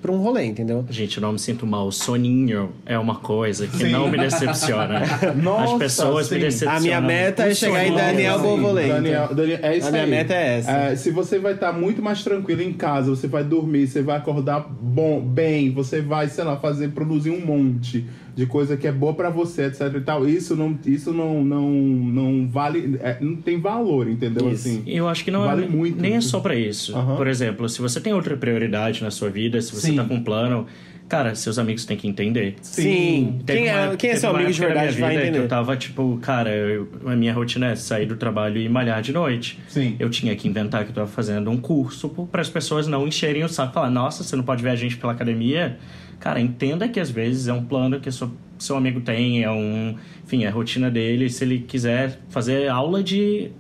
[0.01, 0.85] pra um rolê, entendeu?
[0.89, 1.91] Gente, eu não me sinto mal.
[1.91, 3.91] Soninho é uma coisa que Sim.
[3.91, 5.01] não me decepciona.
[5.35, 6.45] Nossa, As pessoas me sim.
[6.45, 6.77] decepcionam.
[6.77, 7.95] A minha meta é chegar em.
[7.95, 8.95] Daniel Bovolento.
[8.95, 10.11] Daniel, Daniel, é isso A minha aí.
[10.11, 10.71] meta é essa.
[10.71, 14.17] É, se você vai estar muito mais tranquilo em casa, você vai dormir, você vai
[14.17, 18.07] acordar bom, bem, você vai, sei lá, fazer, produzir um monte
[18.37, 20.29] de coisa que é boa pra você, etc e tal.
[20.29, 24.53] Isso não, isso não, não, não vale, é, não tem valor, entendeu?
[24.53, 24.69] Isso.
[24.69, 24.83] Assim.
[24.87, 26.01] E eu acho que não Vale é, muito.
[26.01, 26.93] nem é só pra isso.
[27.17, 29.97] Por exemplo, se você tem outra prioridade na sua vida, se você Sim.
[29.97, 30.67] tá com um plano,
[31.09, 32.57] cara, seus amigos têm que entender.
[32.61, 33.39] Sim.
[33.47, 35.39] Teve Quem uma é, quem é seu amigo de verdade vai entender.
[35.39, 39.13] Eu tava tipo, cara, eu- a minha rotina é sair do trabalho e malhar de
[39.13, 39.59] noite.
[39.69, 39.97] Sim.
[39.99, 43.43] Eu tinha que inventar que eu tava fazendo um curso para as pessoas não encherem
[43.45, 43.73] o saco.
[43.73, 45.79] Falar, nossa, você não pode ver a gente pela academia?
[46.27, 48.29] Cara, entenda que às vezes é um plano que seu,
[48.59, 49.95] seu amigo tem, é um.
[50.25, 51.31] Enfim, é a rotina dele.
[51.31, 53.53] Se ele quiser fazer aula de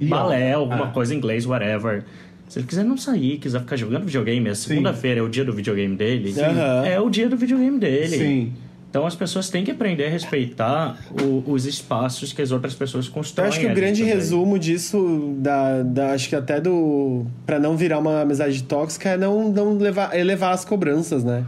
[0.00, 0.08] Yoga.
[0.08, 0.90] balé, alguma Ah.
[0.90, 2.02] coisa em inglês, whatever.
[2.48, 5.52] Se ele quiser não sair, quiser ficar jogando videogame, a segunda-feira é o dia do
[5.52, 6.34] videogame dele.
[6.40, 6.86] Aham.
[6.86, 8.08] É o dia do videogame dele.
[8.16, 8.52] Sim.
[8.88, 13.04] Então as pessoas têm que aprender a respeitar o- os espaços que as outras pessoas
[13.06, 13.50] Eu constroem.
[13.50, 14.14] acho que o grande também.
[14.14, 17.26] resumo disso, da, da, acho que até do.
[17.44, 21.44] pra não virar uma amizade tóxica, é não, não levar, elevar as cobranças, né?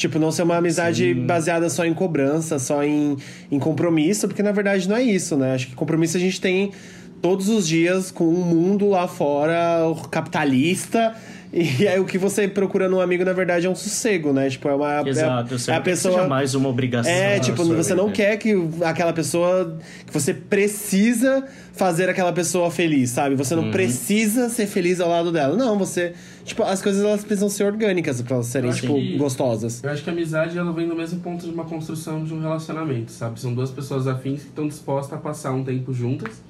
[0.00, 3.18] Tipo, não ser uma amizade baseada só em cobrança, só em,
[3.52, 5.54] em compromisso, porque na verdade não é isso, né?
[5.54, 6.72] Acho que compromisso a gente tem
[7.20, 11.14] todos os dias com um mundo lá fora capitalista.
[11.52, 14.48] E aí o que você procura num amigo, na verdade, é um sossego, né?
[14.48, 15.08] Tipo, é uma.
[15.08, 16.14] Exato, é, é a que pessoa.
[16.14, 17.10] seja mais uma obrigação.
[17.10, 18.54] É, na tipo, você não quer que
[18.84, 19.76] aquela pessoa.
[20.06, 23.34] que você precisa fazer aquela pessoa feliz, sabe?
[23.34, 23.62] Você Uhum.
[23.62, 25.56] não precisa ser feliz ao lado dela.
[25.56, 26.12] Não, você.
[26.44, 29.82] Tipo, as coisas elas precisam ser orgânicas pra elas serem, tipo, que- gostosas.
[29.82, 32.40] Eu acho que a amizade ela vem do mesmo ponto de uma construção de um
[32.40, 33.40] relacionamento, sabe?
[33.40, 36.42] São duas pessoas afins que estão dispostas a passar um tempo juntas.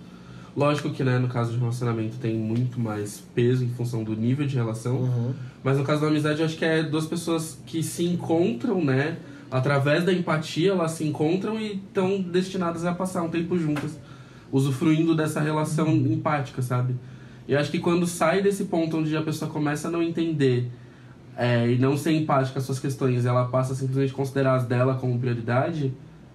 [0.56, 4.47] Lógico que, né, no caso de relacionamento tem muito mais peso em função do nível
[4.47, 4.97] de relação.
[4.97, 5.35] Uhum.
[5.62, 9.18] Mas no caso da amizade, eu acho que é duas pessoas que se encontram, né?
[9.51, 13.98] Através da empatia, elas se encontram e estão destinadas a passar um tempo juntas,
[14.51, 16.94] usufruindo dessa relação empática, sabe?
[17.47, 20.70] E eu acho que quando sai desse ponto onde a pessoa começa a não entender
[21.36, 24.94] é, e não ser empática às suas questões, ela passa a simplesmente considerar as dela
[24.94, 25.93] como prioridade,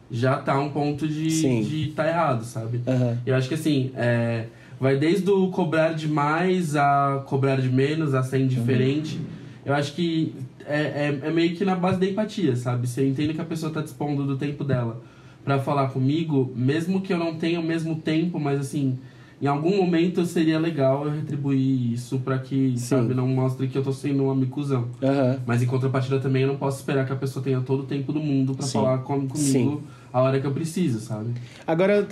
[0.09, 1.61] já tá um ponto de, Sim.
[1.61, 2.81] de tá errado, sabe?
[2.87, 3.17] Aham.
[3.25, 4.45] Eu acho que assim, é,
[4.79, 9.19] vai desde o cobrar demais a cobrar de menos, a ser indiferente.
[9.65, 10.33] Eu acho que
[10.65, 12.87] é, é, é meio que na base da empatia, sabe?
[12.87, 15.01] Você entende que a pessoa tá dispondo do tempo dela
[15.43, 18.97] pra falar comigo, mesmo que eu não tenha o mesmo tempo, mas assim,
[19.41, 22.77] em algum momento seria legal eu retribuir isso pra que, Sim.
[22.77, 24.87] sabe, não mostre que eu tô sendo um amicuzão.
[25.03, 25.39] Aham.
[25.45, 28.13] Mas em contrapartida também eu não posso esperar que a pessoa tenha todo o tempo
[28.13, 28.73] do mundo pra Sim.
[28.79, 29.83] falar com, comigo Sim.
[30.13, 31.33] a hora que eu preciso, sabe?
[31.67, 32.07] Agora,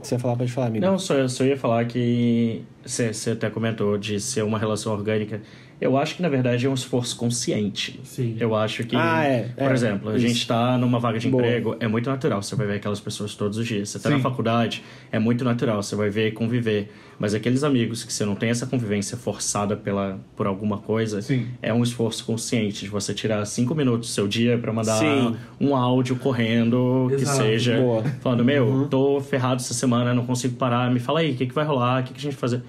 [0.00, 0.84] você ia falar, pode falar, amigo.
[0.84, 5.42] Não, só, só ia falar que você até comentou de ser uma relação orgânica.
[5.80, 8.00] Eu acho que, na verdade, é um esforço consciente.
[8.02, 8.36] Sim.
[8.40, 11.40] Eu acho que, Ah, é, por é, exemplo, a gente tá numa vaga de Boa.
[11.42, 13.88] emprego, é muito natural, você vai ver aquelas pessoas todos os dias.
[13.90, 14.82] Você tá na faculdade,
[15.12, 16.90] é muito natural, você vai ver e conviver.
[17.16, 21.46] Mas aqueles amigos que você não tem essa convivência forçada pela, por alguma coisa, Sim.
[21.62, 25.36] é um esforço consciente de você tirar cinco minutos do seu dia pra mandar Sim.
[25.60, 27.38] um áudio correndo, que Exato.
[27.38, 28.02] seja, Boa.
[28.20, 28.88] falando, meu, Uhum.
[28.88, 32.00] tô ferrado essa semana, não consigo parar, me fala aí, o que, que vai rolar,
[32.02, 32.62] o que, que a gente vai fazer?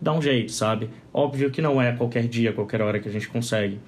[0.00, 0.88] Dá um jeito, sabe?
[1.12, 3.78] Óbvio que não é qualquer dia, qualquer hora que a gente consegue.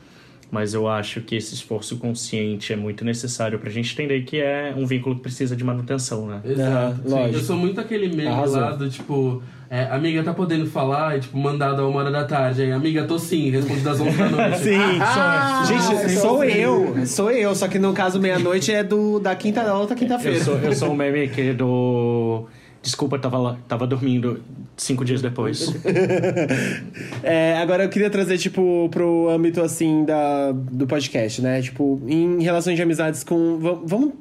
[0.51, 4.75] Mas eu acho que esse esforço consciente é muito necessário pra gente entender que é
[4.77, 6.41] um vínculo que precisa de manutenção, né?
[6.45, 6.97] Exato.
[7.05, 7.37] Sim, lógico.
[7.37, 8.61] Eu sou muito aquele meme Arrasou.
[8.61, 11.17] lá do tipo, é, amiga, tá podendo falar?
[11.17, 12.63] E tipo, mandado a uma hora da tarde.
[12.63, 14.59] Aí, amiga, tô sim, responde das 11 da noite.
[14.59, 16.65] Sim, Ah, gente, eu sou sei.
[16.65, 19.99] eu, sou eu, só que no caso meia-noite é do da quinta da outra Eu
[20.01, 20.41] quinta-feira.
[20.43, 22.49] sou, eu sou um meme aqui do.
[22.83, 24.43] Desculpa, tava, lá, tava dormindo
[24.77, 25.75] cinco dias depois.
[27.23, 31.61] É, agora eu queria trazer, tipo, pro âmbito, assim, da, do podcast, né?
[31.61, 33.59] Tipo, em relações de amizades com...
[33.59, 34.15] va- Vamos...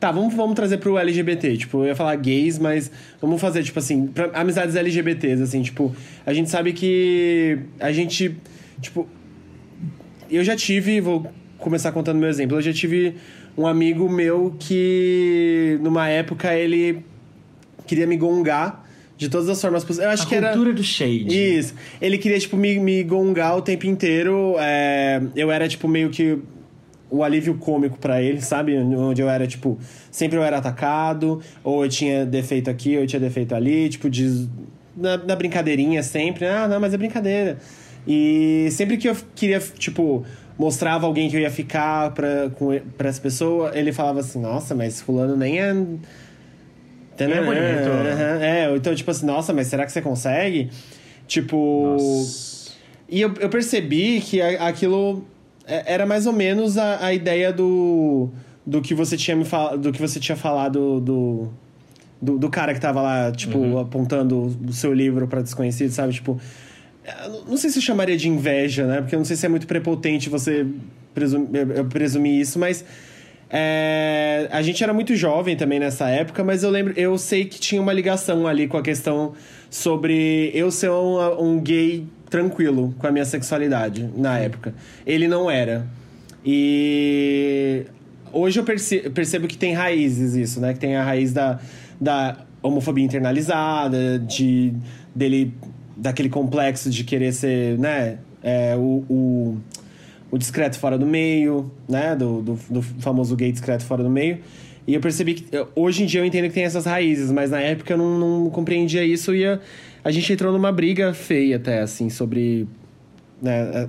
[0.00, 1.56] Tá, vamos, vamos trazer pro LGBT.
[1.56, 2.90] Tipo, eu ia falar gays, mas
[3.20, 5.94] vamos fazer, tipo assim, pra amizades LGBTs, assim, tipo...
[6.26, 8.36] A gente sabe que a gente,
[8.80, 9.06] tipo...
[10.28, 12.56] Eu já tive, vou começar contando meu exemplo.
[12.56, 13.14] Eu já tive
[13.56, 17.04] um amigo meu que, numa época, ele
[17.86, 18.86] queria me gongar
[19.16, 20.06] de todas as formas possíveis.
[20.06, 20.48] Eu acho a que era...
[20.48, 21.26] cultura do shade.
[21.28, 21.74] Isso.
[22.00, 24.56] Ele queria, tipo, me, me gongar o tempo inteiro.
[24.58, 26.38] É, eu era, tipo, meio que
[27.10, 28.76] o alívio cômico pra ele, sabe?
[28.76, 29.78] Onde eu era, tipo,
[30.10, 34.08] sempre eu era atacado, ou eu tinha defeito aqui, ou eu tinha defeito ali, tipo,
[34.08, 34.48] de,
[34.96, 36.46] na, na brincadeirinha sempre.
[36.46, 37.58] Ah, não, mas é brincadeira.
[38.08, 40.24] E sempre que eu queria, tipo,
[40.58, 44.74] mostrava alguém que eu ia ficar pra, com, pra essa pessoa, ele falava assim, nossa,
[44.74, 45.74] mas fulano nem é...
[47.26, 47.88] Nem é bonito.
[47.88, 50.70] Aham, É, ou então, tipo assim, nossa, mas será que você consegue?
[51.26, 51.92] Tipo.
[51.98, 52.72] Nossa.
[53.08, 55.24] E eu, eu percebi que aquilo
[55.66, 58.30] é- era mais ou menos a, a ideia do,
[58.66, 61.48] do que você tinha me fal, do que você tinha falado do,
[62.20, 66.14] do, do cara que tava lá, tipo, apontando o seu livro pra desconhecido, sabe?
[66.14, 66.40] Tipo,
[67.26, 69.00] eu não sei se eu chamaria de inveja, né?
[69.02, 70.66] Porque eu não sei se é muito prepotente você
[71.14, 72.82] presum, eu- eu presumir isso, mas
[73.54, 77.60] é, a gente era muito jovem também nessa época, mas eu lembro, eu sei que
[77.60, 79.34] tinha uma ligação ali com a questão
[79.68, 84.74] sobre eu ser um, um gay tranquilo com a minha sexualidade na época.
[85.06, 85.86] Ele não era.
[86.44, 87.84] E
[88.32, 90.72] hoje eu perce- percebo que tem raízes isso, né?
[90.72, 91.60] Que tem a raiz da,
[92.00, 94.72] da homofobia internalizada, de
[95.14, 95.52] dele
[95.94, 98.18] daquele complexo de querer ser, né?
[98.42, 99.58] é, o, o,
[100.32, 102.16] o discreto fora do meio, né?
[102.16, 104.38] Do, do, do famoso gay discreto fora do meio.
[104.86, 107.50] E eu percebi que eu- hoje em dia eu entendo que tem essas raízes, mas
[107.52, 109.60] na época eu não, não compreendia isso e a,
[110.02, 112.66] a gente entrou numa briga feia até, assim, sobre.
[113.40, 113.88] Né, é,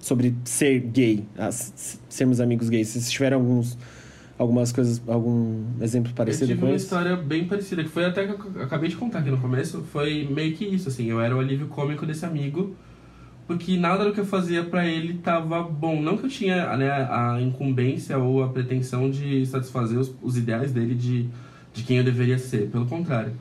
[0.00, 2.88] sobre ser gay, as- sermos amigos gays.
[2.88, 3.76] Vocês tiveram alguns,
[4.38, 6.86] algumas coisas, algum exemplo Eu parecido tive com uma isso?
[6.86, 10.26] história bem parecida, que foi até que eu acabei de contar aqui no começo, foi
[10.30, 12.74] meio que isso, assim, eu era o alívio cômico desse amigo,
[13.50, 16.00] porque nada do que eu fazia pra ele tava bom.
[16.00, 20.72] Não que eu tinha né, a incumbência ou a pretensão de satisfazer os, os ideais
[20.72, 21.28] dele de,
[21.74, 23.32] de quem eu deveria ser, pelo contrário.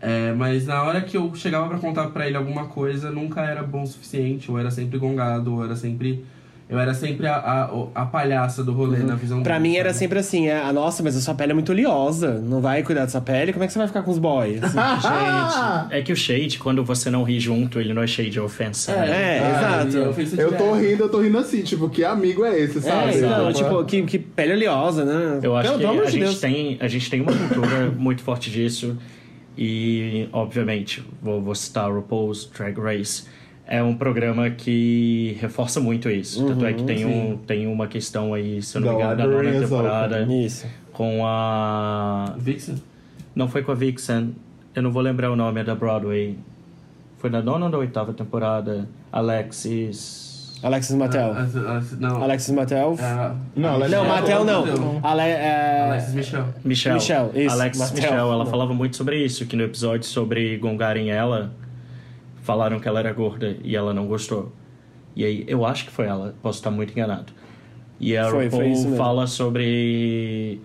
[0.00, 3.62] É, mas na hora que eu chegava pra contar pra ele alguma coisa, nunca era
[3.62, 6.24] bom o suficiente, ou era sempre gongado, ou era sempre...
[6.72, 7.70] Eu era sempre a, a,
[8.02, 9.42] a palhaça do rolê na visão Uhum.
[9.44, 9.98] Pra mim era sabe?
[9.98, 13.02] sempre assim, é, ah, nossa, mas a sua pele é muito oleosa, não vai cuidar
[13.04, 14.60] dessa pele, como é que você vai ficar com os boys?
[14.62, 15.86] Gente.
[15.94, 18.92] É que o shade, quando você não ri junto, ele não é shade, é ofensa.
[18.96, 19.36] né?
[19.36, 20.40] É, Ah, exato.
[20.40, 23.12] Eu tô rindo, eu tô rindo assim, tipo, que amigo é esse, sabe?
[23.14, 25.40] É, então, Tipo, tipo, que, que pele oleosa, né?
[25.42, 26.40] Eu acho Pelo- que a de gente, Deus.
[26.40, 28.96] tem, a gente tem uma cultura muito forte disso.
[29.56, 33.24] E, obviamente, vou, vou citar o RuPaul's Drag Race.
[33.66, 36.44] É um programa que reforça muito isso.
[36.46, 39.16] Tanto é que tem, um, tem uma questão aí, se eu não me The engano,
[39.16, 40.22] da nona temporada.
[40.22, 40.66] Isso.
[40.92, 42.34] Com a...
[42.38, 42.82] Vixen?
[43.34, 44.34] Não foi com a Vixen.
[44.74, 46.36] Eu não vou lembrar o nome, é da Broadway.
[47.18, 48.88] Foi na nona ou na oitava temporada?
[49.10, 50.60] Alexis...
[50.62, 51.32] Alexis Mattel.
[51.32, 52.22] Ah, não.
[52.22, 52.96] Alexis Mattel.
[53.00, 54.64] Ah, Não, não, é, Mattel não.
[55.20, 55.88] É...
[55.88, 56.44] Alexis Michel.
[56.64, 56.94] Michelle.
[56.94, 57.96] Michelle, isso, Alex Mattel.
[57.96, 61.52] Michelle, ela falava muito sobre isso, que no episódio sobre gongarem ela,
[62.42, 64.52] falaram que ela era gorda e ela não gostou.
[65.16, 67.32] E aí, eu acho que foi ela, posso estar muito enganado.
[68.00, 68.96] E a Foi, foi RuPaul mesmo.
[68.96, 70.60] fala sobre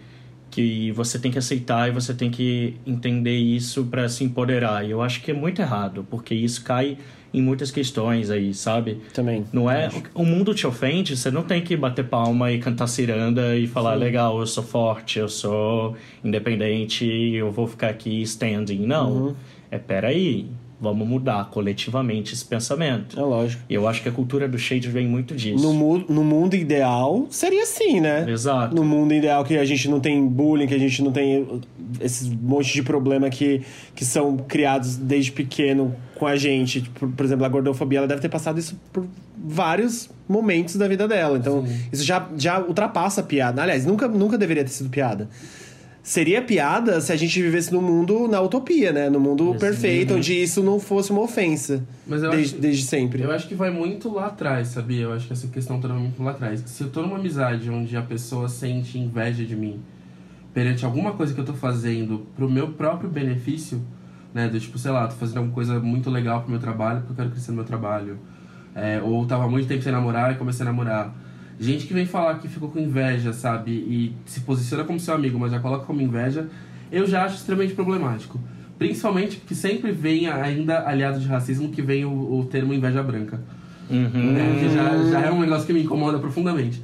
[0.49, 4.83] que você tem que aceitar e você tem que entender isso para se empoderar.
[4.85, 6.97] E eu acho que é muito errado, porque isso cai
[7.33, 9.01] em muitas questões aí, sabe?
[9.13, 9.43] Também.
[9.53, 9.89] Não é.
[10.15, 13.93] O mundo te ofende, você não tem que bater palma e cantar ciranda e falar,
[13.95, 18.79] legal, eu sou forte, eu sou independente, eu vou ficar aqui standing.
[18.79, 19.11] Não.
[19.11, 19.35] Uhum.
[19.69, 20.47] É peraí,
[20.79, 23.19] vamos mudar coletivamente esse pensamento.
[23.19, 23.63] É lógico.
[23.69, 25.63] E eu acho que a cultura do shade vem muito disso.
[25.63, 28.29] No, mu no mundo ideal, seria assim, né?
[28.29, 28.75] Exato.
[28.75, 31.61] No mundo ideal que a gente não tem bullying, que a gente não tem
[31.99, 33.61] esses monte de problema que,
[33.95, 36.81] que são criados desde pequeno com a gente.
[36.81, 39.05] Tipo, por exemplo, a gordofobia, ela deve ter passado isso por
[39.35, 41.37] vários momentos da vida dela.
[41.37, 43.61] Então, isso já, já ultrapassa a piada.
[43.61, 45.29] Aliás, nunca, nunca deveria ter sido piada.
[46.07, 49.09] Seria piada se a gente vivesse no mundo, na utopia, né?
[49.09, 51.83] No mundo perfeito, onde isso não fosse uma ofensa.
[52.07, 53.23] Mas eu desde, acho- desde sempre.
[53.23, 55.01] Eu acho que vai muito lá atrás, sabia?
[55.01, 56.63] Eu acho que essa questão tá muito lá atrás.
[56.65, 59.81] Se eu tô numa amizade onde a pessoa sente inveja de mim
[60.53, 63.81] perante alguma coisa que eu tô fazendo pro meu próprio benefício,
[64.33, 64.47] né?
[64.47, 67.15] Do tipo, sei lá, tô fazendo alguma coisa muito legal pro meu trabalho, porque eu
[67.17, 68.17] quero crescer no meu trabalho.
[68.73, 71.13] É, ou tava muito tempo sem namorar e comecei a namorar.
[71.59, 73.71] Gente que vem falar que ficou com inveja, sabe?
[73.71, 76.47] E se posiciona como seu amigo, mas já coloca como inveja,
[76.91, 78.39] eu já acho extremamente problemático.
[78.77, 83.39] Principalmente porque sempre vem ainda aliado de racismo que vem o, o termo inveja branca.
[83.89, 84.33] Uhum.
[84.33, 84.57] né?
[84.59, 86.81] Que já, já é um negócio que me incomoda profundamente.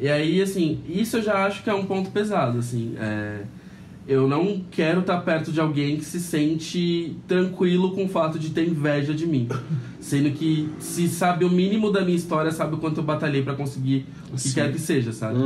[0.00, 2.94] E aí, assim, isso eu já acho que é um ponto pesado, assim.
[2.98, 3.42] é,
[4.08, 8.48] eu não quero estar perto de alguém que se sente tranquilo com o fato de
[8.50, 9.46] ter inveja de mim.
[10.00, 13.54] Sendo que, se sabe o mínimo da minha história, sabe o quanto eu batalhei pra
[13.54, 15.38] conseguir o que quer que seja, sabe?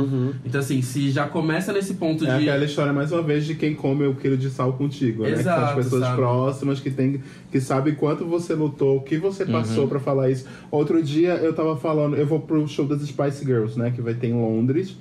[0.45, 2.47] Então, assim, se já começa nesse ponto É de.
[2.49, 5.31] aquela história, mais uma vez, de quem come o quilo de sal contigo, né?
[5.31, 6.15] Que são as Exato, pessoas sabe?
[6.15, 7.21] próximas que tem,
[7.51, 10.45] que sabem quanto você lutou, o que você passou pra falar isso.
[10.71, 13.91] Outro dia eu tava falando, eu vou pro show das Spice Girls, né?
[13.91, 14.95] Que vai ter em Londres.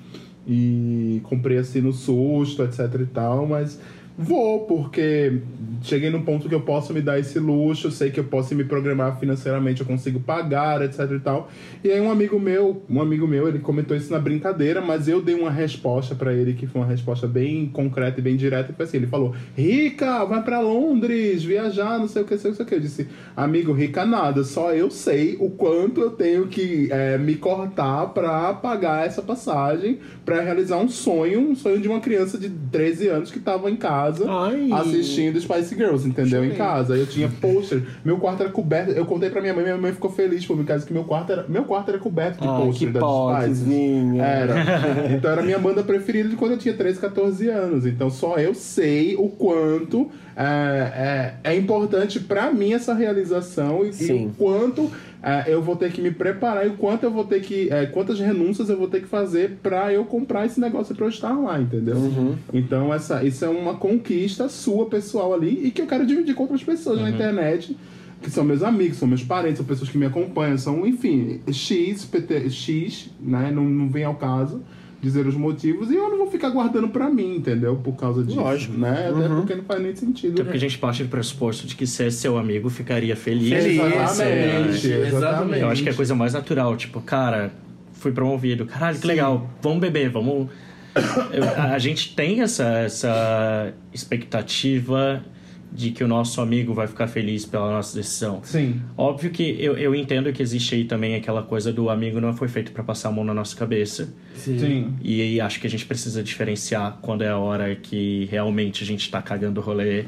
[0.47, 3.79] E comprei assim no susto, etc e tal, mas
[4.17, 5.41] vou, porque
[5.83, 8.65] cheguei num ponto que eu posso me dar esse luxo, sei que eu posso me
[8.65, 11.51] programar financeiramente, eu consigo pagar, etc e tal.
[11.83, 15.21] E aí um amigo meu, um amigo meu, ele comentou isso na brincadeira, mas eu
[15.21, 18.85] dei uma resposta pra ele que foi uma resposta bem concreta e bem direta, foi
[18.85, 22.61] assim, ele falou: "Rica, vai pra Londres, viajar, não sei o que, sei o que,
[22.61, 22.75] não sei o que".
[22.75, 27.35] Eu disse: "Amigo, rica nada, só eu sei o quanto eu tenho que é, me
[27.35, 32.49] cortar pra pagar essa passagem, pra realizar um sonho, um sonho de uma criança de
[32.49, 34.69] 13 anos que tava em casa casa Ai.
[34.73, 36.45] assistindo Spice Girls, entendeu?
[36.45, 36.97] Em casa.
[36.97, 37.83] Eu tinha pôster.
[38.05, 38.93] Meu quarto era coberto.
[38.93, 41.33] Eu contei pra minha mãe, minha mãe ficou feliz por mim, caso que meu quarto
[41.33, 44.19] era, meu quarto era coberto de Ai, pôster das Spice.
[44.19, 45.13] Era.
[45.13, 47.87] Então era minha banda preferida de quando eu tinha 13, 14 anos.
[47.87, 53.91] Então só eu sei o quanto é, é, é importante pra mim essa realização e,
[53.91, 54.91] e o quanto
[55.23, 57.69] é, eu vou ter que me preparar e o quanto eu vou ter que.
[57.71, 61.11] é, quantas renúncias eu vou ter que fazer pra eu comprar esse negócio pra eu
[61.11, 61.97] estar lá, entendeu?
[61.97, 62.37] Uhum.
[62.53, 66.43] Então essa, isso é uma conquista sua pessoal ali e que eu quero dividir com
[66.43, 67.77] outras pessoas na internet.
[68.21, 72.05] Que são meus amigos, são meus parentes, são pessoas que me acompanham, são, enfim, X,
[72.05, 73.51] PT, X, né?
[73.53, 74.63] Não, não vem ao caso
[75.03, 77.75] dizer os motivos e eu não vou ficar guardando pra mim, entendeu?
[77.75, 78.39] Por causa disso.
[78.41, 78.79] Lógico.
[78.79, 79.09] Né?
[79.15, 80.35] Até porque não faz nem sentido.
[80.35, 83.49] Até porque a gente parte do pressuposto de que ser seu amigo ficaria feliz.
[83.65, 85.09] Feliz, Exatamente, é.
[85.09, 85.61] exatamente.
[85.61, 86.77] Eu acho que é a coisa mais natural.
[86.77, 87.53] Tipo, cara,
[87.95, 88.65] fui promovido.
[88.65, 89.51] Caralho, que legal.
[89.61, 90.49] Vamos beber, vamos.
[91.33, 95.25] Eu- a, a gente tem essa, essa expectativa
[95.75, 98.41] de que o nosso amigo vai ficar feliz pela nossa decisão.
[98.43, 98.81] Sim.
[98.97, 102.49] Óbvio que eu, eu entendo que existe aí também aquela coisa do amigo não foi
[102.49, 104.13] feito para passar a mão na nossa cabeça.
[104.35, 104.59] Sim.
[104.59, 104.97] Sim.
[105.01, 108.87] E aí acho que a gente precisa diferenciar quando é a hora que realmente a
[108.87, 110.05] gente tá cagando o rolê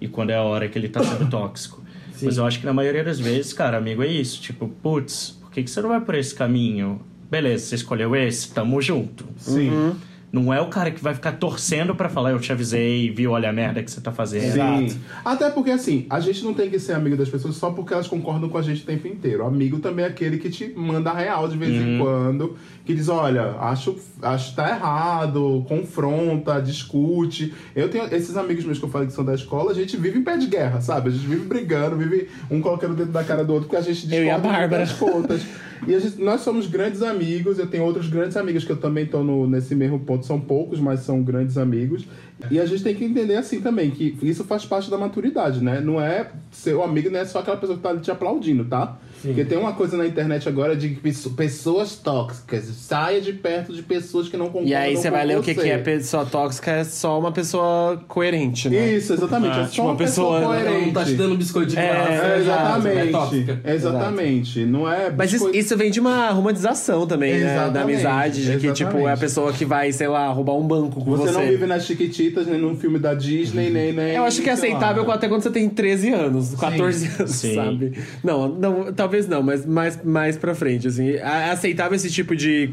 [0.00, 1.82] e quando é a hora que ele tá sendo tóxico.
[2.12, 2.26] Sim.
[2.26, 4.40] Mas eu acho que na maioria das vezes, cara, amigo é isso.
[4.40, 7.00] Tipo, putz, por que, que você não vai por esse caminho?
[7.30, 9.26] Beleza, você escolheu esse, tamo junto.
[9.38, 9.96] Sim.
[10.36, 13.48] Não é o cara que vai ficar torcendo pra falar, eu te avisei, viu, olha
[13.48, 14.52] a merda que você tá fazendo.
[14.90, 15.00] Sim.
[15.24, 18.06] Até porque, assim, a gente não tem que ser amigo das pessoas só porque elas
[18.06, 19.46] concordam com a gente o tempo inteiro.
[19.46, 22.54] Amigo também é aquele que te manda real de vez em quando,
[22.84, 27.54] que diz, olha, acho, acho que tá errado, confronta, discute.
[27.74, 30.18] Eu tenho esses amigos meus que eu falei que são da escola, a gente vive
[30.18, 31.08] em pé de guerra, sabe?
[31.08, 34.06] A gente vive brigando, vive um colocando dentro da cara do outro, porque a gente
[34.14, 34.84] Eu e a discorda Bárbara.
[34.84, 35.42] das contas.
[35.86, 39.46] E gente- nós somos grandes amigos, eu tenho outros grandes amigos que eu também no,
[39.48, 42.06] nesse mesmo ponto, são poucos, mas são grandes amigos.
[42.50, 45.80] E a gente tem que entender assim também, que isso faz parte da maturidade, né?
[45.80, 48.98] Não é seu amigo, não é só aquela pessoa que tá ali te aplaudindo, tá?
[49.22, 50.88] Porque tem uma coisa na internet agora de
[51.36, 55.26] pessoas tóxicas, saia de perto de pessoas que não concordam E aí você com vai
[55.26, 55.62] ler o que, você.
[55.62, 58.92] que é pessoa tóxica, é só uma pessoa coerente, né?
[58.94, 59.58] Isso, exatamente.
[59.58, 60.86] Ah, é só tipo, uma pessoa, pessoa- coerente.
[60.86, 62.10] não tá te dando biscoito de É, graça.
[62.12, 63.12] É, É exatamente.
[63.12, 63.60] tóxica.
[63.64, 64.64] exatamente.
[64.64, 67.70] Não é Mas isso, vem de uma romantização também, né?
[67.70, 71.00] Da amizade, de que, tipo, é a pessoa que vai, sei lá, roubar um banco
[71.04, 71.38] com Você você.
[71.38, 73.92] não vive nas Chiquititas, nem num filme da Disney, nem...
[73.92, 74.76] nem Eu acho que é sei lá.
[74.78, 77.54] aceitável até quando você tem 13 anos, 14 anos, Sim.
[77.54, 77.92] sabe?
[78.24, 81.10] Não, não, talvez não, mas mais, mais pra frente, assim.
[81.10, 82.70] É aceitável esse tipo de,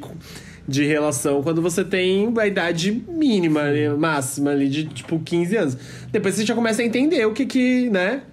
[0.67, 5.77] de relação quando você tem a idade mínima, ali, máxima ali, de tipo 15 anos.
[6.11, 8.23] Depois você já começa a entender o que que, né?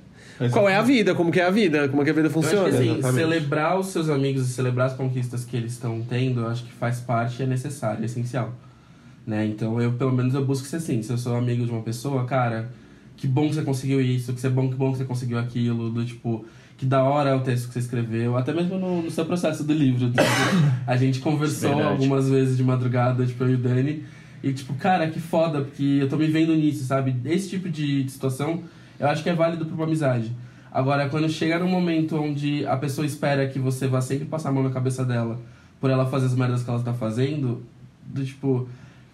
[0.50, 2.40] Qual é a vida, como que é a vida, como que a vida Eu acho
[2.42, 2.70] funciona.
[2.70, 3.20] que assim, Exatamente.
[3.20, 6.72] celebrar os seus amigos e celebrar as conquistas que eles estão tendo, eu acho que
[6.72, 8.54] faz parte, é necessário, é essencial.
[9.26, 9.44] Né?
[9.44, 11.02] Então eu, pelo menos, eu busco ser assim.
[11.02, 12.70] Se eu sou amigo de uma pessoa, cara,
[13.18, 15.90] que bom que você conseguiu isso, que é bom, que bom que você conseguiu aquilo,
[15.90, 16.46] do tipo,
[16.80, 19.74] que da hora o texto que você escreveu, até mesmo no, no seu processo do
[19.74, 20.08] livro.
[20.08, 20.22] tipo,
[20.86, 21.90] a gente conversou Verdade.
[21.92, 24.02] algumas vezes de madrugada, tipo, eu e o Dani,
[24.42, 27.14] e tipo, cara, que foda, porque eu tô me vendo nisso, sabe?
[27.26, 28.62] Esse tipo de situação,
[28.98, 30.32] eu acho que é válido pra uma amizade.
[30.72, 34.52] Agora, quando chega num momento onde a pessoa espera que você vá sempre passar a
[34.52, 35.38] mão na cabeça dela
[35.78, 37.60] por ela fazer as merdas que ela tá fazendo,
[38.06, 38.66] do tipo,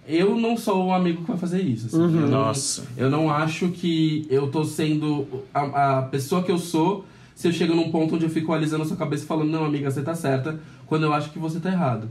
[0.06, 1.86] eu não sou um amigo que vai fazer isso.
[1.88, 1.96] assim.
[2.00, 2.84] Eu não- Nossa.
[2.96, 7.04] eu não acho que eu tô sendo a, a pessoa que eu sou
[7.36, 9.62] se eu chego num ponto onde eu fico alisando a sua cabeça e falando, não,
[9.62, 12.08] amiga, você tá certa, quando eu acho que você tá errado.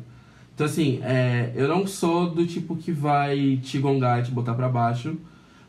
[0.53, 4.53] Então, assim, é, eu não sou do tipo que vai te gongar e te botar
[4.53, 5.17] pra baixo,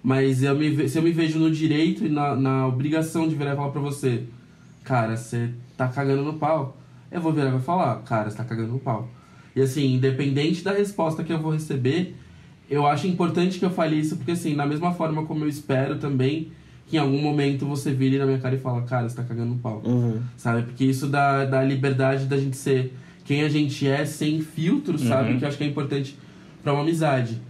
[0.02, 3.54] mas eu me, se eu me vejo no direito e na, na obrigação de virar
[3.54, 4.24] e falar pra você,
[4.84, 6.76] cara, você tá cagando no pau,
[7.10, 9.08] eu vou virar e falar, cara, você tá cagando no pau.
[9.56, 12.14] E assim, independente da resposta que eu vou receber,
[12.68, 15.98] eu acho importante que eu fale isso, porque assim, na mesma forma como eu espero
[15.98, 16.52] também
[16.86, 19.54] que em algum momento você vire na minha cara e fala, cara, você tá cagando
[19.54, 19.82] no pau.
[19.84, 20.20] Uhum.
[20.36, 20.62] Sabe?
[20.62, 22.94] Porque isso dá, dá liberdade da gente ser
[23.24, 25.32] quem a gente é, sem filtro, sabe?
[25.32, 25.38] Uhum.
[25.38, 26.16] Que eu acho que é importante
[26.62, 27.40] pra uma amizade.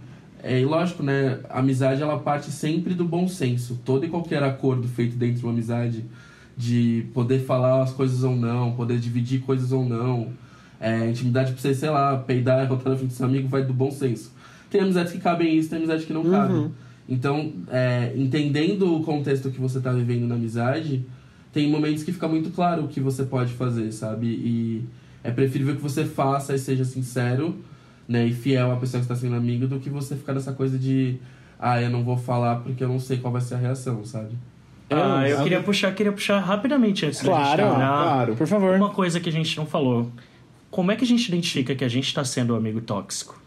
[0.41, 1.39] É, e lógico, né?
[1.49, 3.79] A amizade ela parte sempre do bom senso.
[3.85, 6.03] Todo e qualquer acordo feito dentro de uma amizade,
[6.55, 10.29] de poder falar as coisas ou não, poder dividir coisas ou não,
[10.79, 13.63] é, intimidade pra você, sei lá, peidar e botar na frente do seu amigo, vai
[13.63, 14.31] do bom senso.
[14.69, 16.71] Tem amizades que cabem isso, tem amizades que não cabem.
[17.09, 21.05] Então, é, entendendo o contexto que você tá vivendo na amizade,
[21.53, 24.27] tem momentos que fica muito claro o que você pode fazer, sabe?
[24.27, 24.83] E
[25.23, 27.55] é preferível que você faça e seja sincero,
[28.07, 30.77] né, e fiel à pessoa que está sendo amigo, do que você ficar nessa coisa
[30.77, 31.17] de,
[31.59, 34.35] ah, eu não vou falar porque eu não sei qual vai ser a reação, sabe?
[34.89, 38.03] Ah, eu Eu- queria puxar, queria puxar rapidamente antes da gente Claro, terminar.
[38.03, 38.35] claro.
[38.35, 38.75] Por favor.
[38.75, 40.09] Uma coisa que a gente não falou.
[40.71, 43.37] Como é que a gente identifica que a gente tá sendo um amigo tóxico?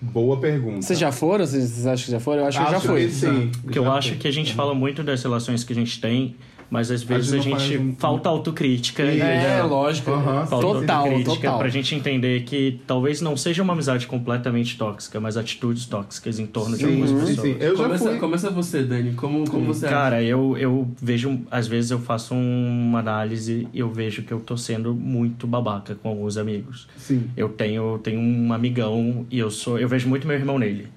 [0.00, 0.82] Boa pergunta.
[0.82, 1.44] Vocês já foram?
[1.44, 2.42] Vocês acham que já foram?
[2.42, 3.04] Eu acho, que eu já Acho fui.
[3.06, 3.50] que sim.
[3.62, 6.36] Porque eu acho que a gente fala muito das relações que a gente tem,
[6.70, 9.02] mas às vezes a gente não gente faz um- falta autocrítica.
[9.02, 10.10] É, e É, lógico.
[10.10, 10.46] Aham.
[10.46, 11.58] falta Total, autocrítica total.
[11.58, 16.46] pra gente entender que talvez não seja uma amizade completamente tóxica, mas atitudes tóxicas em
[16.46, 17.40] torno de Sim, algumas sim, pessoas.
[17.40, 17.56] sim.
[17.58, 18.18] Eu já começa, fui.
[18.18, 19.14] começa você, Dani.
[19.14, 19.94] Como, como você acha?
[19.94, 24.40] Cara, eu, eu vejo, às vezes eu faço uma análise e eu vejo que eu
[24.40, 26.86] tô sendo muito babaca com alguns amigos.
[26.98, 27.30] Sim.
[27.36, 30.88] Eu tenho, tenho um amigão e eu sou, eu vejo muito meu irmão nele.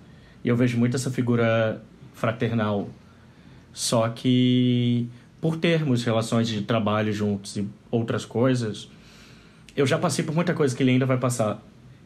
[0.43, 1.81] E eu vejo muito essa figura
[2.13, 2.89] fraternal.
[3.73, 5.07] Só que
[5.41, 8.87] por termos relações de trabalho juntos e outras coisas,
[9.75, 11.61] eu já passei por muita coisa que ele ainda vai passar.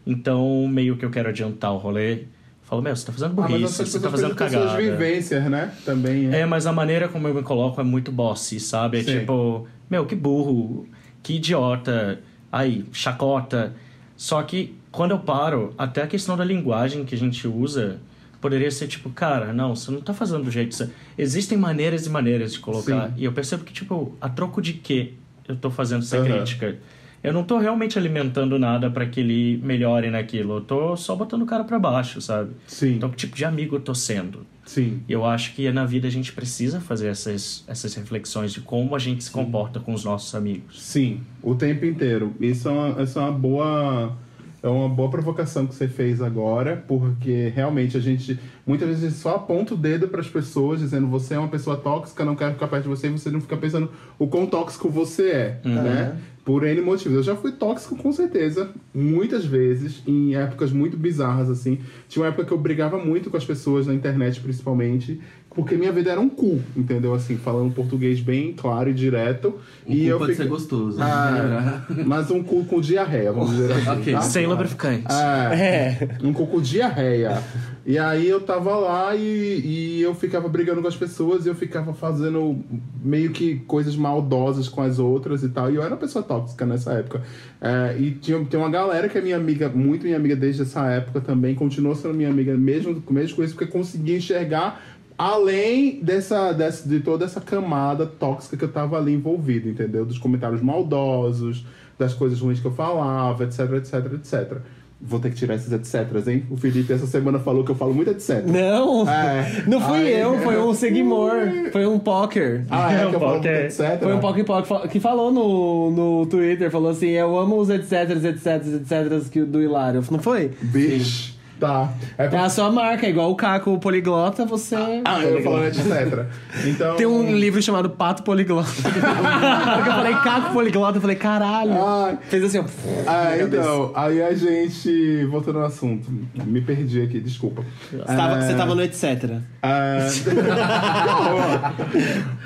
[0.08, 2.24] Então, meio que eu quero adiantar o rolê.
[2.64, 4.82] Falo, meu, você tá fazendo Ah, burrice, essas você tá fazendo têm suas cagada.
[4.82, 5.72] vivências, né?
[5.84, 6.40] Também é.
[6.40, 9.00] É, mas a maneira como eu me coloco é muito bossy, sabe?
[9.00, 9.20] É Sim.
[9.20, 10.88] tipo, meu, que burro,
[11.22, 12.20] que idiota,
[12.52, 13.74] aí, chacota.
[14.16, 18.00] Só que quando eu paro, até a questão da linguagem que a gente usa
[18.42, 20.74] poderia ser tipo, cara, não, você não tá fazendo do jeito.
[20.76, 20.90] Você...
[21.18, 23.08] Existem maneiras e maneiras de colocar.
[23.10, 23.14] Sim.
[23.18, 25.14] E eu percebo que, tipo, a troco de quê
[25.48, 26.26] eu tô fazendo essa Aham.
[26.26, 26.78] crítica?
[27.24, 30.58] Eu não tô realmente alimentando nada para que ele melhore naquilo.
[30.58, 32.52] Eu tô só botando o cara pra baixo, sabe?
[32.68, 34.46] Sim, Então, que tipo de amigo eu tô sendo?
[34.64, 35.02] sim.
[35.08, 38.96] E eu acho que na vida a gente precisa fazer essas, essas reflexões de como
[38.96, 40.82] a gente se comporta com os nossos amigos.
[40.84, 42.34] Sim, o tempo inteiro.
[42.40, 44.18] Isso é uma, isso é uma boa.
[44.66, 49.36] É uma boa provocação que você fez agora, porque realmente a gente muitas vezes só
[49.36, 52.68] aponta o dedo para as pessoas dizendo você é uma pessoa tóxica, não quero ficar
[52.68, 56.18] perto de você, e você não fica pensando o quão tóxico você é, né?
[56.44, 57.18] Por N motivos.
[57.18, 61.80] Eu já fui tóxico com certeza, muitas vezes, em épocas muito bizarras assim.
[62.10, 65.22] Tinha uma época que eu brigava muito com as pessoas na internet, principalmente,
[65.56, 67.14] porque minha vida era um cu, entendeu?
[67.14, 69.56] Assim, falando português bem claro e direto.
[69.88, 70.98] Um e cu eu pode fico- ser gostoso.
[71.02, 73.90] Ah, mas um cu com diarreia, vamos dizer assim.
[73.90, 74.14] Ok.
[74.14, 74.22] tá?
[74.22, 75.06] Sem lubrificante.
[75.12, 77.42] É, um cu com diarreia.
[77.86, 81.56] E aí eu tava lá e, e eu ficava brigando com as pessoas e eu
[81.56, 82.58] ficava fazendo
[83.04, 85.72] meio que coisas maldosas com as outras e tal.
[85.72, 87.22] E eu era uma pessoa tóxica nessa época.
[87.62, 90.86] É, e tinha, tem uma galera que é minha amiga, muito minha amiga desde essa
[90.90, 94.82] época também, continuou sendo minha amiga mesmo, mesmo com isso, porque conseguia enxergar
[95.18, 100.06] além dessa, dessa, de toda essa camada tóxica que eu tava ali envolvido, entendeu?
[100.06, 101.66] Dos comentários maldosos,
[101.98, 104.58] das coisas ruins que eu falava, etc, etc, etc.
[105.00, 106.46] Vou ter que tirar esses etc, hein?
[106.50, 108.44] O Felipe essa semana falou que eu falo muito etc.
[108.46, 109.08] Não!
[109.08, 109.64] É.
[109.68, 111.34] Não fui Aí- eu, foi um seguidor.
[111.72, 112.66] Foi um poker.
[112.70, 114.00] Ah, é, que eu falo muito etc.
[114.02, 118.10] Foi um poker poker que falou no, no Twitter, falou assim, eu amo os etc,
[118.10, 120.04] etc, etc que do Hilário.
[120.10, 120.52] Não foi?
[120.62, 121.35] Bicho.
[121.66, 121.90] Tá.
[122.18, 124.76] É É a sua marca, igual o Caco o Poliglota, você...
[125.04, 126.26] Ah, eu falando etc.
[126.66, 126.96] Então.
[126.96, 128.70] Tem um livro chamado Pato Poliglota.
[128.70, 129.00] Porque
[129.90, 131.74] eu falei Caco Poliglota, eu falei, caralho.
[131.74, 132.18] Ai.
[132.30, 132.66] Fez assim, ó.
[133.08, 135.26] Ah, então, aí a gente.
[135.26, 136.08] Voltando ao assunto.
[136.46, 137.64] Me perdi aqui, desculpa.
[137.92, 139.40] Você tava, você tava no etc.
[139.62, 140.08] Ah,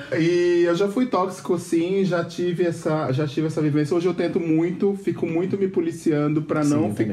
[0.17, 3.95] e eu já fui tóxico sim, já tive essa, já tive essa vivência.
[3.95, 7.07] Hoje eu tento muito, fico muito me policiando pra Sim, não eu também.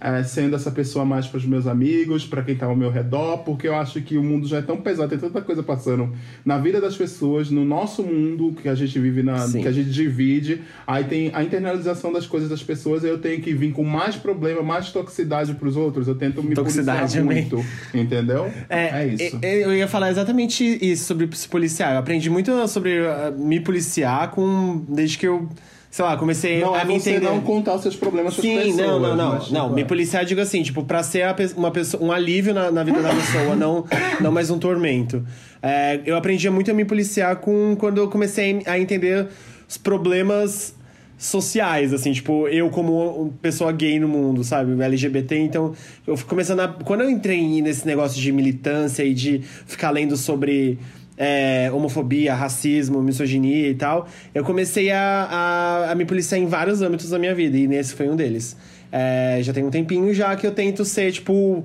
[0.00, 3.38] É, sendo essa pessoa mais para os meus amigos, pra quem tá ao meu redor,
[3.38, 6.12] porque eu acho que o mundo já é tão pesado, tem tanta coisa passando
[6.44, 9.60] na vida das pessoas, no nosso mundo que a gente vive na, Sim.
[9.62, 10.62] que a gente divide.
[10.86, 14.62] Aí tem a internalização das coisas das pessoas, eu tenho que vir com mais problema,
[14.62, 16.08] mais toxicidade pros outros.
[16.08, 17.42] Eu tento me Toxicidade policiar também.
[17.42, 17.64] muito,
[17.94, 18.50] entendeu?
[18.68, 19.38] É, isso.
[19.42, 21.92] e- Eu ia falar exatamente isso sobre se policiar.
[21.92, 25.48] Eu aprendi muito sobre uh, me policiar com desde que eu,
[25.90, 27.26] sei lá, comecei Não a é me você entender.
[27.26, 28.76] não contar os seus problemas Sim, pessoas.
[28.76, 29.32] não, não, não.
[29.32, 29.74] mas, tipo, não, é.
[29.74, 31.26] me policiar, eu digo assim, tipo, pra ser
[31.56, 33.84] uma pessoa, um alívio na, na vida da pessoa, não,
[34.20, 35.24] não mais um tormento.
[35.60, 39.26] É, eu aprendi muito a me policiar com quando eu comecei a entender
[39.68, 40.74] os problemas
[41.18, 45.74] sociais, assim, tipo, eu como pessoa gay no mundo, sabe, LGBT, então
[46.06, 46.68] eu fui começando a...
[46.68, 50.78] Quando eu entrei nesse negócio de militância e de ficar lendo sobre
[51.22, 56.80] é, homofobia, racismo, misoginia e tal, eu comecei a, a, a me policiar em vários
[56.80, 58.56] âmbitos da minha vida, e nesse foi um deles.
[58.90, 61.62] É, já tem um tempinho já que eu tento ser, tipo,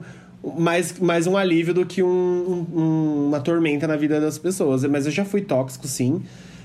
[0.57, 4.83] mais, mais um alívio do que um- um- uma tormenta na vida das pessoas.
[4.85, 6.21] Mas eu já fui tóxico, sim.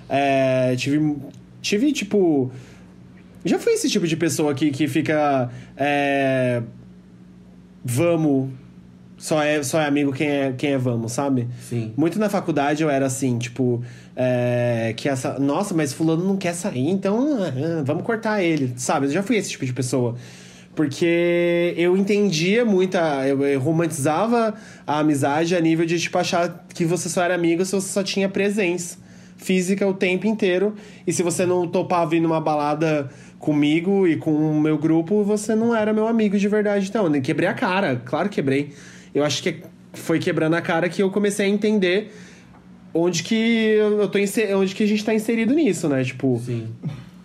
[0.08, 1.16] É, tive,
[1.62, 2.50] tive, tipo...
[3.44, 5.48] Já fui esse tipo de pessoa que, que fica...
[5.76, 6.60] é,
[7.84, 8.50] vamos...
[9.20, 11.46] Só é, só é amigo quem é, quem é vamos, sabe?
[11.68, 11.92] Sim.
[11.94, 13.84] Muito na faculdade eu era assim, tipo,
[14.16, 15.38] é, que essa.
[15.38, 19.06] Nossa, mas fulano não quer sair, então ah, vamos cortar ele, sabe?
[19.06, 20.16] Eu já fui esse tipo de pessoa.
[20.74, 23.28] Porque eu entendia muita.
[23.28, 24.54] Eu, eu romantizava
[24.86, 28.02] a amizade a nível de, tipo, achar que você só era amigo se você só
[28.02, 28.96] tinha presença
[29.36, 30.74] física o tempo inteiro.
[31.06, 35.54] E se você não topava ir numa balada comigo e com o meu grupo, você
[35.54, 36.88] não era meu amigo de verdade.
[36.88, 38.72] Então, eu quebrei a cara, claro que quebrei.
[39.14, 39.62] Eu acho que
[39.92, 42.12] foi quebrando a cara que eu comecei a entender
[42.94, 44.18] onde que eu tô
[44.56, 46.02] onde que a gente tá inserido nisso, né?
[46.04, 46.68] Tipo, Sim.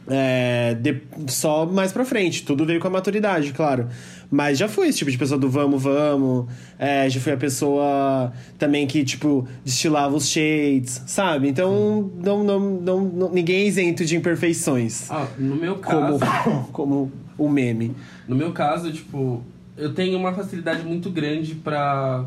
[0.07, 2.43] é, de- só mais pra frente.
[2.43, 3.87] Tudo veio com a maturidade, claro.
[4.29, 6.47] Mas já fui esse tipo de pessoa do vamos, vamos.
[6.77, 11.47] É, já fui a pessoa também que, tipo, destilava os shades, sabe?
[11.47, 15.09] Então, não, não, não, não- ninguém é isento de imperfeições.
[15.11, 16.67] Ah, no meu Como, caso.
[16.73, 17.95] como o meme.
[18.27, 19.43] No meu caso, tipo,
[19.77, 22.25] eu tenho uma facilidade muito grande pra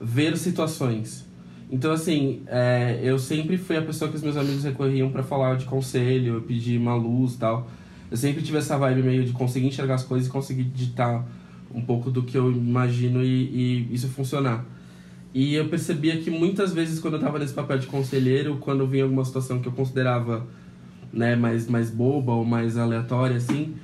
[0.00, 1.28] ver situações.
[1.70, 5.56] Então, assim, é, eu sempre fui a pessoa que os meus amigos recorriam pra falar
[5.56, 7.68] de conselho, pedir uma luz tal.
[8.10, 11.24] Eu sempre tive essa vibe meio de conseguir enxergar as coisas e conseguir ditar
[11.72, 14.64] um pouco do que eu imagino e, e isso funcionar.
[15.32, 19.04] E eu percebia que muitas vezes, quando eu tava nesse papel de conselheiro, quando vinha
[19.04, 20.44] alguma situação que eu considerava
[21.12, 23.74] né, mais, mais boba ou mais aleatória, assim,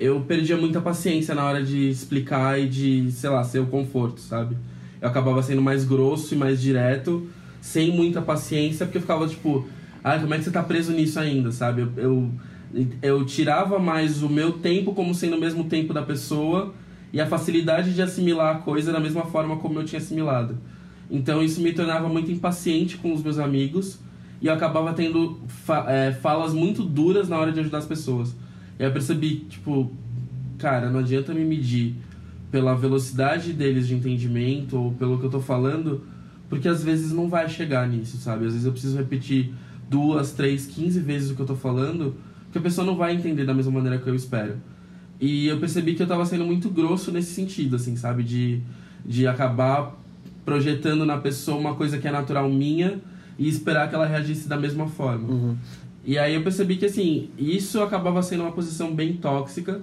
[0.00, 4.18] eu perdia muita paciência na hora de explicar e de, sei lá, ser o conforto,
[4.18, 4.56] sabe?
[4.98, 7.28] Eu acabava sendo mais grosso e mais direto,
[7.60, 9.68] sem muita paciência, porque eu ficava tipo,
[10.02, 11.82] ah, como é que você tá preso nisso ainda, sabe?
[11.82, 12.30] Eu, eu,
[13.02, 16.72] eu tirava mais o meu tempo como sendo o mesmo tempo da pessoa
[17.12, 20.56] e a facilidade de assimilar a coisa da mesma forma como eu tinha assimilado.
[21.10, 23.98] Então isso me tornava muito impaciente com os meus amigos
[24.40, 28.34] e eu acabava tendo fa é, falas muito duras na hora de ajudar as pessoas.
[28.80, 29.92] E eu percebi, tipo,
[30.56, 31.94] cara, não adianta me medir
[32.50, 36.02] pela velocidade deles de entendimento ou pelo que eu tô falando,
[36.48, 38.46] porque às vezes não vai chegar nisso, sabe?
[38.46, 39.52] Às vezes eu preciso repetir
[39.90, 43.44] duas, três, quinze vezes o que eu tô falando, porque a pessoa não vai entender
[43.44, 44.56] da mesma maneira que eu espero.
[45.20, 48.22] E eu percebi que eu tava sendo muito grosso nesse sentido, assim, sabe?
[48.22, 48.62] De,
[49.04, 49.94] de acabar
[50.42, 52.98] projetando na pessoa uma coisa que é natural minha
[53.38, 55.28] e esperar que ela reagisse da mesma forma.
[56.04, 59.80] E aí eu percebi que, assim, isso acabava sendo uma posição bem tóxica.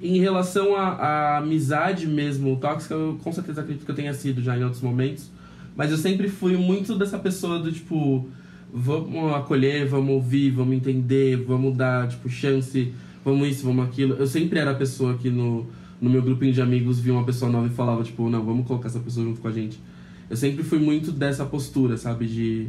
[0.00, 4.56] Em relação à, amizade mesmo tóxica, eu com certeza acredito que eu tenha sido já
[4.56, 5.30] em outros momentos.
[5.74, 8.28] Mas eu sempre fui muito dessa pessoa do tipo,
[8.72, 12.92] vamos acolher, vamos ouvir, vamos entender, vamos dar, tipo, chance,
[13.24, 14.14] vamos isso, vamos aquilo.
[14.14, 15.66] Eu sempre era a pessoa que no,
[16.00, 18.88] no meu grupinho de amigos via uma pessoa nova e falava, tipo, não, vamos colocar
[18.88, 19.80] essa pessoa junto com a gente.
[20.28, 22.68] Eu sempre fui muito dessa postura, sabe, de,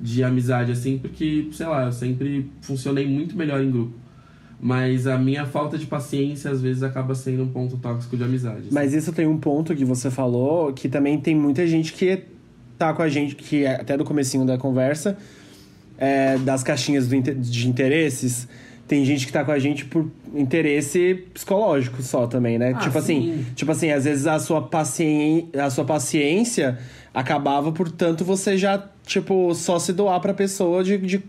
[0.00, 3.92] de amizade, assim, porque, sei lá, eu sempre funcionei muito melhor em grupo.
[4.62, 8.60] Mas a minha falta de paciência, às vezes, acaba sendo um ponto tóxico de amizade.
[8.60, 8.68] assim.
[8.72, 12.24] Mas isso tem um ponto que você falou, que também tem muita gente que
[12.76, 15.16] tá com a gente, que é até do comecinho da conversa,
[15.98, 18.48] é, das caixinhas de interesses,
[18.90, 22.72] tem gente que tá com a gente por interesse psicológico só também, né?
[22.74, 23.46] Ah, tipo assim, sim.
[23.54, 25.48] tipo assim, às vezes a sua, pacien...
[25.56, 26.76] a sua paciência
[27.14, 30.98] acabava, portanto, você já, tipo, só se doar pra pessoa de...
[30.98, 31.22] de...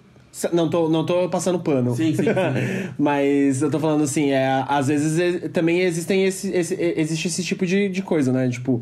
[0.54, 1.94] Não tô, não tô passando pano.
[1.94, 2.30] Sim, sim, sim.
[2.98, 7.44] Mas eu tô falando assim, é, às vezes é, também existem esse, esse, existe esse
[7.44, 8.48] tipo de, de coisa, né?
[8.48, 8.82] Tipo,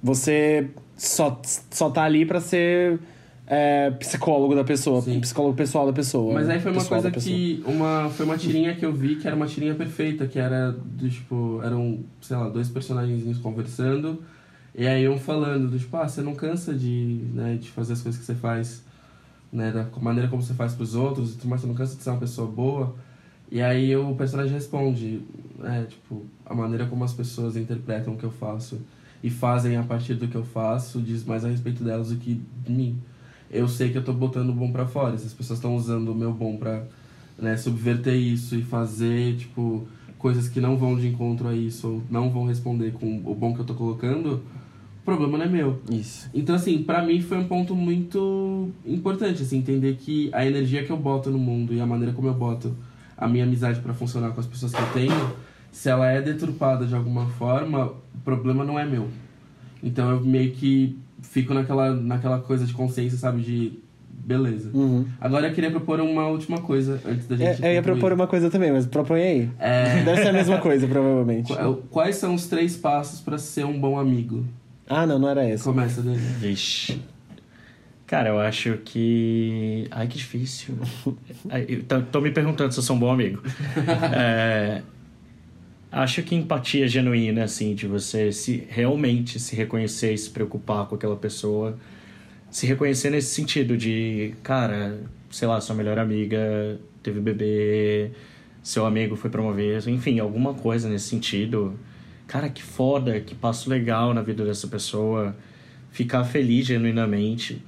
[0.00, 1.40] você só,
[1.70, 3.00] só tá ali pra ser
[3.46, 5.20] é, psicólogo da pessoa, Sim.
[5.20, 6.34] psicólogo pessoal da pessoa.
[6.34, 7.62] Mas aí foi uma coisa que.
[7.64, 11.08] Uma, foi uma tirinha que eu vi que era uma tirinha perfeita, que era do
[11.08, 11.60] tipo.
[11.62, 14.22] Eram, sei lá, dois personagens conversando.
[14.78, 18.02] E aí um falando, do tipo, ah, você não cansa de, né, de fazer as
[18.02, 18.84] coisas que você faz,
[19.50, 19.72] né?
[19.72, 22.46] Da maneira como você faz pros outros, mais, você não cansa de ser uma pessoa
[22.46, 22.94] boa.
[23.50, 25.22] E aí o personagem responde,
[25.58, 28.78] né, tipo, a maneira como as pessoas interpretam o que eu faço
[29.22, 32.38] e fazem a partir do que eu faço diz mais a respeito delas do que
[32.62, 33.00] de mim.
[33.50, 36.14] Eu sei que eu tô botando o bom pra fora, as pessoas estão usando o
[36.14, 36.84] meu bom pra
[37.38, 39.88] né, subverter isso e fazer, tipo,
[40.18, 43.54] coisas que não vão de encontro a isso ou não vão responder com o bom
[43.54, 44.42] que eu tô colocando,
[45.06, 45.80] problema não é meu.
[45.90, 46.28] Isso.
[46.34, 50.90] Então, assim, pra mim foi um ponto muito importante, assim, entender que a energia que
[50.90, 52.76] eu boto no mundo e a maneira como eu boto
[53.16, 55.30] a minha amizade pra funcionar com as pessoas que eu tenho,
[55.72, 59.08] se ela é deturpada de alguma forma, o problema não é meu.
[59.82, 63.72] Então eu meio que fico naquela, naquela coisa de consciência, sabe, de
[64.10, 64.70] beleza.
[64.74, 65.04] Uhum.
[65.20, 67.62] Agora eu queria propor uma última coisa antes da É, gente.
[67.64, 67.82] eu ia concluir.
[68.00, 69.50] propor uma coisa também, mas propõe aí.
[69.58, 71.52] É, Deve ser a mesma coisa, provavelmente.
[71.54, 74.44] qu- Quais são os três passos pra ser um bom amigo?
[74.88, 75.64] Ah, não, não era esse.
[75.64, 76.16] Começa dele.
[76.16, 77.00] Vixe.
[78.06, 79.88] Cara, eu acho que.
[79.90, 80.76] Ai, que difícil.
[81.88, 83.42] Tô, tô me perguntando se eu sou um bom amigo.
[84.14, 84.82] É,
[85.90, 90.94] Acho que empatia genuína, assim, de você se realmente se reconhecer e se preocupar com
[90.94, 91.78] aquela pessoa.
[92.50, 95.00] Se reconhecer nesse sentido de, cara,
[95.30, 98.10] sei lá, sua melhor amiga teve bebê,
[98.62, 101.78] seu amigo foi promovido, enfim, alguma coisa nesse sentido.
[102.26, 105.34] Cara, que foda, que passo legal na vida dessa pessoa.
[105.90, 107.62] Ficar feliz genuinamente.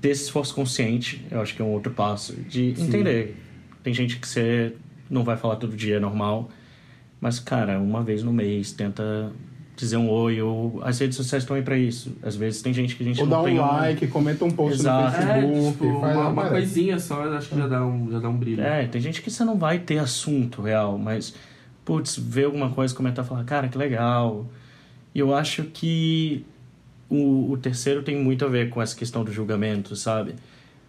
[0.00, 3.36] ter esse esforço consciente, eu acho que é um outro passo, de entender.
[3.82, 4.72] Tem gente que você
[5.10, 6.48] não vai falar todo dia, é normal,
[7.20, 9.32] mas, cara, uma vez no mês, tenta
[9.76, 12.12] dizer um oi, ou as redes sociais estão aí pra isso.
[12.22, 14.50] Às vezes tem gente que a gente Ou não dá um tem like, comenta um
[14.50, 15.20] post Exato.
[15.24, 18.10] no É, Facebook, tipo, faz uma, uma coisinha só, eu acho que já dá um,
[18.10, 18.62] já dá um brilho.
[18.62, 21.34] É, tem gente que você não vai ter assunto real, mas,
[21.88, 24.46] putz, ver alguma coisa, comentar, falar, cara, que legal.
[25.14, 26.44] E eu acho que
[27.08, 30.34] o, o terceiro tem muito a ver com essa questão do julgamento, sabe?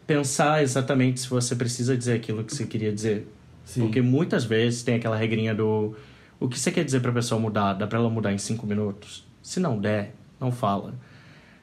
[0.05, 3.25] Pensar exatamente se você precisa dizer aquilo que você queria dizer.
[3.63, 3.79] Sim.
[3.79, 5.95] Porque muitas vezes tem aquela regrinha do
[6.37, 9.25] o que você quer dizer pra pessoa mudar, dá pra ela mudar em cinco minutos?
[9.41, 10.95] Se não der, não fala.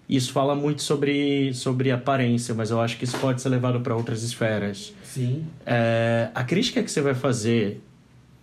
[0.09, 3.95] Isso fala muito sobre, sobre aparência, mas eu acho que isso pode ser levado para
[3.95, 4.95] outras esferas.
[5.05, 5.45] Sim.
[5.67, 7.83] É, a crítica que você vai fazer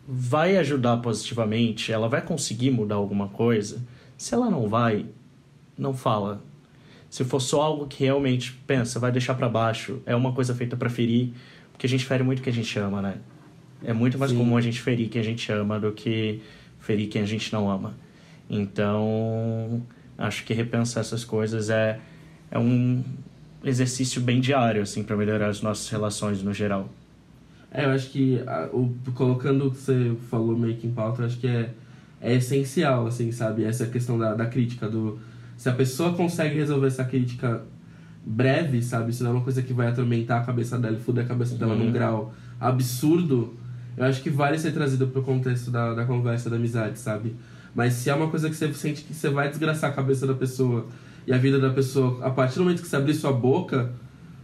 [0.08, 3.82] vai ajudar positivamente, ela vai conseguir mudar alguma coisa.
[4.18, 5.06] Se ela não vai,
[5.78, 6.42] não fala.
[7.10, 10.76] Se for só algo que realmente pensa, vai deixar para baixo, é uma coisa feita
[10.76, 11.32] para ferir,
[11.72, 13.18] porque a gente fere muito o que a gente ama, né?
[13.84, 14.38] É muito mais Sim.
[14.38, 16.42] comum a gente ferir quem a gente ama do que
[16.80, 17.94] ferir quem a gente não ama.
[18.50, 19.82] Então,
[20.18, 22.00] acho que repensar essas coisas é,
[22.50, 23.04] é um
[23.64, 26.90] exercício bem diário, assim, para melhorar as nossas relações no geral.
[27.74, 31.24] É, eu acho que a- o, colocando o que você falou meio que em pauta,
[31.24, 31.72] eu acho que é,
[32.22, 33.64] é essencial, assim, sabe?
[33.64, 35.18] Essa questão da, da crítica, do...
[35.58, 37.64] Se a pessoa consegue resolver essa crítica
[38.26, 39.12] breve, sabe?
[39.14, 41.56] Se não é uma coisa que vai atormentar a cabeça dela e fuder a cabeça
[41.56, 41.86] dela Uhum.
[41.86, 43.54] num grau absurdo,
[43.98, 47.36] eu acho que vale ser trazido pro contexto da, da conversa, da amizade, sabe?
[47.76, 50.34] Mas se é uma coisa que você sente que você vai desgraçar a cabeça da
[50.34, 50.86] pessoa
[51.26, 53.92] e a vida da pessoa, a partir do momento que você abrir sua boca,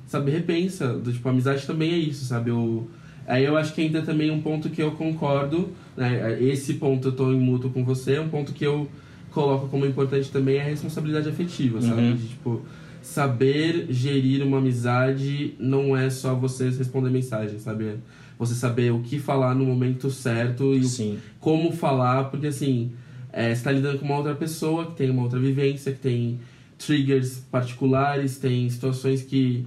[0.07, 0.93] sabe, repensa.
[0.93, 2.49] Do, tipo, amizade também é isso, sabe?
[2.49, 2.89] Eu,
[3.27, 6.41] aí eu acho que entra também um ponto que eu concordo, né?
[6.41, 8.87] Esse ponto eu tô em mútuo com você, um ponto que eu
[9.31, 12.01] coloco como importante também é a responsabilidade afetiva, sabe?
[12.01, 12.15] Uhum.
[12.15, 12.61] De, tipo,
[13.01, 17.85] saber gerir uma amizade não é só você responder mensagem, sabe?
[17.85, 17.95] É
[18.37, 21.17] Você saber o que falar no momento certo e Sim.
[21.39, 22.91] como falar, porque assim,
[23.31, 26.39] é, você tá lidando com uma outra pessoa que tem uma outra vivência, que tem
[26.77, 29.65] triggers particulares, tem situações que,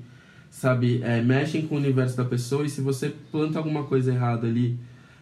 [0.52, 4.46] sabe, é, mexem com o universo da pessoa e se você planta alguma coisa errada
[4.46, 4.78] ali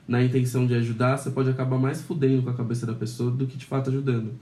[0.06, 3.46] na intenção de ajudar, você pode acabar mais fudendo com a cabeça da pessoa do
[3.46, 4.32] que de fato ajudando.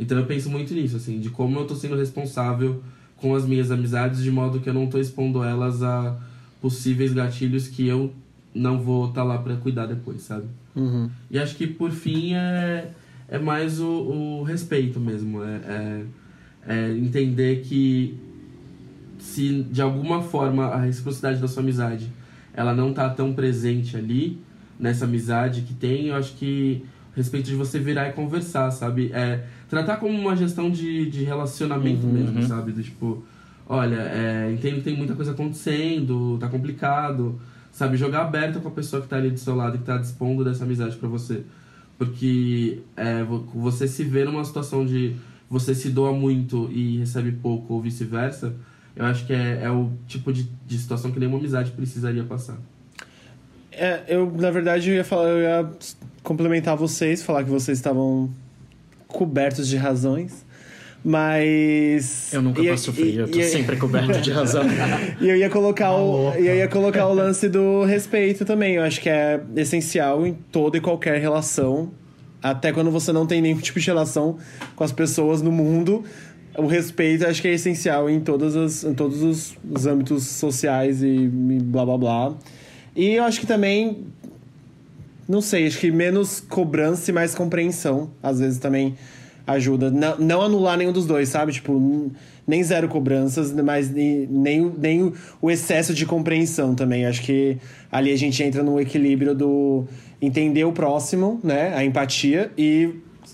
[0.00, 2.82] Então eu penso muito nisso, assim, de como eu tô sendo responsável
[3.16, 6.18] com as minhas amizades, de modo que eu não tô expondo elas a
[6.60, 8.12] possíveis gatilhos que eu
[8.52, 10.46] não vou estar lá para cuidar depois, sabe?
[10.74, 11.08] Uhum.
[11.30, 12.90] E acho que por fim é,
[13.28, 15.40] é mais o, o respeito mesmo.
[15.44, 16.04] É, é,
[16.66, 18.18] é entender que
[19.22, 22.10] se de alguma forma a reciprocidade da sua amizade
[22.54, 24.38] ela não tá tão presente ali,
[24.78, 26.84] nessa amizade que tem, eu acho que
[27.16, 29.10] respeito de você virar e conversar, sabe?
[29.12, 32.12] É, tratar como uma gestão de, de relacionamento Uhum.
[32.12, 32.72] mesmo, sabe?
[32.72, 33.22] Do tipo,
[33.66, 37.40] olha, é, entendo que tem muita coisa acontecendo, tá complicado,
[37.70, 37.96] sabe?
[37.96, 40.64] Jogar aberto com a pessoa que tá ali do seu lado, que tá dispondo dessa
[40.64, 41.42] amizade para você.
[41.98, 45.14] Porque é, vo- você se vê numa situação de
[45.48, 48.54] você se doa muito e recebe pouco, ou vice-versa,
[48.94, 52.58] eu acho que é, é o tipo de, de situação que nenhuma amizade precisaria passar.
[53.70, 55.70] É, eu, na verdade, eu ia falar, eu ia
[56.22, 58.30] complementar vocês, falar que vocês estavam
[59.08, 60.44] cobertos de razões.
[61.04, 62.32] Mas.
[62.32, 64.62] Eu nunca passo frio, eu tô e- sempre coberto de razão.
[65.20, 68.74] E eu ia colocar Tá o, e eu ia colocar o lance do respeito também.
[68.74, 71.90] Eu acho que é essencial em toda e qualquer relação,
[72.42, 74.38] até quando você não tem nenhum tipo de relação
[74.76, 76.04] com as pessoas no mundo.
[76.56, 81.02] O respeito acho que é essencial em, todas as, em todos os, os âmbitos sociais
[81.02, 82.34] e, e blá blá blá.
[82.94, 84.04] E eu acho que também
[85.28, 88.94] não sei, acho que menos cobrança e mais compreensão, às vezes também
[89.46, 89.90] ajuda.
[89.90, 91.52] Não, não anular nenhum dos dois, sabe?
[91.52, 92.12] Tipo,
[92.46, 97.06] nem zero cobranças, mas nem, nem, nem o excesso de compreensão também.
[97.06, 97.56] Acho que
[97.90, 99.86] ali a gente entra no equilíbrio do
[100.20, 101.74] entender o próximo, né?
[101.74, 102.90] A empatia e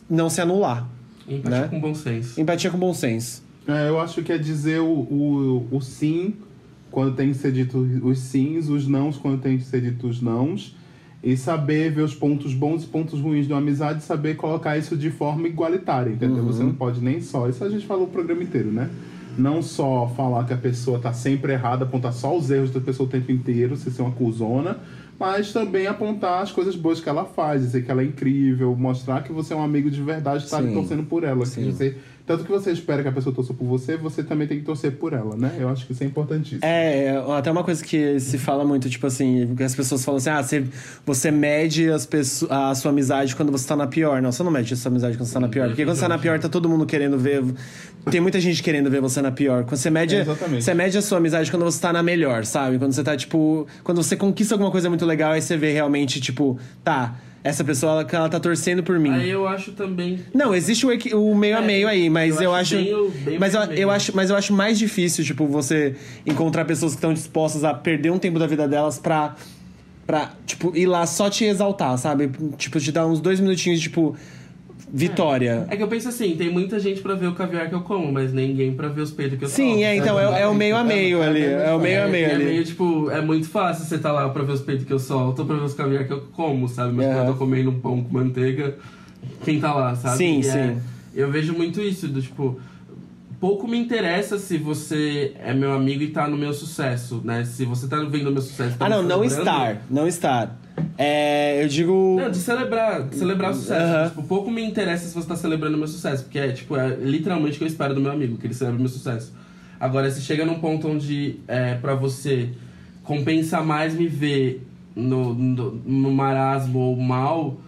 [0.09, 0.89] não se anular.
[1.29, 1.69] Empatia Né?
[1.69, 2.41] com bom senso.
[2.41, 3.43] Empatia com bom senso.
[3.67, 6.35] É, eu acho que é dizer o, o, o sim
[6.91, 10.23] quando tem que ser dito os sims, os nãos quando tem que ser dito os
[10.23, 10.75] nãos.
[11.23, 14.79] E saber ver os pontos bons e pontos ruins de uma amizade e saber colocar
[14.79, 16.45] isso de forma igualitária, entendeu?
[16.45, 17.49] Você não pode nem só.
[17.49, 18.89] Isso a gente falou o programa inteiro, né?
[19.37, 23.09] Não só falar que a pessoa tá sempre errada, apontar só os erros da pessoa
[23.09, 24.79] o tempo inteiro, você ser uma cuzona,
[25.19, 29.23] mas também apontar as coisas boas que ela faz, dizer que ela é incrível, mostrar
[29.23, 30.73] que você é um amigo de verdade, que tá Sim.
[30.73, 31.43] torcendo por ela.
[31.43, 31.73] Que Sim.
[31.73, 31.97] você,
[32.29, 34.93] tanto que você espera que a pessoa torça por você, você também tem que torcer
[34.93, 35.57] por ela, né?
[35.59, 36.61] Eu acho que isso é importantíssimo.
[36.63, 40.19] É, é, até uma coisa que se fala muito, tipo assim, que as pessoas falam
[40.19, 40.65] assim, ah, você,
[41.07, 44.21] você mede as pessoas, a sua amizade quando você tá na pior.
[44.21, 45.69] Não, você não mede a sua amizade quando você tá na pior.
[45.69, 47.43] Porque quando você tá na pior, tá todo mundo querendo ver
[48.11, 49.65] tem muita gente querendo ver você na pior.
[49.65, 52.79] Quando você mede, É, você mede a sua amizade quando você tá na melhor, sabe?
[52.79, 53.67] Quando você tá, tipo.
[53.85, 57.93] Quando você conquista alguma coisa muito legal, aí você vê realmente, tipo, tá, essa pessoa
[58.03, 59.11] ela, ela tá torcendo por mim.
[59.13, 60.21] Aí eu acho também.
[60.35, 62.85] Não, existe o, equi- o meio a É, meio aí, mas eu eu, acho acho.
[62.85, 63.91] bem bem mas, eu, meio a eu meio.
[63.91, 65.95] acho, mas eu acho mais difícil, tipo, você
[66.27, 69.35] encontrar pessoas que estão dispostas a perder um tempo da vida delas pra.
[70.07, 72.31] Pra, tipo, ir lá só te exaltar, sabe?
[72.57, 74.17] Tipo, te dar uns dois minutinhos, tipo,
[74.93, 75.67] vitória.
[75.69, 78.11] É que eu penso assim, tem muita gente pra ver o caviar que eu como,
[78.13, 79.85] mas ninguém pra ver os peitos que eu Sim, solto.
[79.85, 81.45] é, então, é, é o meio a meio ali.
[81.45, 82.45] É o meio a meio é, ali.
[82.45, 84.99] É meio, tipo, é muito fácil você tá lá pra ver os peitos que eu
[84.99, 86.93] solto ou pra ver os caviar que eu como, sabe?
[86.95, 88.77] Mas quando eu tô comendo um pão com manteiga,
[89.45, 90.17] quem tá lá, sabe?
[90.17, 90.81] Sim, E é- sim.
[91.15, 92.59] eu vejo muito isso, do tipo...
[93.41, 97.45] Pouco me interessa se você é meu amigo e tá no meu sucesso, né?
[97.45, 98.77] Se você tá vendo o meu sucesso...
[98.77, 99.81] tá Ah, não, não estar.
[99.89, 100.59] Não estar.
[100.97, 102.17] É, eu digo.
[102.21, 103.85] Não, de celebrar, de celebrar o sucesso.
[103.85, 104.09] Aham.
[104.09, 106.97] Tipo, pouco me interessa se você tá celebrando o meu sucesso, porque é, tipo, é
[106.97, 109.33] literalmente o que eu espero do meu amigo, que ele celebre o meu sucesso.
[109.81, 112.51] Agora, se chega num ponto onde é pra você
[113.05, 117.59] compensa mais me ver no, no, no marasmo ou mal,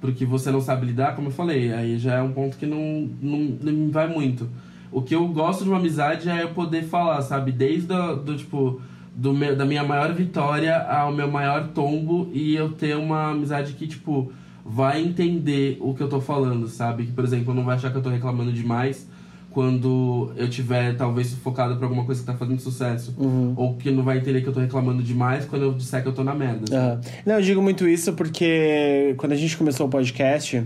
[0.00, 3.08] porque você não sabe lidar, como eu falei, aí já é um ponto que não,
[3.20, 4.48] não, não me vai muito.
[4.92, 7.50] O que eu gosto de uma amizade é eu poder falar, sabe?
[7.50, 8.80] Desde do, do tipo,
[9.16, 13.86] meu, da minha maior vitória ao meu maior tombo e eu ter uma amizade que,
[13.86, 14.32] tipo,
[14.64, 17.04] vai entender o que eu tô falando, sabe?
[17.06, 19.06] Que, por exemplo, não vai achar que eu tô reclamando demais
[19.50, 23.14] quando eu tiver, talvez, sufocado por alguma coisa que tá fazendo sucesso.
[23.56, 26.12] Ou que não vai entender que eu tô reclamando demais quando eu disser que eu
[26.12, 26.66] tô na merda.
[26.66, 26.76] sabe?
[26.76, 27.00] Aham.
[27.24, 30.64] Não, eu digo muito isso porque quando a gente começou o podcast,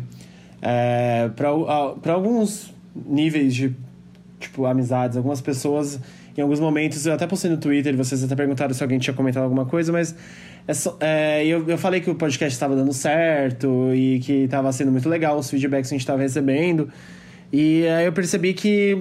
[0.62, 3.74] é, para alguns níveis de
[4.40, 6.00] tipo amizades, algumas pessoas,
[6.38, 9.42] em alguns momentos, eu até postei no Twitter, vocês até perguntaram se alguém tinha comentado
[9.42, 10.14] alguma coisa, mas
[10.68, 14.70] é só- é, eu, eu falei que o podcast estava dando certo e que estava
[14.70, 16.88] sendo muito legal os feedbacks que a gente estava recebendo.
[17.52, 18.96] E aí eu percebi que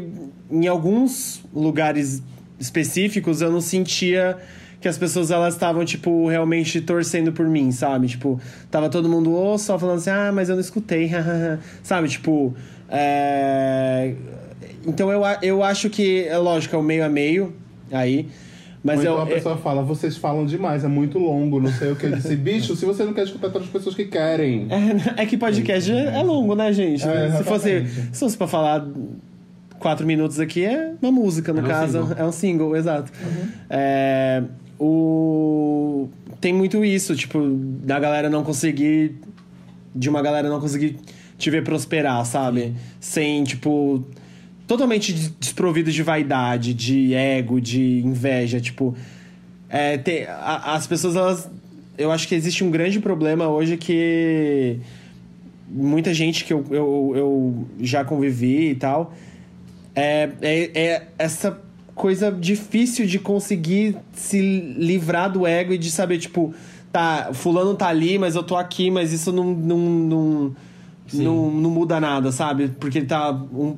[0.50, 2.24] em alguns lugares
[2.60, 4.36] específicos eu não sentia
[4.82, 8.08] que as pessoas elas estavam tipo realmente torcendo por mim, sabe?
[8.08, 8.42] Tipo,
[8.72, 11.12] tava todo mundo ou só falando assim: "Ah, mas eu não escutei".
[11.84, 12.08] sabe?
[12.08, 12.56] Tipo,
[12.90, 14.16] é...
[14.86, 17.54] então eu, eu acho que é lógico, é o meio a meio
[17.92, 18.28] aí,
[18.84, 21.92] mas Ou então eu a pessoa fala, vocês falam demais, é muito longo, não sei
[21.92, 22.06] o que.
[22.06, 24.68] Eu disse, bicho, se você não quer escutar todas as pessoas que querem.
[25.18, 27.06] É, é que podcast é é longo, né, gente?
[27.08, 28.88] É, se, fosse, se fosse pra falar
[29.80, 32.02] quatro minutos aqui, é uma música, no É um caso.
[32.02, 32.18] single.
[32.18, 33.12] É um single, exato.
[33.70, 34.44] É,
[34.80, 36.08] o...
[36.40, 37.42] Tem muito isso, tipo,
[37.84, 39.16] da galera não conseguir.
[39.94, 40.98] De uma galera não conseguir
[41.38, 42.76] te ver prosperar, sabe?
[43.00, 44.06] Sem, tipo.
[44.68, 48.94] Totalmente des- desprovido de vaidade, de ego, de inveja, tipo.
[49.70, 51.50] É, tem, a- as pessoas, elas.
[51.98, 54.80] Eu acho que existe um grande problema hoje que
[55.70, 59.14] muita gente que eu, eu, eu já convivi e tal.
[59.96, 61.60] É, é, é essa
[61.96, 64.40] coisa difícil de conseguir se
[64.78, 66.54] livrar do ego e de saber, tipo,
[66.92, 70.56] tá, fulano tá ali, mas eu tô aqui, mas isso não, não, não,
[71.14, 72.68] não, não muda nada, sabe?
[72.80, 73.76] Porque ele tá um,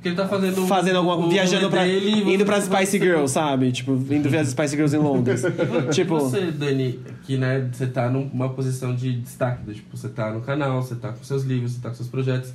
[0.00, 0.66] Porque ele tá fazendo.
[0.66, 1.84] fazendo alguma o viajando pra.
[1.84, 3.70] dele indo pra tá Spice Girls, sabe?
[3.70, 5.42] Tipo, indo ver as Spice Girls em Londres.
[5.90, 6.18] E tipo.
[6.18, 10.40] você, Dani, que né, você tá numa posição de destaque, do tipo, você tá no
[10.40, 12.54] canal, você tá com seus livros, você tá com seus projetos.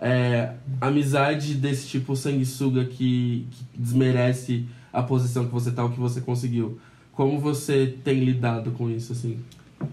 [0.00, 6.00] É, amizade desse tipo sanguessuga que, que desmerece a posição que você tá, o que
[6.00, 6.80] você conseguiu.
[7.12, 9.38] Como você tem lidado com isso, assim?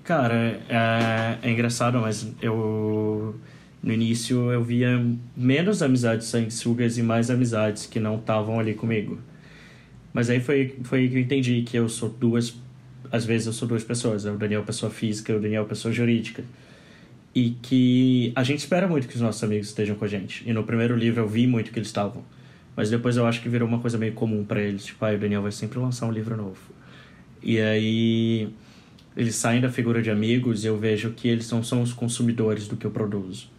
[0.03, 3.35] Cara, é, é engraçado, mas eu.
[3.87, 5.01] No início eu via
[5.33, 9.17] menos amizades sanguessugas e mais amizades que não estavam ali comigo.
[10.11, 12.53] Mas aí foi, foi que eu entendi que eu sou duas.
[13.09, 14.25] Às vezes eu sou duas pessoas.
[14.25, 16.43] O Daniel é pessoa física, o Daniel é pessoa jurídica.
[17.33, 20.43] E que a gente espera muito que os nossos amigos estejam com a gente.
[20.45, 22.25] E no primeiro livro eu vi muito que eles estavam.
[22.75, 24.83] Mas depois eu acho que virou uma coisa meio comum para eles.
[24.83, 26.59] Tipo, ah, o Daniel vai sempre lançar um livro novo.
[27.41, 28.49] E aí
[29.15, 32.67] eles saem da figura de amigos e eu vejo que eles não são os consumidores
[32.67, 33.55] do que eu produzo.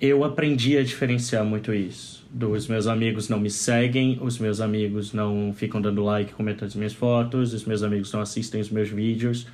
[0.00, 2.26] Eu aprendi a diferenciar muito isso.
[2.30, 6.74] Dos meus amigos não me seguem, os meus amigos não ficam dando like, comentando as
[6.74, 9.46] minhas fotos, os meus amigos não assistem os meus vídeos.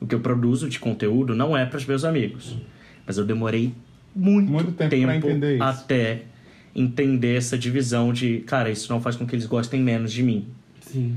[0.00, 2.56] O que eu produzo de conteúdo não é para os meus amigos.
[3.06, 3.72] Mas eu demorei
[4.14, 5.62] muito, Muito tempo pra entender isso.
[5.62, 6.22] até
[6.74, 10.48] entender essa divisão de, cara, isso não faz com que eles gostem menos de mim.
[10.80, 11.16] Sim.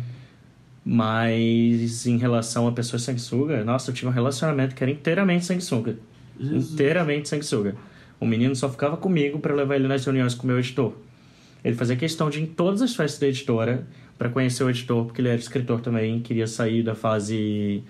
[0.86, 5.98] Mas em relação a pessoas sanguessuga, nossa, eu tive um relacionamento que era inteiramente sanguessuga.
[6.40, 6.72] Jesus.
[6.74, 7.76] Inteiramente sanguessuga.
[8.20, 10.94] O menino só ficava comigo para levar ele nas reuniões com o meu editor.
[11.64, 13.88] Ele fazia questão de ir em todas as festas da editora
[14.18, 17.84] para conhecer o editor, porque ele era escritor também, queria sair da fase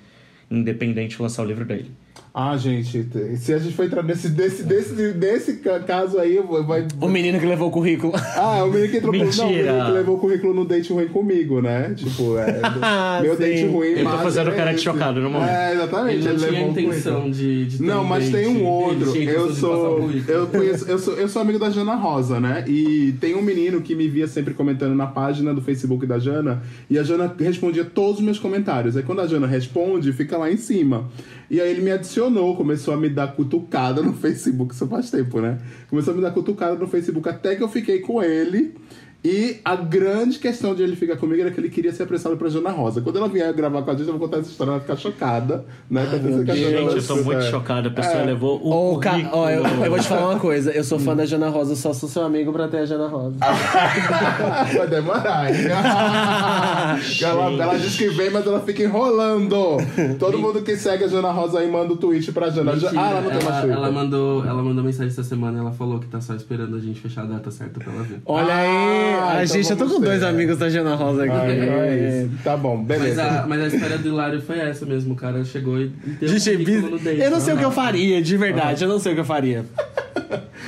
[0.49, 1.91] independente e lançar o livro dele.
[2.31, 3.07] Ah, gente,
[3.37, 6.85] se a gente for entrar nesse, desse, desse, desse ca- caso aí, vai.
[7.01, 8.13] O menino que levou o currículo.
[8.35, 9.71] Ah, o menino que entrou com- Não, o Mentira.
[9.71, 11.93] menino que levou o currículo no date ruim comigo, né?
[11.95, 12.61] Tipo, é.
[12.81, 13.39] Ah, meu sim.
[13.41, 13.87] date ruim.
[13.87, 15.49] Eu tô mas fazendo é cara de chocado no momento.
[15.49, 16.17] É, exatamente.
[16.19, 18.47] Ele não tinha levou o intenção de, de ter Não, um mas tem date.
[18.57, 19.09] um outro.
[19.09, 22.63] Ele tinha Eu sou, eu, conheço, eu, sou, eu sou amigo da Jana Rosa, né?
[22.67, 26.61] E tem um menino que me via sempre comentando na página do Facebook da Jana.
[26.89, 28.95] E a Jana respondia todos os meus comentários.
[28.95, 31.09] Aí quando a Jana responde, fica lá em cima.
[31.49, 34.73] E aí ele me adicionou, começou a me dar cutucada no Facebook.
[34.73, 35.57] Isso faz tempo, né?
[35.89, 38.75] Começou a me dar cutucada no Facebook até que eu fiquei com ele.
[39.21, 42.47] E a grande questão de ele ficar comigo era que ele queria ser apressado pra
[42.47, 43.01] Jana Rosa.
[43.01, 44.95] Quando ela vier gravar com a gente, eu vou contar essa história, ela vai ficar
[44.97, 46.05] chocada, né?
[46.05, 47.51] Pra dizer que a Jana Gente, eu tô muito é.
[47.51, 47.89] chocado.
[47.89, 48.25] A pessoa É.
[48.25, 50.71] levou o Ô, ca- ó, eu, eu vou te falar uma coisa.
[50.71, 53.35] Eu sou fã da Jana Rosa, só sou seu amigo pra ter a Jana Rosa.
[54.77, 55.65] Vai demorar, hein?
[57.21, 59.77] ela, ela diz que vem, mas ela fica enrolando.
[60.17, 62.71] Todo mundo que segue a Jana Rosa aí manda o tweet pra Jana.
[62.73, 65.99] Mentira, ah, ela não tem mais ela, mandou, ela mandou mensagem essa semana ela falou
[65.99, 68.21] que tá só esperando a gente fechar a data certa pra ela ver.
[68.25, 69.08] Olha aí.
[69.13, 71.33] Ah, a então gente, eu tô com dois amigos da Jana Rosa aqui.
[71.33, 72.31] Ah, então é isso.
[72.43, 73.23] Tá bom, Mas beleza.
[73.23, 75.13] a, mas a história do Hilário foi essa mesmo.
[75.13, 77.21] O cara chegou e deu Gente, um currículo no date.
[77.21, 77.71] eu não sei o que eu Ah.
[77.71, 78.83] faria, de verdade.
[78.83, 79.65] Eu não sei o que eu faria.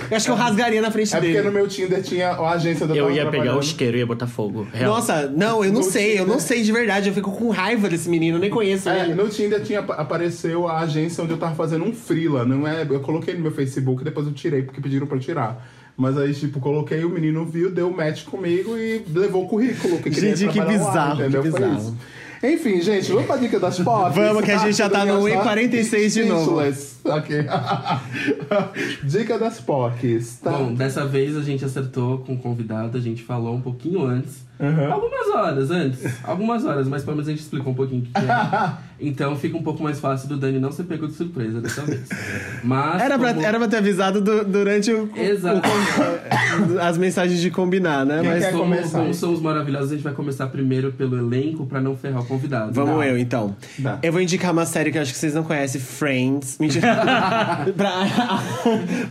[0.10, 1.46] Eu acho que eu rasgaria na frente É porque dele.
[1.48, 4.28] no meu Tinder tinha a agência do Eu ia pegar o isqueiro e ia botar
[4.28, 4.68] fogo.
[4.74, 4.94] Real.
[4.94, 6.42] Nossa, não, eu não No sei, eu não Tinder.
[6.42, 7.08] sei de verdade.
[7.10, 9.14] Eu fico com raiva desse menino, eu nem conheço É, ele.
[9.14, 12.86] no Tinder tinha, apareceu a agência onde eu tava fazendo um freela, não é?
[12.90, 15.66] Eu coloquei no meu Facebook, depois eu tirei, porque pediram pra eu tirar.
[16.02, 20.00] Mas aí, tipo, coloquei, o menino viu, deu match comigo e levou o currículo.
[20.00, 21.42] Que queria Gente, que trabalhar lá, bizarro, que entendeu?
[21.44, 21.78] Foi bizarro.
[21.78, 21.96] isso.
[22.44, 24.16] Enfim, gente, vamos pra dica das POCs?
[24.16, 26.58] Vamos, que a gente já tá no Daniel 1,46 de novo.
[29.04, 30.40] Dica das POCs.
[30.40, 30.50] Tá.
[30.50, 34.44] Bom, dessa vez a gente acertou com o convidado, a gente falou um pouquinho antes.
[34.62, 34.94] Uhum.
[34.94, 36.00] Algumas horas antes.
[36.24, 38.72] Algumas horas, mas pelo menos a gente explicou um pouquinho o que que é.
[39.04, 42.08] Então fica um pouco mais fácil do Dani não ser pego de surpresa dessa vez.
[42.64, 43.02] Mas.
[43.02, 45.60] Era pra, como- era pra ter avisado du- durante o, Exato.
[45.68, 48.20] o- as mensagens de combinar, né?
[48.22, 49.00] Quem Mas quer como, começar?
[49.00, 52.74] como somos maravilhosos, a gente vai começar primeiro pelo elenco pra não ferrar o convidado.
[52.74, 53.08] Vamos Dá.
[53.08, 53.56] eu, então.
[53.80, 53.98] Dá.
[54.04, 56.60] Eu vou indicar uma série que eu acho que vocês não conhecem, Friends.
[56.60, 56.94] Mentira.
[57.76, 58.06] pra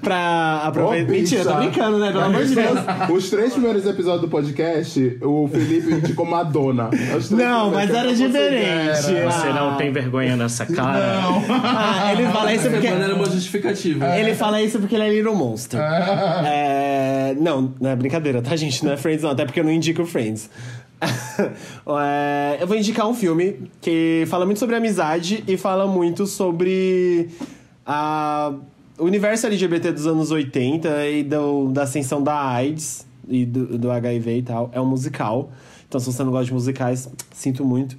[0.01, 1.11] pra aproveitar.
[1.11, 2.13] Mentira, tô brincando, né?
[2.13, 2.79] Pelo amor de Deus.
[3.13, 6.91] Os três primeiros episódios do podcast, o Felipe indicou Madonna.
[7.31, 8.97] Não, mas era não diferente.
[8.97, 9.31] considero.
[9.33, 9.75] Você não Ah.
[9.77, 11.21] tem vergonha nessa cara?
[11.63, 12.87] Ah, ele fala isso porque.
[12.87, 14.19] Era uma justificativa.
[14.19, 15.81] Ele fala isso porque ele é Little Monster.
[15.81, 18.85] É, não, não é brincadeira, tá, gente?
[18.85, 20.51] Não é Friends, não, até porque eu não indico Friends.
[21.99, 27.29] É, eu vou indicar um filme que fala muito sobre amizade e fala muito sobre
[27.87, 28.53] a,
[28.99, 33.91] o universo LGBT dos anos 80 e do, da ascensão da AIDS e do, do
[33.91, 34.71] HIV e tal.
[34.75, 35.51] É um musical.
[35.89, 37.97] Então, se você não gosta de musicais, sinto muito.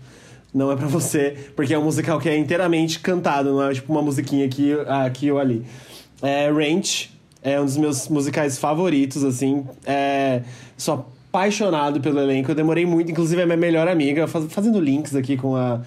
[0.54, 3.92] Não é pra você, porque é um musical que é inteiramente cantado, não é tipo
[3.92, 4.74] uma musiquinha aqui,
[5.06, 5.66] aqui ou ali.
[6.22, 7.10] É Ranch
[7.42, 9.66] é um dos meus musicais favoritos, assim.
[9.86, 10.42] É,
[10.78, 12.52] sou apaixonado pelo elenco.
[12.52, 15.82] Eu demorei muito, inclusive a minha melhor amiga, faz- fazendo links aqui com, a,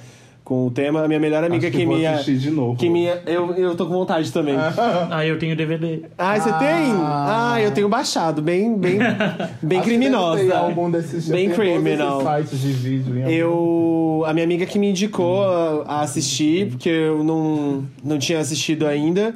[0.44, 2.06] com o tema, a minha melhor amiga Acho que vou me.
[2.06, 2.76] assistir de novo.
[2.76, 4.54] Que me, eu, eu tô com vontade também.
[5.10, 6.02] Ah, eu tenho DVD.
[6.18, 6.92] Ah, você tem?
[7.00, 8.98] Ah, eu tenho baixado, bem, bem,
[9.62, 10.54] bem Acho que criminosa.
[10.56, 12.20] algum desses Bem criminal.
[12.22, 13.18] sites de vídeo.
[13.28, 14.22] Eu.
[14.26, 18.86] A minha amiga que me indicou a, a assistir, porque eu não, não tinha assistido
[18.86, 19.34] ainda.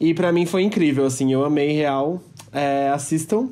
[0.00, 2.20] E pra mim foi incrível, assim, eu amei real.
[2.52, 3.48] É, assistam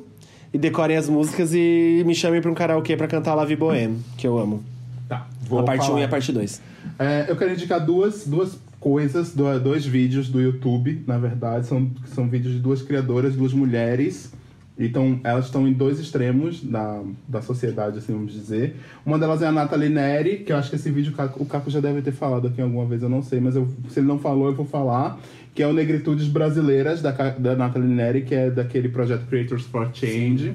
[0.53, 3.99] e decorem as músicas e me chamem pra um karaokê pra cantar La Vie Bohème,
[4.17, 4.63] que eu amo.
[5.07, 5.99] Tá, vou a parte 1 falar.
[5.99, 6.61] e a parte 2.
[6.99, 11.65] É, eu quero indicar duas, duas coisas, do- dois vídeos do YouTube, na verdade.
[11.67, 14.33] São, são vídeos de duas criadoras, duas mulheres.
[14.77, 18.75] Então, elas estão em dois extremos da, da sociedade, assim, vamos dizer.
[19.05, 21.79] Uma delas é a Nathalie Neri, que eu acho que esse vídeo o Caco, já
[21.79, 24.47] deve ter falado aqui alguma vez, eu não sei, mas eu- se ele não falou,
[24.47, 25.17] eu vou falar.
[25.53, 29.89] Que é o Negritudes Brasileiras, da, da Nathalie Neri, que é daquele projeto Creators for
[29.93, 30.53] Change.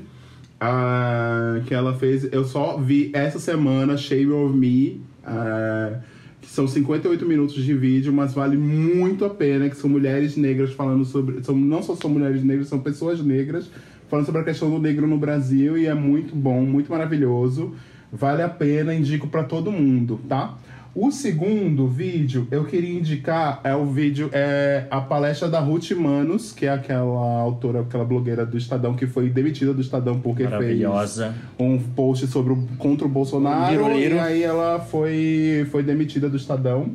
[0.61, 2.31] ah, que ela fez.
[2.31, 5.01] Eu só vi essa semana Shame of Me.
[5.23, 6.10] que
[6.51, 11.05] são 58 minutos de vídeo, mas vale muito a pena, que são mulheres negras falando
[11.05, 11.45] sobre.
[11.45, 13.71] São, não só são mulheres negras, são pessoas negras
[14.09, 17.73] falando sobre a questão do negro no Brasil e é muito bom, muito maravilhoso.
[18.13, 20.59] Vale a pena, indico pra todo mundo, tá?
[20.95, 26.51] O segundo vídeo eu queria indicar é o vídeo é a palestra da Ruth Manos,
[26.51, 31.21] que é aquela autora, aquela blogueira do Estadão que foi demitida do Estadão porque fez
[31.59, 34.17] um post sobre o, contra o Bolsonaro Viroleiro.
[34.17, 36.91] e aí ela foi, foi demitida do Estadão.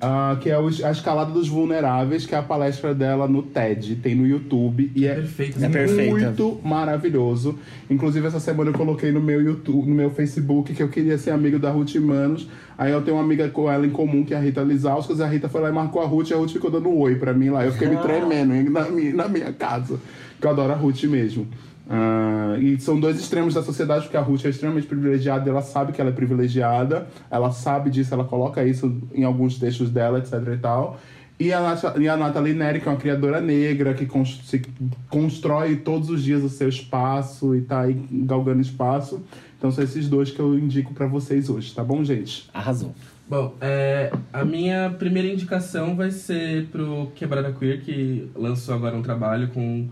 [0.00, 3.96] Ah, que é o- a Escalada dos Vulneráveis, que é a palestra dela no TED,
[3.96, 5.64] tem no YouTube e é, Perfeito.
[5.64, 6.10] É perfeita.
[6.10, 7.58] muito maravilhoso.
[7.90, 11.30] Inclusive, essa semana eu coloquei no meu YouTube, no meu Facebook, que eu queria ser
[11.30, 12.48] amigo da Ruth Manos.
[12.76, 15.20] Aí eu tenho uma amiga com ela em comum, que é a Rita Lisauskas.
[15.20, 17.16] A Rita foi lá e marcou a Ruth, e a Ruth ficou dando um oi
[17.16, 17.64] pra mim lá.
[17.64, 19.98] Eu fiquei me tremendo na minha, na minha casa.
[20.40, 21.48] Que eu adoro a Ruth mesmo.
[21.90, 25.62] Ah, e são dois extremos da sociedade, porque a Ruth é extremamente privilegiada e ela
[25.62, 30.18] sabe que ela é privilegiada, ela sabe disso, ela coloca isso em alguns textos dela,
[30.18, 31.00] etc e tal.
[31.40, 34.60] E a, Nat- e a Nathalie Neri, que é uma criadora negra, que cons- se
[35.08, 39.22] constrói todos os dias o seu espaço e tá aí galgando espaço.
[39.56, 42.50] Então são esses dois que eu indico pra vocês hoje, tá bom, gente?
[42.52, 42.92] Arrasou.
[43.28, 49.02] Bom, é, a minha primeira indicação vai ser pro Quebrada Queer, que lançou agora um
[49.02, 49.88] trabalho com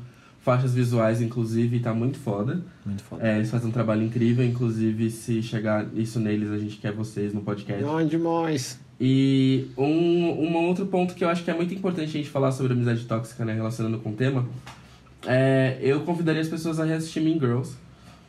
[0.46, 2.62] faixas visuais, inclusive, e tá muito foda.
[2.84, 3.26] Muito foda.
[3.26, 7.34] É, eles fazem um trabalho incrível, inclusive, se chegar isso neles, a gente quer vocês
[7.34, 7.84] no podcast.
[7.84, 8.78] Ai, demais.
[9.00, 12.52] E um, um outro ponto que eu acho que é muito importante a gente falar
[12.52, 14.46] sobre amizade tóxica, né, relacionando com o tema,
[15.26, 17.74] é, eu convidaria as pessoas a reassistir Mean Girls.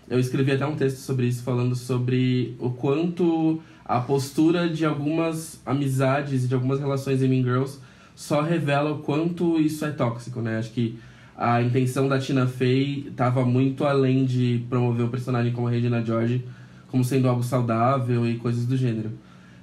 [0.10, 5.62] Eu escrevi até um texto sobre isso, falando sobre o quanto a postura de algumas
[5.64, 7.78] amizades e de algumas relações em Mean Girls
[8.16, 10.58] só revela o quanto isso é tóxico, né?
[10.58, 10.98] Acho que
[11.38, 16.44] a intenção da Tina Fey estava muito além de promover o personagem como Regina George
[16.88, 19.12] como sendo algo saudável e coisas do gênero.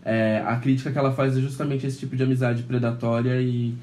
[0.05, 3.75] É, a crítica que ela faz é justamente esse tipo de amizade predatória e,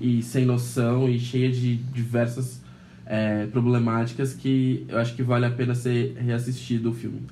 [0.00, 2.62] e sem noção e cheia de diversas
[3.04, 7.22] é, problemáticas que eu acho que vale a pena ser reassistido o filme.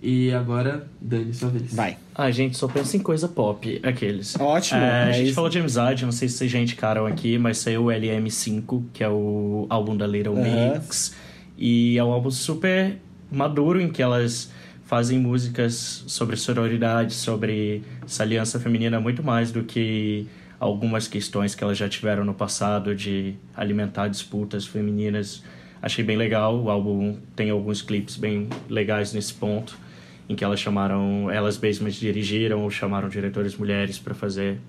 [0.00, 1.74] E agora, Dani, sua vez.
[1.74, 1.98] Vai.
[2.20, 4.38] A gente só pensa em coisa pop, aqueles.
[4.38, 4.78] Ótimo.
[4.78, 5.34] É, a é gente isso.
[5.34, 9.02] falou de amizade, não sei se vocês já indicaram aqui, mas saiu o LM5, que
[9.02, 10.74] é o álbum da Little Aham.
[10.74, 11.16] Mix.
[11.56, 12.98] E é um álbum super
[13.32, 14.50] maduro em que elas
[14.84, 20.26] fazem músicas sobre sororidade, sobre essa aliança feminina muito mais do que
[20.58, 25.42] algumas questões que elas já tiveram no passado de alimentar disputas femininas.
[25.80, 29.78] Achei bem legal, o álbum tem alguns clipes bem legais nesse ponto,
[30.30, 34.60] em que elas chamaram, elas mesmas dirigiram ou chamaram diretores mulheres para fazer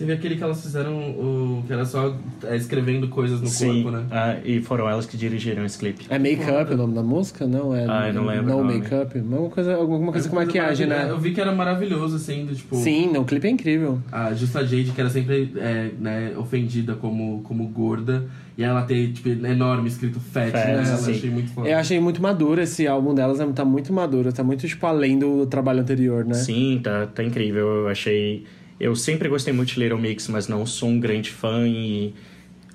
[0.00, 3.98] Teve aquele que elas fizeram, o, que era só é, escrevendo coisas no Sim, corpo,
[3.98, 4.06] né?
[4.10, 6.06] ah, e foram elas que dirigiram esse clipe.
[6.08, 7.46] É Make-up o nome da música?
[7.46, 7.84] Não, é.
[7.86, 8.78] Ah, eu não lembro No o nome.
[8.78, 9.18] Make-up.
[9.18, 11.06] Alguma coisa, alguma coisa com Coisa maquiagem, né?
[11.10, 12.76] Eu vi que era maravilhoso, assim, do, tipo...
[12.76, 14.00] Sim, não, o clipe é incrível.
[14.10, 18.24] A Justa Jade, que era sempre é, né, ofendida como, como gorda,
[18.56, 20.80] e ela ter, tipo, enorme escrito fat, Fat, né?
[20.80, 21.10] Eu sim.
[21.10, 21.68] achei muito foda.
[21.68, 23.52] Eu achei muito maduro esse álbum delas, né?
[23.54, 26.32] tá muito maduro, tá muito, tipo, além do trabalho anterior, né?
[26.32, 27.66] Sim, tá, tá incrível.
[27.66, 28.46] Eu achei.
[28.80, 32.14] Eu sempre gostei muito de Little Mix, mas não sou um grande fã e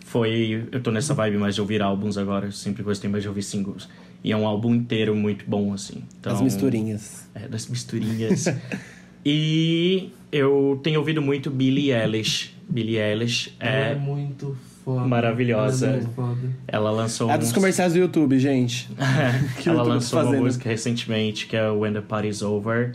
[0.06, 0.68] foi.
[0.72, 2.46] Eu tô nessa vibe mais de ouvir álbuns agora.
[2.46, 3.90] Eu sempre gostei mais de ouvir singles.
[4.24, 6.04] E é um álbum inteiro muito bom, assim.
[6.20, 7.28] Então, As misturinhas.
[7.34, 8.46] É, das misturinhas.
[9.26, 12.54] e eu tenho ouvido muito Billie Eilish.
[12.70, 13.96] Billie Eilish Ela é é.
[13.96, 15.08] muito foda.
[15.08, 15.88] Maravilhosa.
[15.88, 16.50] Ela é muito foda.
[16.68, 17.30] Ela lançou.
[17.32, 18.88] É dos uns- comerciais do YouTube, gente.
[19.62, 20.44] que ela eu tô lançou uma fazendo.
[20.44, 22.94] música recentemente que é When the Party's Over,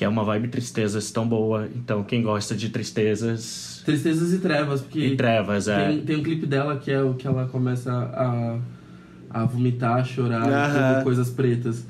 [0.00, 1.68] que é uma vibe tristezas tão boa.
[1.76, 5.88] Então, quem gosta de tristezas Tristezas e Trevas, porque e trevas, é.
[5.88, 8.58] tem, tem um clipe dela que é o que ela começa a,
[9.28, 10.92] a vomitar, a chorar, Aham.
[10.94, 11.84] tipo, coisas pretas.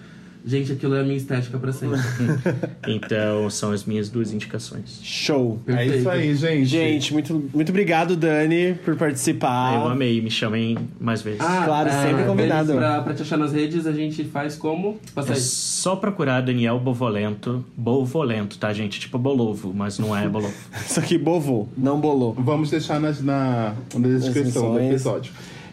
[0.45, 1.99] Gente, aquilo é a minha estética pra sempre.
[2.89, 5.01] Então, são as minhas duas indicações.
[5.03, 5.61] Show.
[5.67, 6.67] É isso aí, gente.
[6.67, 9.75] Gente, muito, muito obrigado, Dani, por participar.
[9.75, 11.41] Eu amei, me chamem mais vezes.
[11.41, 12.73] Ah, Claro, sempre convidado.
[12.73, 14.99] Pra, pra te achar nas redes, a gente faz como?
[15.15, 15.41] Passa É aí.
[15.41, 17.65] só procurar Daniel Bovolento.
[17.77, 18.99] Bovolento, tá, gente?
[18.99, 20.55] Tipo Bolovo, mas não é Bolovo.
[20.85, 22.35] Isso aqui bovou, não bolou.
[22.39, 25.33] Vamos deixar nas, na, na descrição do episódio.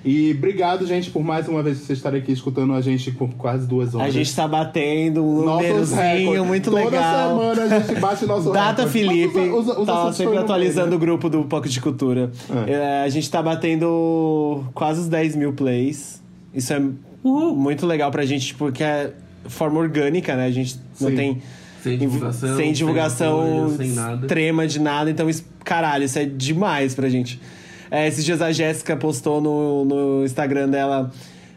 [0.10, 3.68] E obrigado, gente, por mais uma vez vocês estarem aqui escutando a gente por quase
[3.68, 4.08] duas horas.
[4.08, 7.38] A gente tá batendo um númerozinho muito Toda legal.
[7.38, 8.92] semana a gente bate nosso Data recorde.
[8.92, 12.32] Felipe, os- os- os tá sempre atualizando meio, o grupo do Pocket de Cultura.
[12.68, 12.72] É.
[12.72, 16.22] É, a gente tá batendo quase os 10 mil plays.
[16.54, 16.82] Isso é
[17.24, 19.12] muito legal pra gente, porque é
[19.46, 20.46] forma orgânica, né?
[20.46, 21.16] A gente não Sim.
[21.18, 21.42] tem
[21.84, 22.56] Sem divulgação.
[22.56, 24.22] sem divulgação apoio, sem nada.
[24.22, 25.10] extrema de nada.
[25.12, 27.40] Então, isso, caralho, isso é demais pra gente.
[27.90, 31.12] É, esses dias a Jéssica postou no, no Instagram dela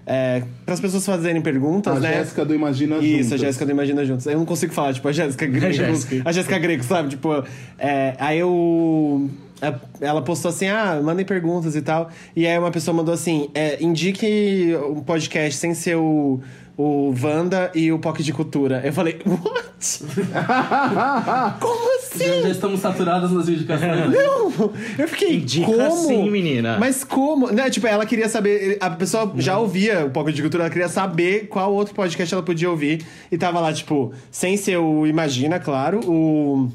[0.06, 2.14] é, para as pessoas fazerem perguntas, A né?
[2.14, 3.32] Jéssica do Imagina Isso, Juntas.
[3.32, 4.26] a Jéssica do Imagina Juntos.
[4.26, 5.82] Eu não consigo falar, tipo, a Jéssica Greco.
[6.24, 7.10] A Jéssica Greco, sabe?
[7.10, 7.44] Tipo,
[7.78, 9.28] é, aí eu.
[9.62, 12.10] é, Ela postou assim, ah, mandem perguntas e tal.
[12.34, 16.40] E aí uma pessoa mandou assim: é, indique um podcast sem ser o,
[16.82, 18.80] o Wanda e o POC de Cultura.
[18.84, 20.00] Eu falei, what?
[21.60, 22.18] Como assim?
[22.24, 24.10] Já, já estamos saturadas nas indicações.
[24.10, 24.72] Não!
[24.98, 25.90] Eu fiquei, Indica como?
[26.08, 26.78] sim, menina.
[26.78, 27.50] Mas como?
[27.50, 28.78] Né, tipo, ela queria saber...
[28.80, 32.42] A pessoa já ouvia o Pocket de Cultura, ela queria saber qual outro podcast ela
[32.42, 33.04] podia ouvir.
[33.30, 36.68] E tava lá, tipo, sem ser o Imagina, claro, o...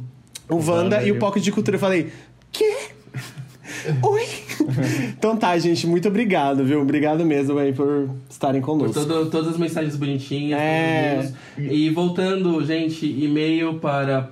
[0.49, 1.77] o Wanda Wanda e o e o- Pocket de Cultura.
[1.77, 2.11] Eu falei,
[2.52, 2.73] quê?
[4.03, 4.26] Oi?
[5.18, 6.82] então tá, gente, muito obrigado, viu?
[6.82, 8.94] Obrigado mesmo aí por estarem Por conosco.
[9.06, 10.60] todo- todas as mensagens bonitinhas.
[10.60, 11.32] É.
[11.57, 14.27] E voltando, gente, e-mail para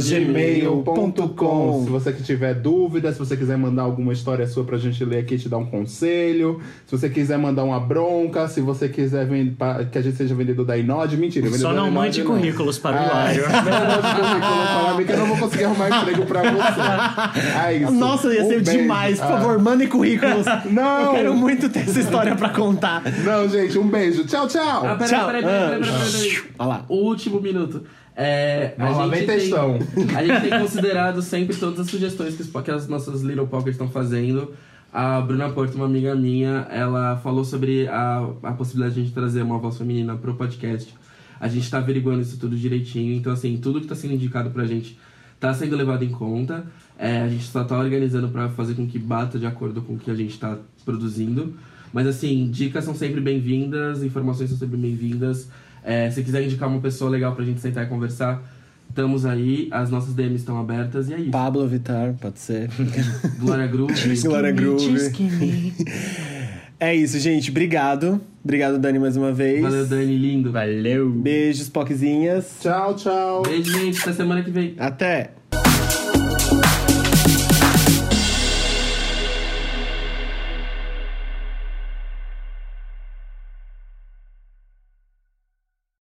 [0.00, 5.04] gmail.com Se você que tiver dúvida, se você quiser mandar alguma história sua pra gente
[5.04, 8.88] ler aqui e te dar um conselho, se você quiser mandar uma bronca, se você
[8.88, 9.56] quiser vend-
[9.90, 11.46] que a gente seja vendedor da Inod, mentira.
[11.46, 13.04] Só vendedor não mande currículos para o Ah,
[13.34, 13.44] Hilário.
[13.64, 17.44] Não mande currículo para mim que eu não vou conseguir arrumar emprego pra você.
[17.64, 17.92] É isso.
[17.92, 18.78] Nossa, ia Um ser beijo.
[18.82, 19.18] demais.
[19.18, 19.28] Por Ah.
[19.38, 20.44] favor, mandem currículos.
[20.70, 21.06] Não.
[21.06, 23.02] Eu quero muito ter essa história pra contar.
[23.24, 24.24] Não, gente, um beijo.
[24.26, 24.84] Tchau, tchau.
[24.86, 25.26] Ah, peraí, Tchau.
[25.26, 25.94] peraí, peraí, peraí, Ah.
[25.98, 26.42] peraí, peraí.
[26.58, 26.84] Olha lá.
[26.88, 27.82] Último minuto.
[28.16, 32.70] É, a, gente tem, a gente tem considerado sempre todas as sugestões que, os- que
[32.70, 34.52] as nossas Little Pockets estão fazendo.
[34.92, 39.12] A Bruna Porto, uma amiga minha, ela falou sobre a, a possibilidade de a gente
[39.14, 40.94] trazer uma voz feminina pro podcast.
[41.40, 43.12] A gente tá averiguando isso tudo direitinho.
[43.16, 44.96] Então, assim, tudo que tá sendo indicado pra gente
[45.40, 46.64] tá sendo levado em conta.
[46.98, 49.98] É, a gente só tá organizando pra fazer com que bata de acordo com o
[49.98, 51.54] que a gente tá produzindo.
[51.92, 55.48] Mas, assim, dicas são sempre bem-vindas, informações são sempre bem-vindas.
[55.82, 58.42] É, se quiser indicar uma pessoa legal pra gente sentar e conversar,
[58.88, 59.68] estamos aí.
[59.70, 61.30] As nossas DMs estão abertas e é isso.
[61.30, 62.70] Pablo Vittar, pode ser.
[63.38, 64.22] Glória Groove.
[64.22, 65.72] Glória Groove.
[66.80, 67.50] É isso, gente.
[67.50, 68.20] Obrigado.
[68.42, 69.62] Obrigado, Dani, mais uma vez.
[69.62, 70.52] Valeu, Dani, lindo.
[70.52, 71.08] Valeu!
[71.08, 72.58] Beijos, poquezinhas.
[72.60, 73.42] Tchau, tchau.
[73.42, 74.02] Beijo, gente.
[74.02, 74.74] Até semana que vem.
[74.76, 75.30] Até.